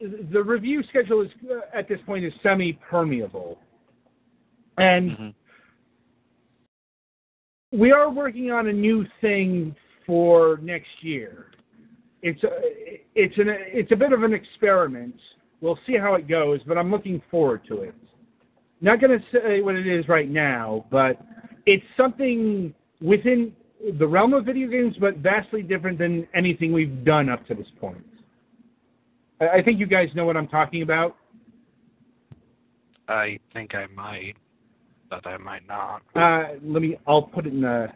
[0.00, 3.58] The review schedule is uh, at this point is semi-permeable,
[4.78, 5.34] and Mhm.
[7.72, 9.74] We are working on a new thing
[10.06, 11.46] for next year.
[12.22, 12.48] It's a,
[13.14, 15.14] it's an it's a bit of an experiment.
[15.60, 17.94] We'll see how it goes, but I'm looking forward to it.
[18.80, 21.20] Not going to say what it is right now, but
[21.66, 23.52] it's something within
[23.98, 27.66] the realm of video games, but vastly different than anything we've done up to this
[27.80, 28.04] point.
[29.40, 31.16] I, I think you guys know what I'm talking about.
[33.08, 34.34] I think I might,
[35.10, 36.02] but I might not.
[36.14, 36.98] Uh, let me.
[37.06, 37.88] I'll put it in the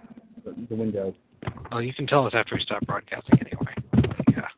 [0.68, 1.14] the window.
[1.70, 3.74] Well, you can tell us after we stop broadcasting anyway.
[4.30, 4.48] Yeah.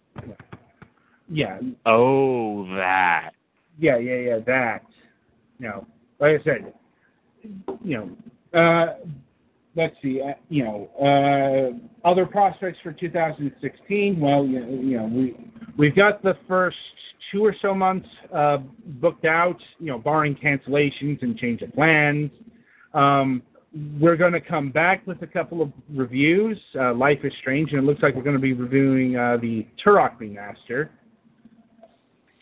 [1.28, 3.31] Yeah, Oh, that.
[3.78, 4.82] Yeah, yeah, yeah, that.
[5.59, 5.86] You know,
[6.20, 6.72] like I said,
[7.82, 8.16] you
[8.52, 8.97] know, uh,
[9.74, 14.20] let's see, uh, you know, uh, other prospects for 2016.
[14.20, 15.36] Well, you, you know, we
[15.76, 16.76] we've got the first
[17.32, 18.59] two or so months uh,
[19.01, 19.60] booked out.
[19.78, 22.31] You know, barring cancellations and change of plans.
[22.94, 23.42] Um,
[24.00, 26.58] we're going to come back with a couple of reviews.
[26.78, 29.66] Uh, Life is Strange, and it looks like we're going to be reviewing uh, the
[29.84, 30.90] Turok remaster.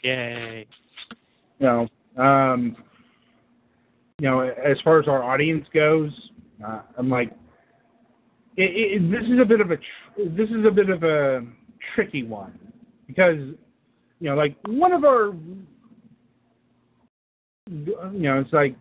[0.03, 0.67] Yay.
[1.59, 1.89] you know,
[2.23, 2.77] um,
[4.19, 6.11] you know, as far as our audience goes,
[6.65, 7.31] uh, I'm like,
[8.57, 11.43] it, it, this is a bit of a tr- this is a bit of a
[11.95, 12.59] tricky one
[13.07, 13.39] because
[14.23, 15.35] you know, like one of our,
[17.69, 18.77] you know, it's like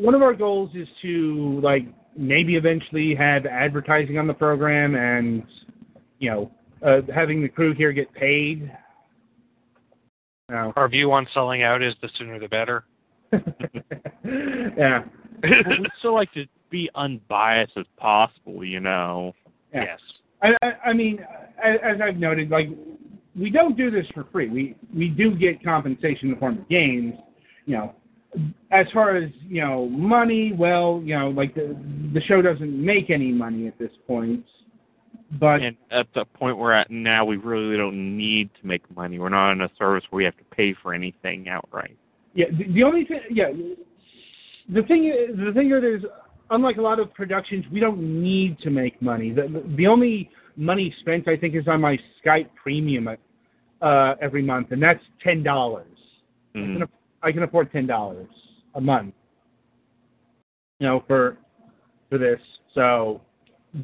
[0.00, 1.82] one of our goals is to like
[2.16, 5.42] maybe eventually have advertising on the program and
[6.18, 6.50] you know
[6.84, 8.72] uh, having the crew here get paid.
[10.48, 12.84] Now, Our view on selling out is the sooner the better.
[13.32, 15.04] yeah.
[15.42, 19.32] Well, we still like to be unbiased as possible, you know.
[19.72, 19.84] Yeah.
[19.84, 20.00] Yes.
[20.42, 21.20] I, I, I mean,
[21.62, 22.68] as, as I've noted, like
[23.36, 24.48] we don't do this for free.
[24.48, 27.14] We we do get compensation in the form of games.
[27.66, 27.94] You know,
[28.70, 30.52] as far as you know, money.
[30.52, 31.76] Well, you know, like the
[32.14, 34.44] the show doesn't make any money at this point.
[35.38, 39.18] But And at the point we're at now, we really don't need to make money.
[39.18, 41.96] We're not in a service where we have to pay for anything outright.
[42.34, 43.50] yeah, the, the only thing, yeah,
[44.68, 46.04] the thing is, the thing is,
[46.50, 49.32] unlike a lot of productions, we don't need to make money.
[49.32, 53.08] The the only money spent, I think, is on my Skype premium
[53.80, 55.86] uh, every month, and that's ten dollars.
[56.56, 56.88] Aff-
[57.22, 58.28] I can afford ten dollars
[58.74, 59.14] a month.
[60.78, 61.36] You know, for
[62.08, 62.40] for this,
[62.74, 63.20] so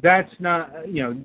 [0.03, 1.21] that's not you know,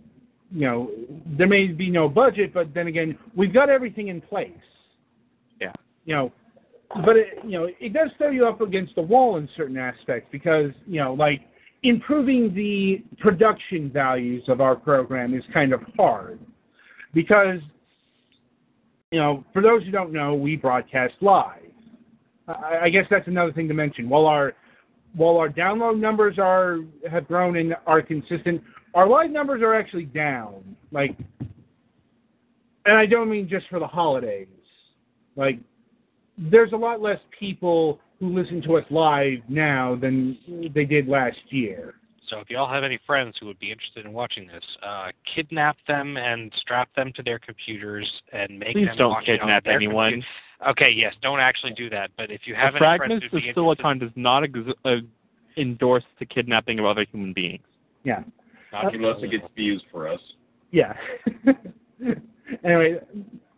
[0.53, 0.91] you know,
[1.39, 4.51] there may be no budget, but then again, we've got everything in place.
[5.61, 5.73] Yeah.
[6.05, 6.33] You know,
[7.05, 10.29] but it, you know, it does throw you up against the wall in certain aspects
[10.31, 11.41] because you know, like
[11.83, 16.39] improving the production values of our program is kind of hard
[17.15, 17.61] because
[19.11, 21.62] you know, for those who don't know, we broadcast live.
[22.49, 24.09] I, I guess that's another thing to mention.
[24.09, 24.55] While our
[25.15, 26.79] while our download numbers are
[27.11, 28.63] have grown and are consistent,
[28.95, 30.77] our live numbers are actually down.
[30.91, 31.17] Like,
[32.85, 34.49] and I don't mean just for the holidays.
[35.37, 35.59] Like,
[36.37, 40.39] there's a lot less people who listen to us live now than
[40.75, 41.95] they did last year.
[42.29, 45.77] So if y'all have any friends who would be interested in watching this, uh, kidnap
[45.89, 49.39] them and strap them to their computers and make Please them don't watch it on
[49.41, 50.13] kidnap their anyone.
[50.13, 50.29] computer.
[50.69, 52.11] Okay, yes, don't actually do that.
[52.17, 54.97] But if you have the any friends fragments who'd of silicon does not ex- uh,
[55.57, 57.65] endorse the kidnapping of other human beings.
[58.05, 58.23] Yeah.
[58.73, 60.21] Not unless it gets views for us.
[60.71, 60.95] Yeah.
[62.65, 63.01] anyway,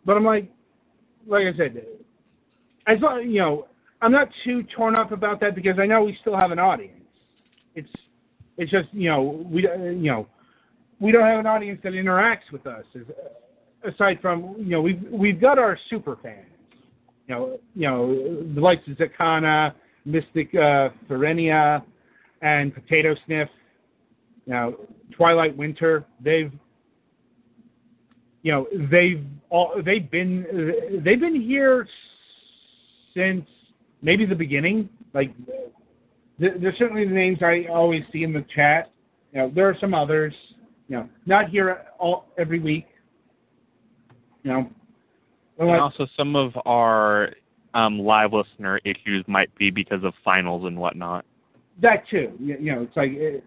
[0.05, 0.51] but I'm like,
[1.27, 1.83] like I said,
[2.87, 3.67] as long you know,
[4.01, 6.91] I'm not too torn up about that because I know we still have an audience.
[7.75, 7.89] It's,
[8.57, 10.27] it's just you know we uh, you know
[10.99, 12.83] we don't have an audience that interacts with us.
[12.95, 16.45] As, aside from you know we've we've got our super fans.
[17.27, 19.73] You know you know the likes of Zakana,
[20.05, 21.83] Mystic uh, Ferenia,
[22.41, 23.49] and Potato Sniff.
[24.45, 24.75] You know
[25.11, 26.05] Twilight Winter.
[26.19, 26.51] They've
[28.43, 30.45] you know they've all they've been
[31.03, 31.87] they've been here
[33.15, 33.45] since
[34.03, 34.87] maybe the beginning.
[35.13, 35.35] Like
[36.39, 38.91] th- they're certainly the names I always see in the chat.
[39.33, 40.33] You know there are some others.
[40.87, 42.85] You know not here all every week.
[44.43, 44.69] You know.
[45.57, 47.33] Well, And like- also, some of our
[47.73, 51.25] um, live listener issues might be because of finals and whatnot.
[51.81, 52.31] that too.
[52.39, 53.43] You, you know it's like it,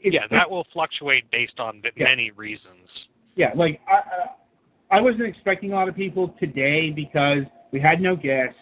[0.00, 2.04] it's, yeah, that will fluctuate based on Yeah.
[2.04, 2.88] many reasons.
[3.34, 3.94] Yeah, like I,
[4.92, 7.42] I I wasn't expecting a lot of people today because
[7.72, 8.58] we had no guests.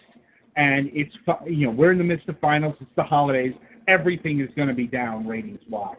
[0.57, 1.15] and it's
[1.47, 2.75] you know we're in the midst of finals.
[2.81, 3.53] It's the holidays.
[3.87, 5.97] Everything is going to be down ratings wise.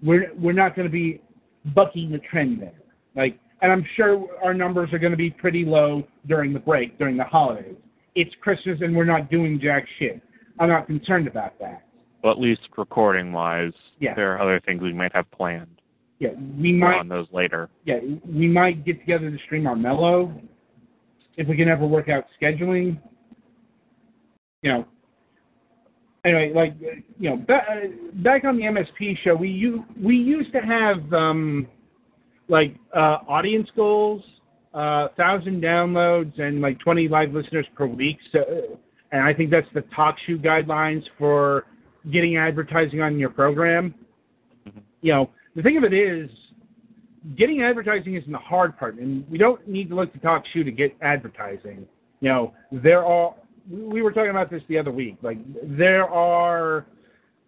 [0.00, 1.20] We're we're not going to be
[1.74, 2.78] bucking the trend there.
[3.16, 6.98] Like, and I'm sure our numbers are going to be pretty low during the break
[6.98, 7.74] during the holidays.
[8.14, 10.20] It's Christmas and we're not doing jack shit.
[10.58, 11.82] I'm not concerned about that.
[12.22, 14.14] Well, at least recording wise, Yeah.
[14.14, 15.80] there are other things we might have planned.
[16.18, 16.30] Yeah,
[16.60, 17.68] we might on those later.
[17.84, 20.40] yeah, we might get together to stream Armello
[21.36, 22.98] if we can ever work out scheduling.
[24.62, 24.84] You know.
[26.24, 26.74] Anyway, like
[27.20, 31.68] you know, uh, back on the MSP show, we u- we used to have um,
[32.48, 34.22] like uh, audience goals,
[34.74, 38.18] uh, thousand downloads, and like twenty live listeners per week.
[38.32, 38.78] So,
[39.12, 41.66] and I think that's the talk show guidelines for
[42.12, 43.94] getting advertising on your program.
[44.66, 44.82] Mhm.
[45.02, 46.30] You know, the thing of it is,
[47.36, 50.70] getting advertising isn't the hard part, and we don't need to look to TalkShoe to
[50.70, 51.86] get advertising.
[52.20, 53.34] You know, there are.
[53.70, 55.18] We were talking about this the other week.
[55.20, 56.86] Like there are,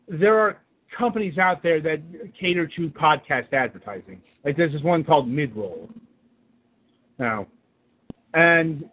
[0.07, 0.59] there are
[0.97, 2.01] companies out there that
[2.39, 4.21] cater to podcast advertising.
[4.45, 5.89] Like there's this one called Midroll.
[7.19, 7.47] Now,
[8.35, 8.89] and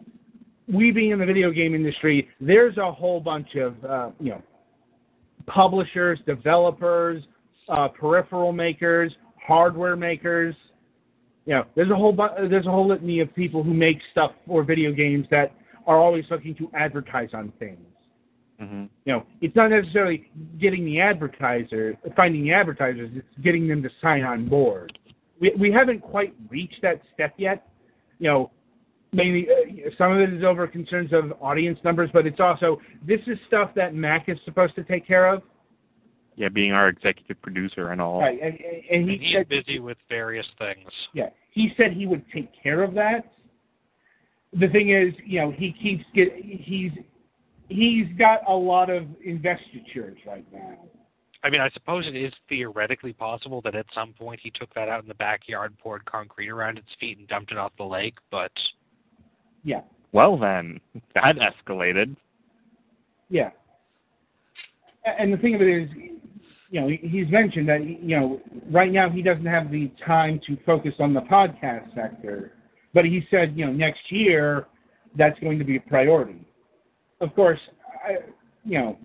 [0.72, 4.42] we being in the video game industry, there's a whole bunch of uh, you know
[5.46, 7.22] publishers, developers,
[7.68, 9.12] uh, peripheral makers,
[9.44, 10.54] hardware makers.
[11.46, 14.32] You know, there's a whole bu- there's a whole litany of people who make stuff
[14.46, 15.52] for video games that
[15.86, 17.78] are always looking to advertise on things.
[18.58, 20.30] Hmm You know, it's not necessarily
[20.60, 23.10] getting the advertiser, finding the advertisers.
[23.14, 24.98] It's getting them to sign on board.
[25.40, 27.68] We we haven't quite reached that step yet.
[28.18, 28.50] You know,
[29.12, 33.20] mainly uh, some of it is over concerns of audience numbers, but it's also this
[33.26, 35.42] is stuff that Mac is supposed to take care of.
[36.34, 38.20] Yeah, being our executive producer and all.
[38.20, 40.88] Right, and, and And he he's said, busy with various things.
[41.12, 43.32] Yeah, he said he would take care of that.
[44.52, 46.92] The thing is, you know, he keeps get he's
[47.68, 50.78] he's got a lot of investitures right now.
[51.44, 54.88] I mean, I suppose it is theoretically possible that at some point he took that
[54.88, 58.16] out in the backyard, poured concrete around its feet, and dumped it off the lake.
[58.30, 58.50] But
[59.62, 59.82] Yeah,
[60.12, 60.80] Well then,
[61.14, 62.16] that escalated.
[63.28, 63.50] yeah.
[65.04, 65.88] And the thing of it is,
[66.70, 68.40] you know, he's mentioned that you know
[68.70, 72.52] right now he doesn't have the time to focus on the podcast sector,
[72.92, 74.66] but he said you know next year
[75.16, 76.44] that's going to be a priority.
[77.20, 77.60] Of course,
[78.06, 78.16] I,
[78.64, 78.98] you know,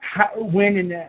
[0.00, 1.04] how, when and uh,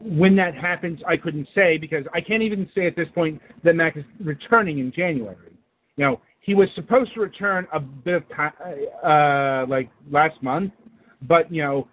[0.00, 3.74] when that happens, I couldn't say because I can't even say at this point that
[3.74, 5.36] Mac is returning in January.
[5.96, 8.52] You know, he was supposed to return a bit of time,
[9.04, 10.72] uh, like last month,
[11.22, 11.88] but you know,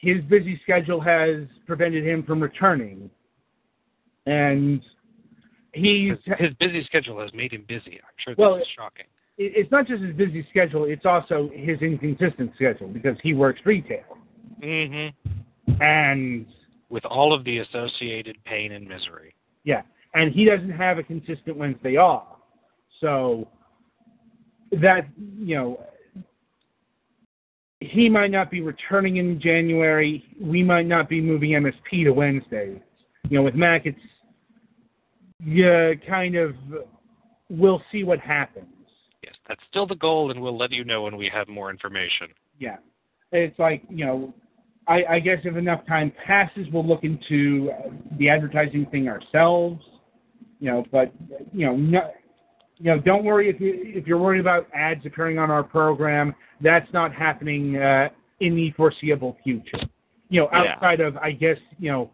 [0.00, 3.10] his busy schedule has prevented him from returning,
[4.26, 4.82] and
[5.72, 8.00] he's his, his busy schedule has made him busy.
[8.02, 9.06] I'm sure Well, is shocking.
[9.38, 13.60] It- it's not just his busy schedule; it's also his inconsistent schedule because he works
[13.64, 14.18] retail,
[14.62, 15.08] hmm
[15.80, 16.46] and
[16.90, 19.34] With all of the associated pain and misery.
[19.64, 19.82] yeah,
[20.14, 22.38] and he doesn't have a consistent Wednesday off,
[23.00, 23.48] so
[24.72, 25.06] that
[25.38, 25.86] you know.
[27.80, 30.24] He might not be returning in January.
[30.40, 32.80] We might not be moving MSP to Wednesdays.
[33.28, 34.00] You know, with Mac, it's
[35.44, 36.54] yeah, kind of.
[37.50, 38.66] We'll see what happens.
[39.48, 42.28] That's still the goal, and we'll let you know when we have more information.
[42.58, 42.76] Yeah.
[43.32, 44.34] It's like, you know,
[44.86, 47.70] I, I guess if enough time passes, we'll look into
[48.18, 49.82] the advertising thing ourselves.
[50.60, 51.12] You know, but
[51.52, 52.10] you know, no,
[52.78, 56.34] you know, don't worry if you if you're worried about ads appearing on our program.
[56.60, 58.08] That's not happening uh,
[58.40, 59.78] in the foreseeable future.
[60.28, 60.74] You know, Yeah.
[60.74, 62.10] outside of I guess you know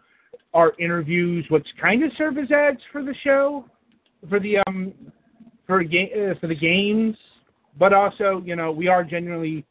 [0.55, 3.67] our interviews, which kind of serve as ads for the show,
[4.29, 4.93] for the um
[5.71, 7.17] for ga- uh, for the games,
[7.79, 9.65] but also you know we are genuinely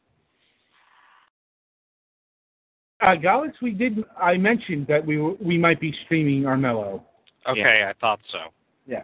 [3.02, 4.02] uh, Galax, we did.
[4.20, 7.02] I mentioned that we we might be streaming Armello.
[7.46, 8.38] Okay, I thought so.
[8.86, 9.02] Yeah.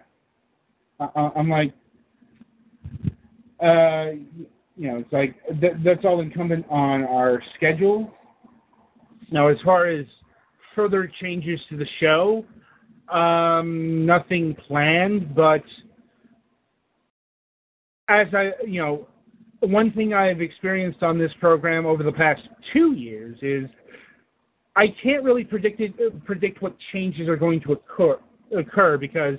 [0.99, 1.75] Uh, I'm like,
[3.63, 4.13] uh,
[4.77, 8.11] you know, it's like th- that's all incumbent on our schedule.
[9.31, 10.07] Now, as far as
[10.75, 12.45] further changes to the show,
[13.15, 15.63] um, nothing planned, but
[18.09, 19.09] as I, you know,
[19.61, 22.43] one thing I've experienced on this program over the past
[22.73, 23.69] two years is
[24.77, 28.19] I can't really predict it, predict what changes are going to occur
[28.57, 29.39] occur because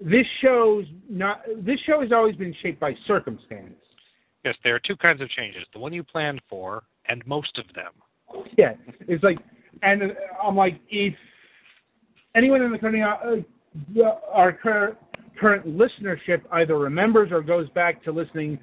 [0.00, 3.74] this show's not this show has always been shaped by circumstance.
[4.44, 7.64] Yes, there are two kinds of changes: the one you planned for, and most of
[7.74, 7.92] them.
[8.58, 8.74] Yeah,
[9.06, 9.38] it's like,
[9.82, 10.02] and
[10.42, 11.14] I'm like, if
[12.34, 14.52] anyone in the current uh, uh, our
[15.38, 18.58] current listenership either remembers or goes back to listening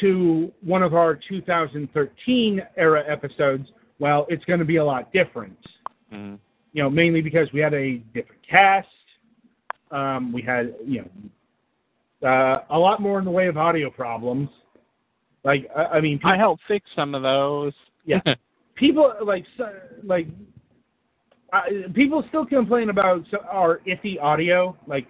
[0.00, 3.68] to one of our 2013 era episodes,
[4.00, 5.56] Well, it's going to be a lot different.
[6.12, 6.38] Mhm.
[6.72, 8.88] You know, mainly because we had a different cast.
[9.92, 14.48] Um, we had, you know, uh, a lot more in the way of audio problems.
[15.44, 17.72] Like, I, I mean, I helped fix some of those.
[18.04, 18.20] Yeah.
[18.74, 19.72] people like so-
[20.02, 20.26] like
[21.52, 21.62] uh,
[21.94, 24.76] people still complain about our iffy audio.
[24.86, 25.06] Like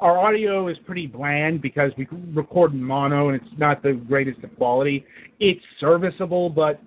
[0.00, 4.42] our audio is pretty bland because we record in mono and it's not the greatest
[4.42, 5.04] of quality.
[5.40, 6.80] It's serviceable, but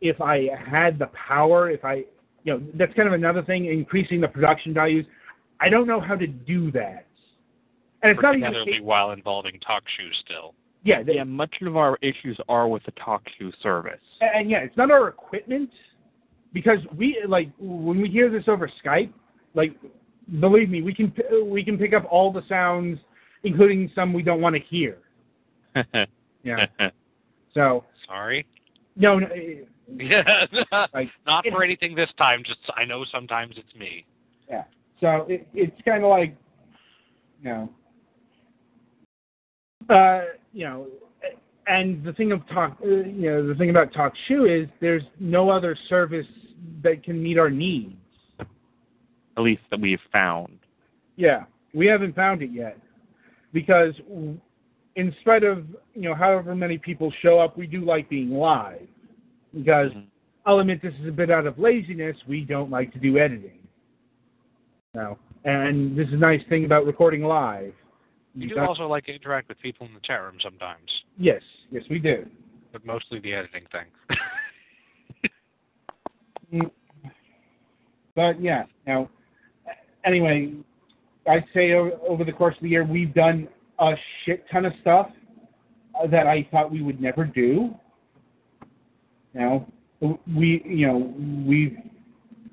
[0.00, 2.04] if I had the power, if I
[2.44, 5.06] you know that's kind of another thing, increasing the production values.
[5.60, 7.06] I don't know how to do that.
[8.02, 10.54] And it's not even particularly while involving talk shoes still.
[10.82, 14.00] yeah, yeah, much of our issues are with the talk shoe service.
[14.20, 15.70] and yeah, it's not our equipment
[16.52, 19.12] because we like when we hear this over Skype,
[19.54, 19.76] like
[20.40, 21.12] believe me, we can
[21.46, 22.98] we can pick up all the sounds,
[23.44, 24.98] including some we don't want to hear.
[26.44, 26.66] Yeah.
[27.54, 28.44] So Sorry.
[28.96, 29.28] no, no
[29.96, 30.46] Yeah.
[30.92, 32.42] like Not for anything this time.
[32.44, 34.04] Just I know sometimes it's me.
[34.48, 34.64] yeah.
[35.00, 36.36] So it, it's kind of like,
[37.42, 37.70] you know,
[39.88, 40.22] uh,
[40.52, 40.86] you know,
[41.68, 45.02] and the thing of talk, uh, you know, the thing about Talk Shoe is there's
[45.20, 46.26] no other service
[46.82, 47.94] that can meet our needs.
[49.36, 50.58] At least that we've found.
[51.16, 51.44] Yeah,
[51.74, 52.78] we haven't found it yet
[53.52, 53.94] because
[54.96, 55.64] in spite of
[55.94, 58.86] you know however many people show up, we do like being live
[59.54, 60.06] because Mhm.
[60.44, 62.16] I'll admit this is a bit out of laziness.
[62.26, 63.60] We don't like to do editing.
[64.94, 67.74] No, and this is a nice thing about recording live.
[68.34, 71.42] We You do also like to interact with people in the chat room sometimes, yes,
[71.70, 72.26] yes, we do.
[72.72, 73.86] but mostly the editing thing.
[76.52, 76.70] Mm.
[78.14, 79.08] But yeah, now
[80.04, 80.54] anyway,
[81.28, 83.48] I'd say over, over the course of the year we've done
[83.78, 83.92] a
[84.24, 85.08] shit ton of stuff
[86.10, 87.74] that I thought we would never do.
[89.34, 89.66] Now
[90.26, 91.14] we, you know,
[91.46, 91.76] we've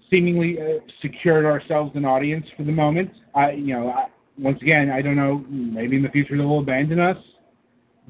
[0.09, 3.11] seemingly uh, secured ourselves an audience for the moment.
[3.35, 4.07] I, you know, I,
[4.37, 5.45] once again, I don't know.
[5.49, 7.17] Maybe in the future they'll abandon us.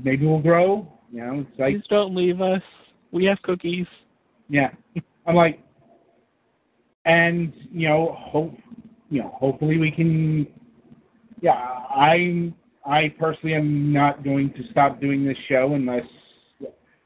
[0.04, 0.92] Maybe we'll grow.
[1.12, 2.62] You know, it's like Please don't leave us.
[3.12, 3.88] We have cookies.
[4.50, 4.70] yeah.
[5.26, 5.60] I'm like,
[7.06, 8.54] and you know, hope,
[9.10, 10.48] you know, hopefully we can.
[11.42, 12.54] Yeah, I,
[12.86, 16.04] I personally am not going to stop doing this show unless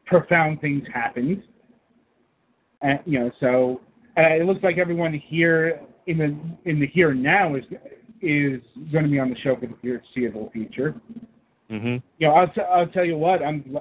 [0.06, 1.44] profound things happen.
[2.82, 3.82] And you know, so
[4.18, 7.64] uh, it looks like everyone here in the in the here and now is
[8.22, 8.62] is
[8.92, 10.96] going to be on the show for the foreseeable future
[11.74, 12.02] Mhm.
[12.20, 13.78] you know, I'll, t- I'll tell you what, I'm,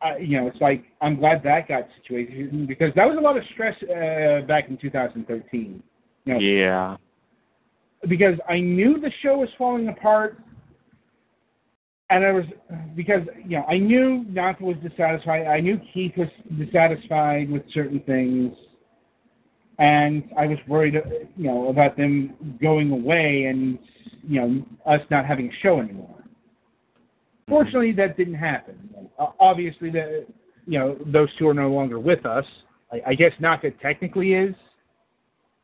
[0.00, 3.36] I, you know, it's like I'm glad that got situated because that was a lot
[3.36, 5.82] of stress uh, back in 2013.
[6.24, 6.96] You know, Yeah.
[8.08, 10.38] Because I knew the show was falling apart,
[12.10, 12.44] and I was
[12.94, 15.46] because you know I knew Naka was dissatisfied.
[15.46, 16.28] I knew Keith was
[16.58, 18.52] dissatisfied with certain things,
[19.78, 20.94] and I was worried,
[21.36, 23.78] you know, about them going away and
[24.22, 26.08] you know us not having a show anymore.
[26.18, 27.52] Mm-hmm.
[27.52, 28.90] Fortunately, that didn't happen.
[29.40, 30.26] Obviously, the
[30.66, 32.44] you know those two are no longer with us.
[32.92, 34.54] I, I guess Naka technically is,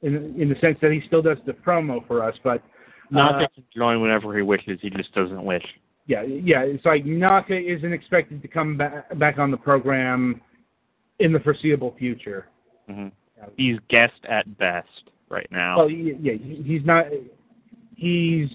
[0.03, 2.35] in in the sense that he still does the promo for us.
[2.43, 2.63] But
[3.11, 4.79] Not uh, that he can join whenever he wishes.
[4.83, 5.65] He just doesn't wish.
[6.07, 10.41] yeah, yeah, it's like Naka isn't expected to come back back on the program
[11.19, 12.47] in the foreseeable future.
[12.89, 13.09] hmm
[13.57, 15.79] He's guest at best right now.
[15.79, 17.07] Well, yeah, he's not.
[17.97, 18.49] He's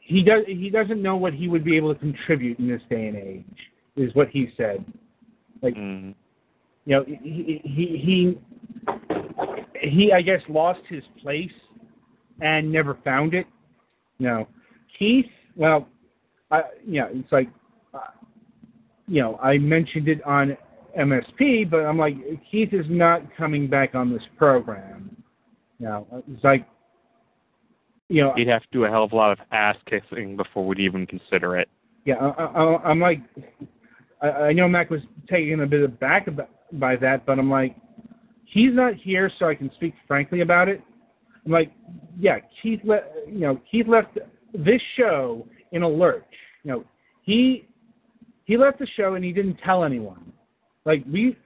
[0.00, 3.08] he does he doesn't know what he would be able to contribute in this day
[3.08, 3.44] and age.
[3.96, 4.84] Is what he said.
[5.62, 6.14] Like Mhm.
[6.86, 8.38] you know, he he he
[9.88, 11.52] he I guess lost his place
[12.40, 13.46] and never found it.
[14.18, 14.48] You know,
[14.98, 15.26] Keith.
[15.56, 15.88] Well,
[16.50, 17.48] I yeah, it's like
[17.92, 17.98] uh,
[19.06, 20.56] you know I mentioned it on
[20.98, 22.16] MSP, but I'm like
[22.50, 25.16] Keith is not coming back on this program.
[25.78, 26.66] You know, it's like
[28.08, 30.66] you know He'd have to do a hell of a lot of ass kissing before
[30.66, 31.68] we'd even consider it.
[32.04, 33.20] yeah, I, I, I'm like,
[34.20, 37.76] I, I know Mac was taken a bit aback about, by that, but I'm like,
[38.44, 40.82] he's not here, so I can speak frankly about it.
[41.44, 41.72] I'm like,
[42.18, 44.18] yeah, Keith, le- you know, Keith left
[44.54, 46.24] this show in a lurch.
[46.62, 46.84] You know,
[47.22, 47.66] he
[48.44, 50.32] he left the show and he didn't tell anyone.
[50.84, 51.36] Like we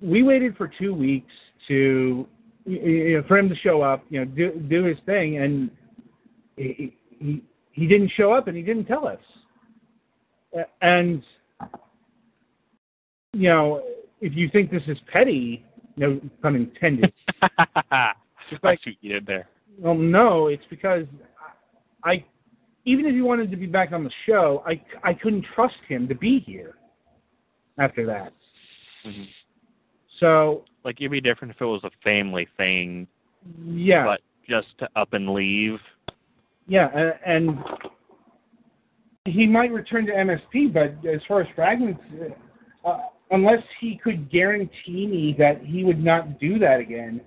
[0.00, 1.32] we waited for two weeks
[1.68, 2.26] to
[2.64, 5.70] you know, for him to show up, you know, do do his thing, and
[6.56, 7.42] he he,
[7.72, 9.18] he didn't show up and he didn't tell us.
[10.80, 11.22] And
[13.32, 13.82] you know,
[14.20, 15.64] if you think this is petty,
[15.96, 17.12] no pun intended.
[17.90, 18.12] I
[18.62, 19.48] like- see what you did there.
[19.78, 21.06] well, no, it's because
[22.04, 22.24] I, I,
[22.84, 26.08] even if he wanted to be back on the show, I I couldn't trust him
[26.08, 26.74] to be here.
[27.78, 28.32] After that,
[29.06, 29.26] Mhm.
[30.20, 33.06] so Like it'd be different if it was a family thing,
[33.64, 35.80] Yeah, but just to up and leave.
[36.68, 37.58] yeah, and
[39.24, 42.02] he might return to MSP, but as far as fragments,
[42.84, 42.98] uh,
[43.32, 47.20] unless he could guarantee me that he would not do that again,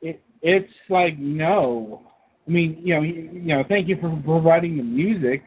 [0.00, 2.02] it it's like no.
[2.46, 5.42] I mean, you know, you know, thank you for providing the music,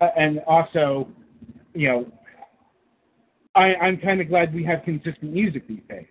[0.00, 1.08] uh, and also,
[1.74, 2.12] you know,
[3.56, 6.06] I, I'm kind of glad we have consistent music these days.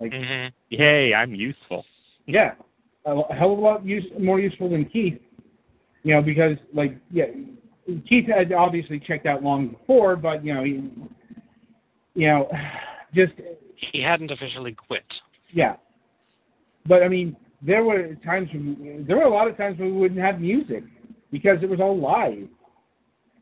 [0.00, 1.84] Like, hmm Yay, I'm useful.
[2.26, 2.52] yeah,
[3.04, 5.20] a hell of a lot use, more useful than Keith.
[6.02, 7.26] You know, because like yeah,
[8.08, 10.90] Keith had obviously checked out long before, but you know, he,
[12.20, 12.48] you know,
[13.14, 13.32] just
[13.92, 15.04] He hadn't officially quit.
[15.52, 15.76] yeah.
[16.86, 20.00] But I mean, there were times when, there were a lot of times when we
[20.00, 20.84] wouldn't have music
[21.30, 22.48] because it was all live,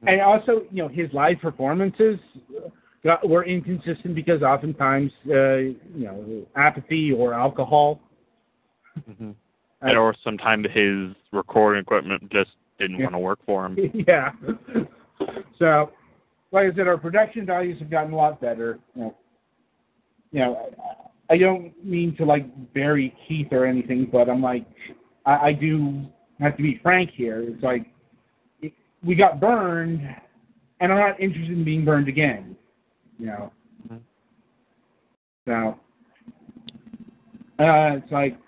[0.06, 2.18] and also you know his live performances
[3.04, 8.00] got, were inconsistent because oftentimes uh, you know apathy or alcohol.
[9.18, 9.30] hmm
[9.80, 12.50] Uh, And or sometimes his recording equipment just
[12.80, 13.04] didn't Yeah.
[13.04, 13.78] want to work for him.
[14.08, 14.32] yeah.
[15.56, 15.92] So,
[16.50, 18.78] like I said, our production values have gotten a lot better.
[18.94, 19.16] You know,
[20.32, 20.70] you know,
[21.30, 24.66] I, don't mean to like bury Keith or anything, but I'm like,
[25.26, 26.04] I, I do
[26.40, 27.42] have to be frank here.
[27.42, 27.86] It's like
[28.62, 28.72] it,
[29.02, 30.00] we got burned,
[30.80, 32.56] and I'm not interested in being burned again.
[33.18, 33.52] You know.
[33.90, 34.00] Mhm.
[35.46, 35.78] So,
[37.62, 38.38] uh, it's like.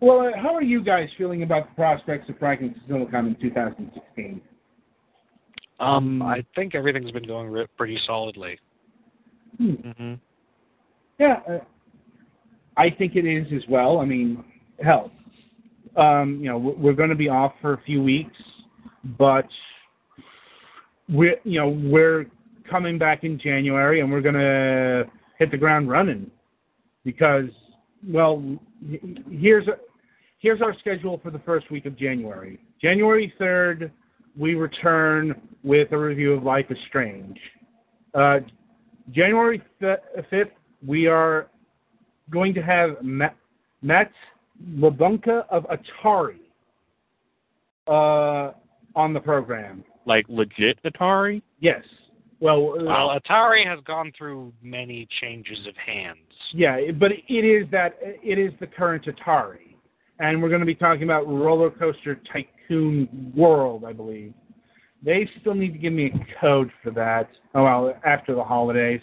[0.00, 4.42] Well, uh, how are you guys feeling about the prospects of of Silicon in 2016?
[5.80, 8.58] Um, I think everything's been going re- pretty solidly.
[9.58, 9.72] Hmm.
[9.72, 10.14] hmm
[11.18, 11.58] Yeah, uh,
[12.76, 13.98] I think it is as well.
[13.98, 14.44] I mean,
[14.82, 15.10] hell,
[15.96, 18.36] um, you know, we're, we're going to be off for a few weeks,
[19.18, 19.46] but
[21.08, 22.26] we're, you know, we're
[22.68, 25.04] coming back in January and we're going to
[25.38, 26.30] hit the ground running
[27.04, 27.50] because,
[28.06, 28.42] well,
[28.90, 29.66] h- here's
[30.38, 32.58] here's our schedule for the first week of January.
[32.80, 33.92] January third,
[34.36, 37.38] we return with a review of Life is Strange.
[38.14, 38.40] Uh,
[39.12, 40.48] January fifth,
[40.86, 41.48] we are
[42.30, 43.36] going to have Matt,
[43.82, 44.10] Matt
[44.76, 46.38] Labunka of Atari
[47.86, 48.52] uh,
[48.96, 49.84] on the program.
[50.06, 51.42] Like legit Atari.
[51.60, 51.82] Yes.
[52.40, 56.18] Well, uh, Well, Atari has gone through many changes of hands.
[56.52, 59.73] yeah, but it is that it is the current Atari,
[60.18, 64.32] and we're going to be talking about Roller Coaster Tycoon World, I believe.
[65.02, 67.28] They still need to give me a code for that.
[67.54, 69.02] Oh well, after the holidays.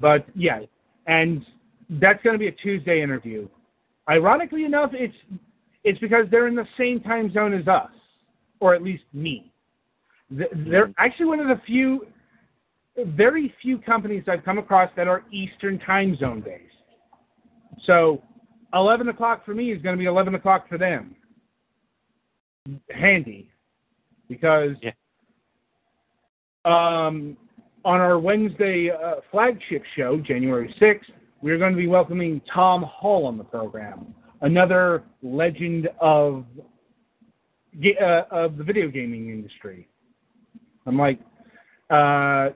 [0.00, 0.60] But yeah,
[1.06, 1.44] and
[1.90, 3.48] that's going to be a Tuesday interview.
[4.08, 5.14] Ironically enough, it's
[5.84, 7.90] it's because they're in the same time zone as us,
[8.60, 9.52] or at least me.
[10.30, 10.92] They're mm-hmm.
[10.98, 12.06] actually one of the few,
[12.96, 16.64] very few companies I've come across that are Eastern time zone based.
[17.84, 18.22] So,
[18.74, 21.14] 11 o'clock for me is going to be 11 o'clock for them.
[22.90, 23.50] Handy,
[24.28, 24.92] because Yeah.
[26.64, 27.36] um,
[27.84, 33.24] on our Wednesday uh, flagship show, January 6th, we're going to be welcoming Tom Hall
[33.26, 36.44] on the program, another legend of
[38.00, 39.86] uh, of the video gaming industry.
[40.84, 41.20] I'm like,
[41.90, 42.48] uh,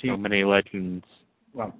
[0.00, 1.04] gee, So many legends.
[1.54, 1.72] well,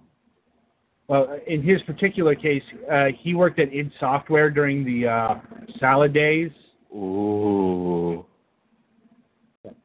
[1.08, 5.34] well, in his particular case, uh, he worked at id Software during the uh,
[5.78, 6.50] Salad days.
[6.92, 8.24] Ooh.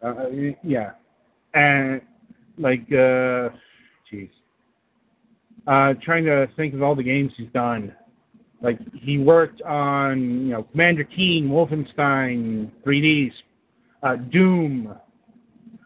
[0.04, 0.26] Uh,
[0.64, 0.92] yeah,
[1.54, 2.02] and
[2.58, 3.50] like, uh,
[4.12, 4.30] jeez,
[5.68, 7.94] uh, trying to think of all the games he's done.
[8.62, 13.32] Like he worked on, you know, Commander Keen, Wolfenstein, 3Ds,
[14.04, 14.94] uh, Doom.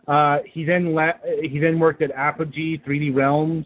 [0.07, 3.65] Uh, he then la- he then worked at Apogee 3D Realms.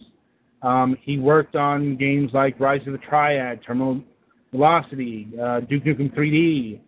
[0.61, 4.03] Um, he worked on games like Rise of the Triad, Terminal
[4.52, 6.80] Velocity, uh, Duke Nukem 3D.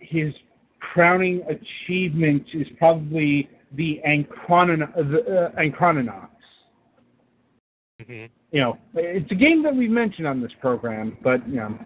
[0.00, 0.34] His
[0.80, 4.00] crowning achievement is probably the
[4.96, 6.28] the, uh, Anachronox.
[8.04, 11.78] hmm You know, it's a game that we've mentioned on this program, but you know,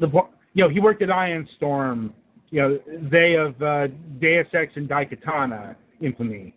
[0.00, 0.08] the
[0.54, 2.14] you know he worked at Ion Storm.
[2.50, 2.78] You know,
[3.10, 3.88] they of uh,
[4.20, 6.54] Deus Ex and Daikatana infamy.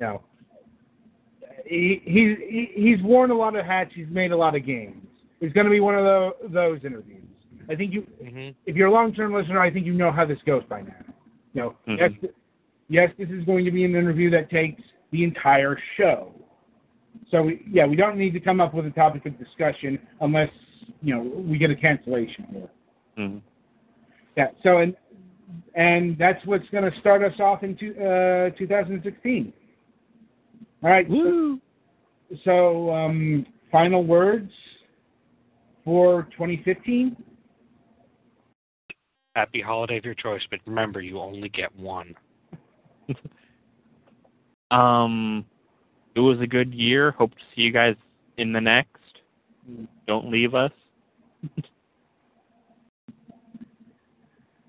[0.00, 0.22] You know,
[1.66, 3.90] he, he's he, he's worn a lot of hats.
[3.94, 5.04] He's made a lot of games.
[5.40, 7.22] It's going to be one of tho- those interviews.
[7.68, 10.38] I think you, hmm if you're a long-term listener, I think you know how this
[10.46, 10.94] goes by now.
[11.52, 11.98] You know, Mhm.
[11.98, 12.30] yes,
[12.88, 16.32] yes, this is going to be an interview that takes the entire show.
[17.30, 20.50] So we, yeah, we don't need to come up with a topic of discussion unless
[21.02, 22.68] you know we get a cancellation here.
[23.18, 23.40] Mhm.
[24.36, 24.48] Yeah.
[24.62, 24.94] So and
[25.74, 29.52] and that's what's going to start us off in two, uh, 2016.
[30.82, 31.08] All right.
[31.08, 31.60] Woo.
[32.44, 34.50] So um, final words
[35.84, 37.16] for 2015?
[39.34, 42.14] Happy holiday of your choice, but remember, you only get one.
[44.72, 45.44] Um,
[46.16, 47.12] it was a good year.
[47.12, 47.94] Hope to see you guys
[48.36, 48.98] in the next.
[50.08, 50.72] Don't leave us.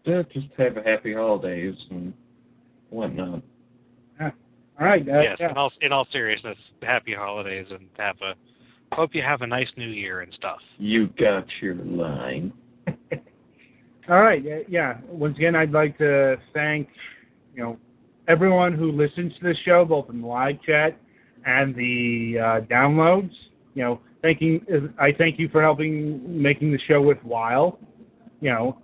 [0.06, 2.14] Yeah, just have a happy holidays and
[2.92, 3.42] whatnot.
[4.80, 5.08] All right.
[5.08, 5.52] Uh, yes, yeah.
[5.52, 8.34] in all in all seriousness, happy holidays and have a
[8.96, 10.60] hope you have a nice new year and stuff.
[10.78, 12.54] You got your line.
[14.10, 14.42] All right.
[14.44, 14.98] yeah, Yeah.
[15.10, 16.88] Once again, I'd like to thank
[17.56, 17.78] you know
[18.28, 20.98] everyone who listens to this show, both in the live chat
[21.46, 23.32] and the uh, downloads.
[23.74, 24.66] You know, thanking
[25.00, 27.80] I thank you for helping making the show worthwhile.
[28.42, 28.78] You know,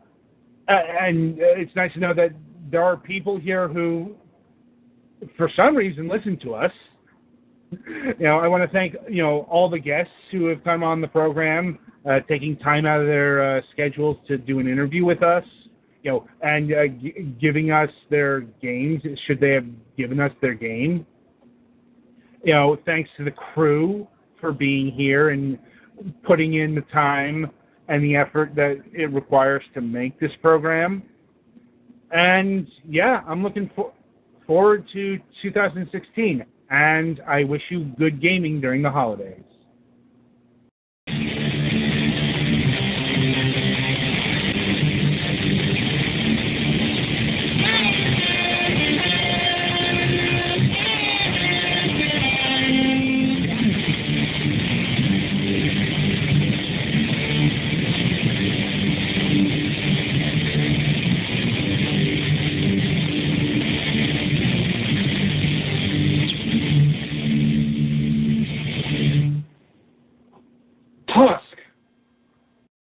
[0.68, 2.32] uh, and uh, it's nice to know that
[2.72, 4.16] there are people here who,
[5.38, 6.72] for some reason, listen to us.
[7.72, 11.02] You know, I want to thank you know all the guests who have come on
[11.02, 11.80] the program,
[12.10, 15.44] uh, taking time out of their uh, schedules to do an interview with us.
[16.04, 19.02] You know, and uh, g- giving us their games.
[19.26, 19.66] Should they have
[19.98, 21.06] given us their game?
[22.44, 24.08] You know, thanks to the crew
[24.40, 25.58] for being here and
[26.24, 27.50] putting in the time
[27.88, 31.04] and the effort that it requires to make this program.
[32.12, 33.94] And yeah, I'm looking for,
[34.46, 39.44] forward to 2016, and I wish you good gaming during the holidays.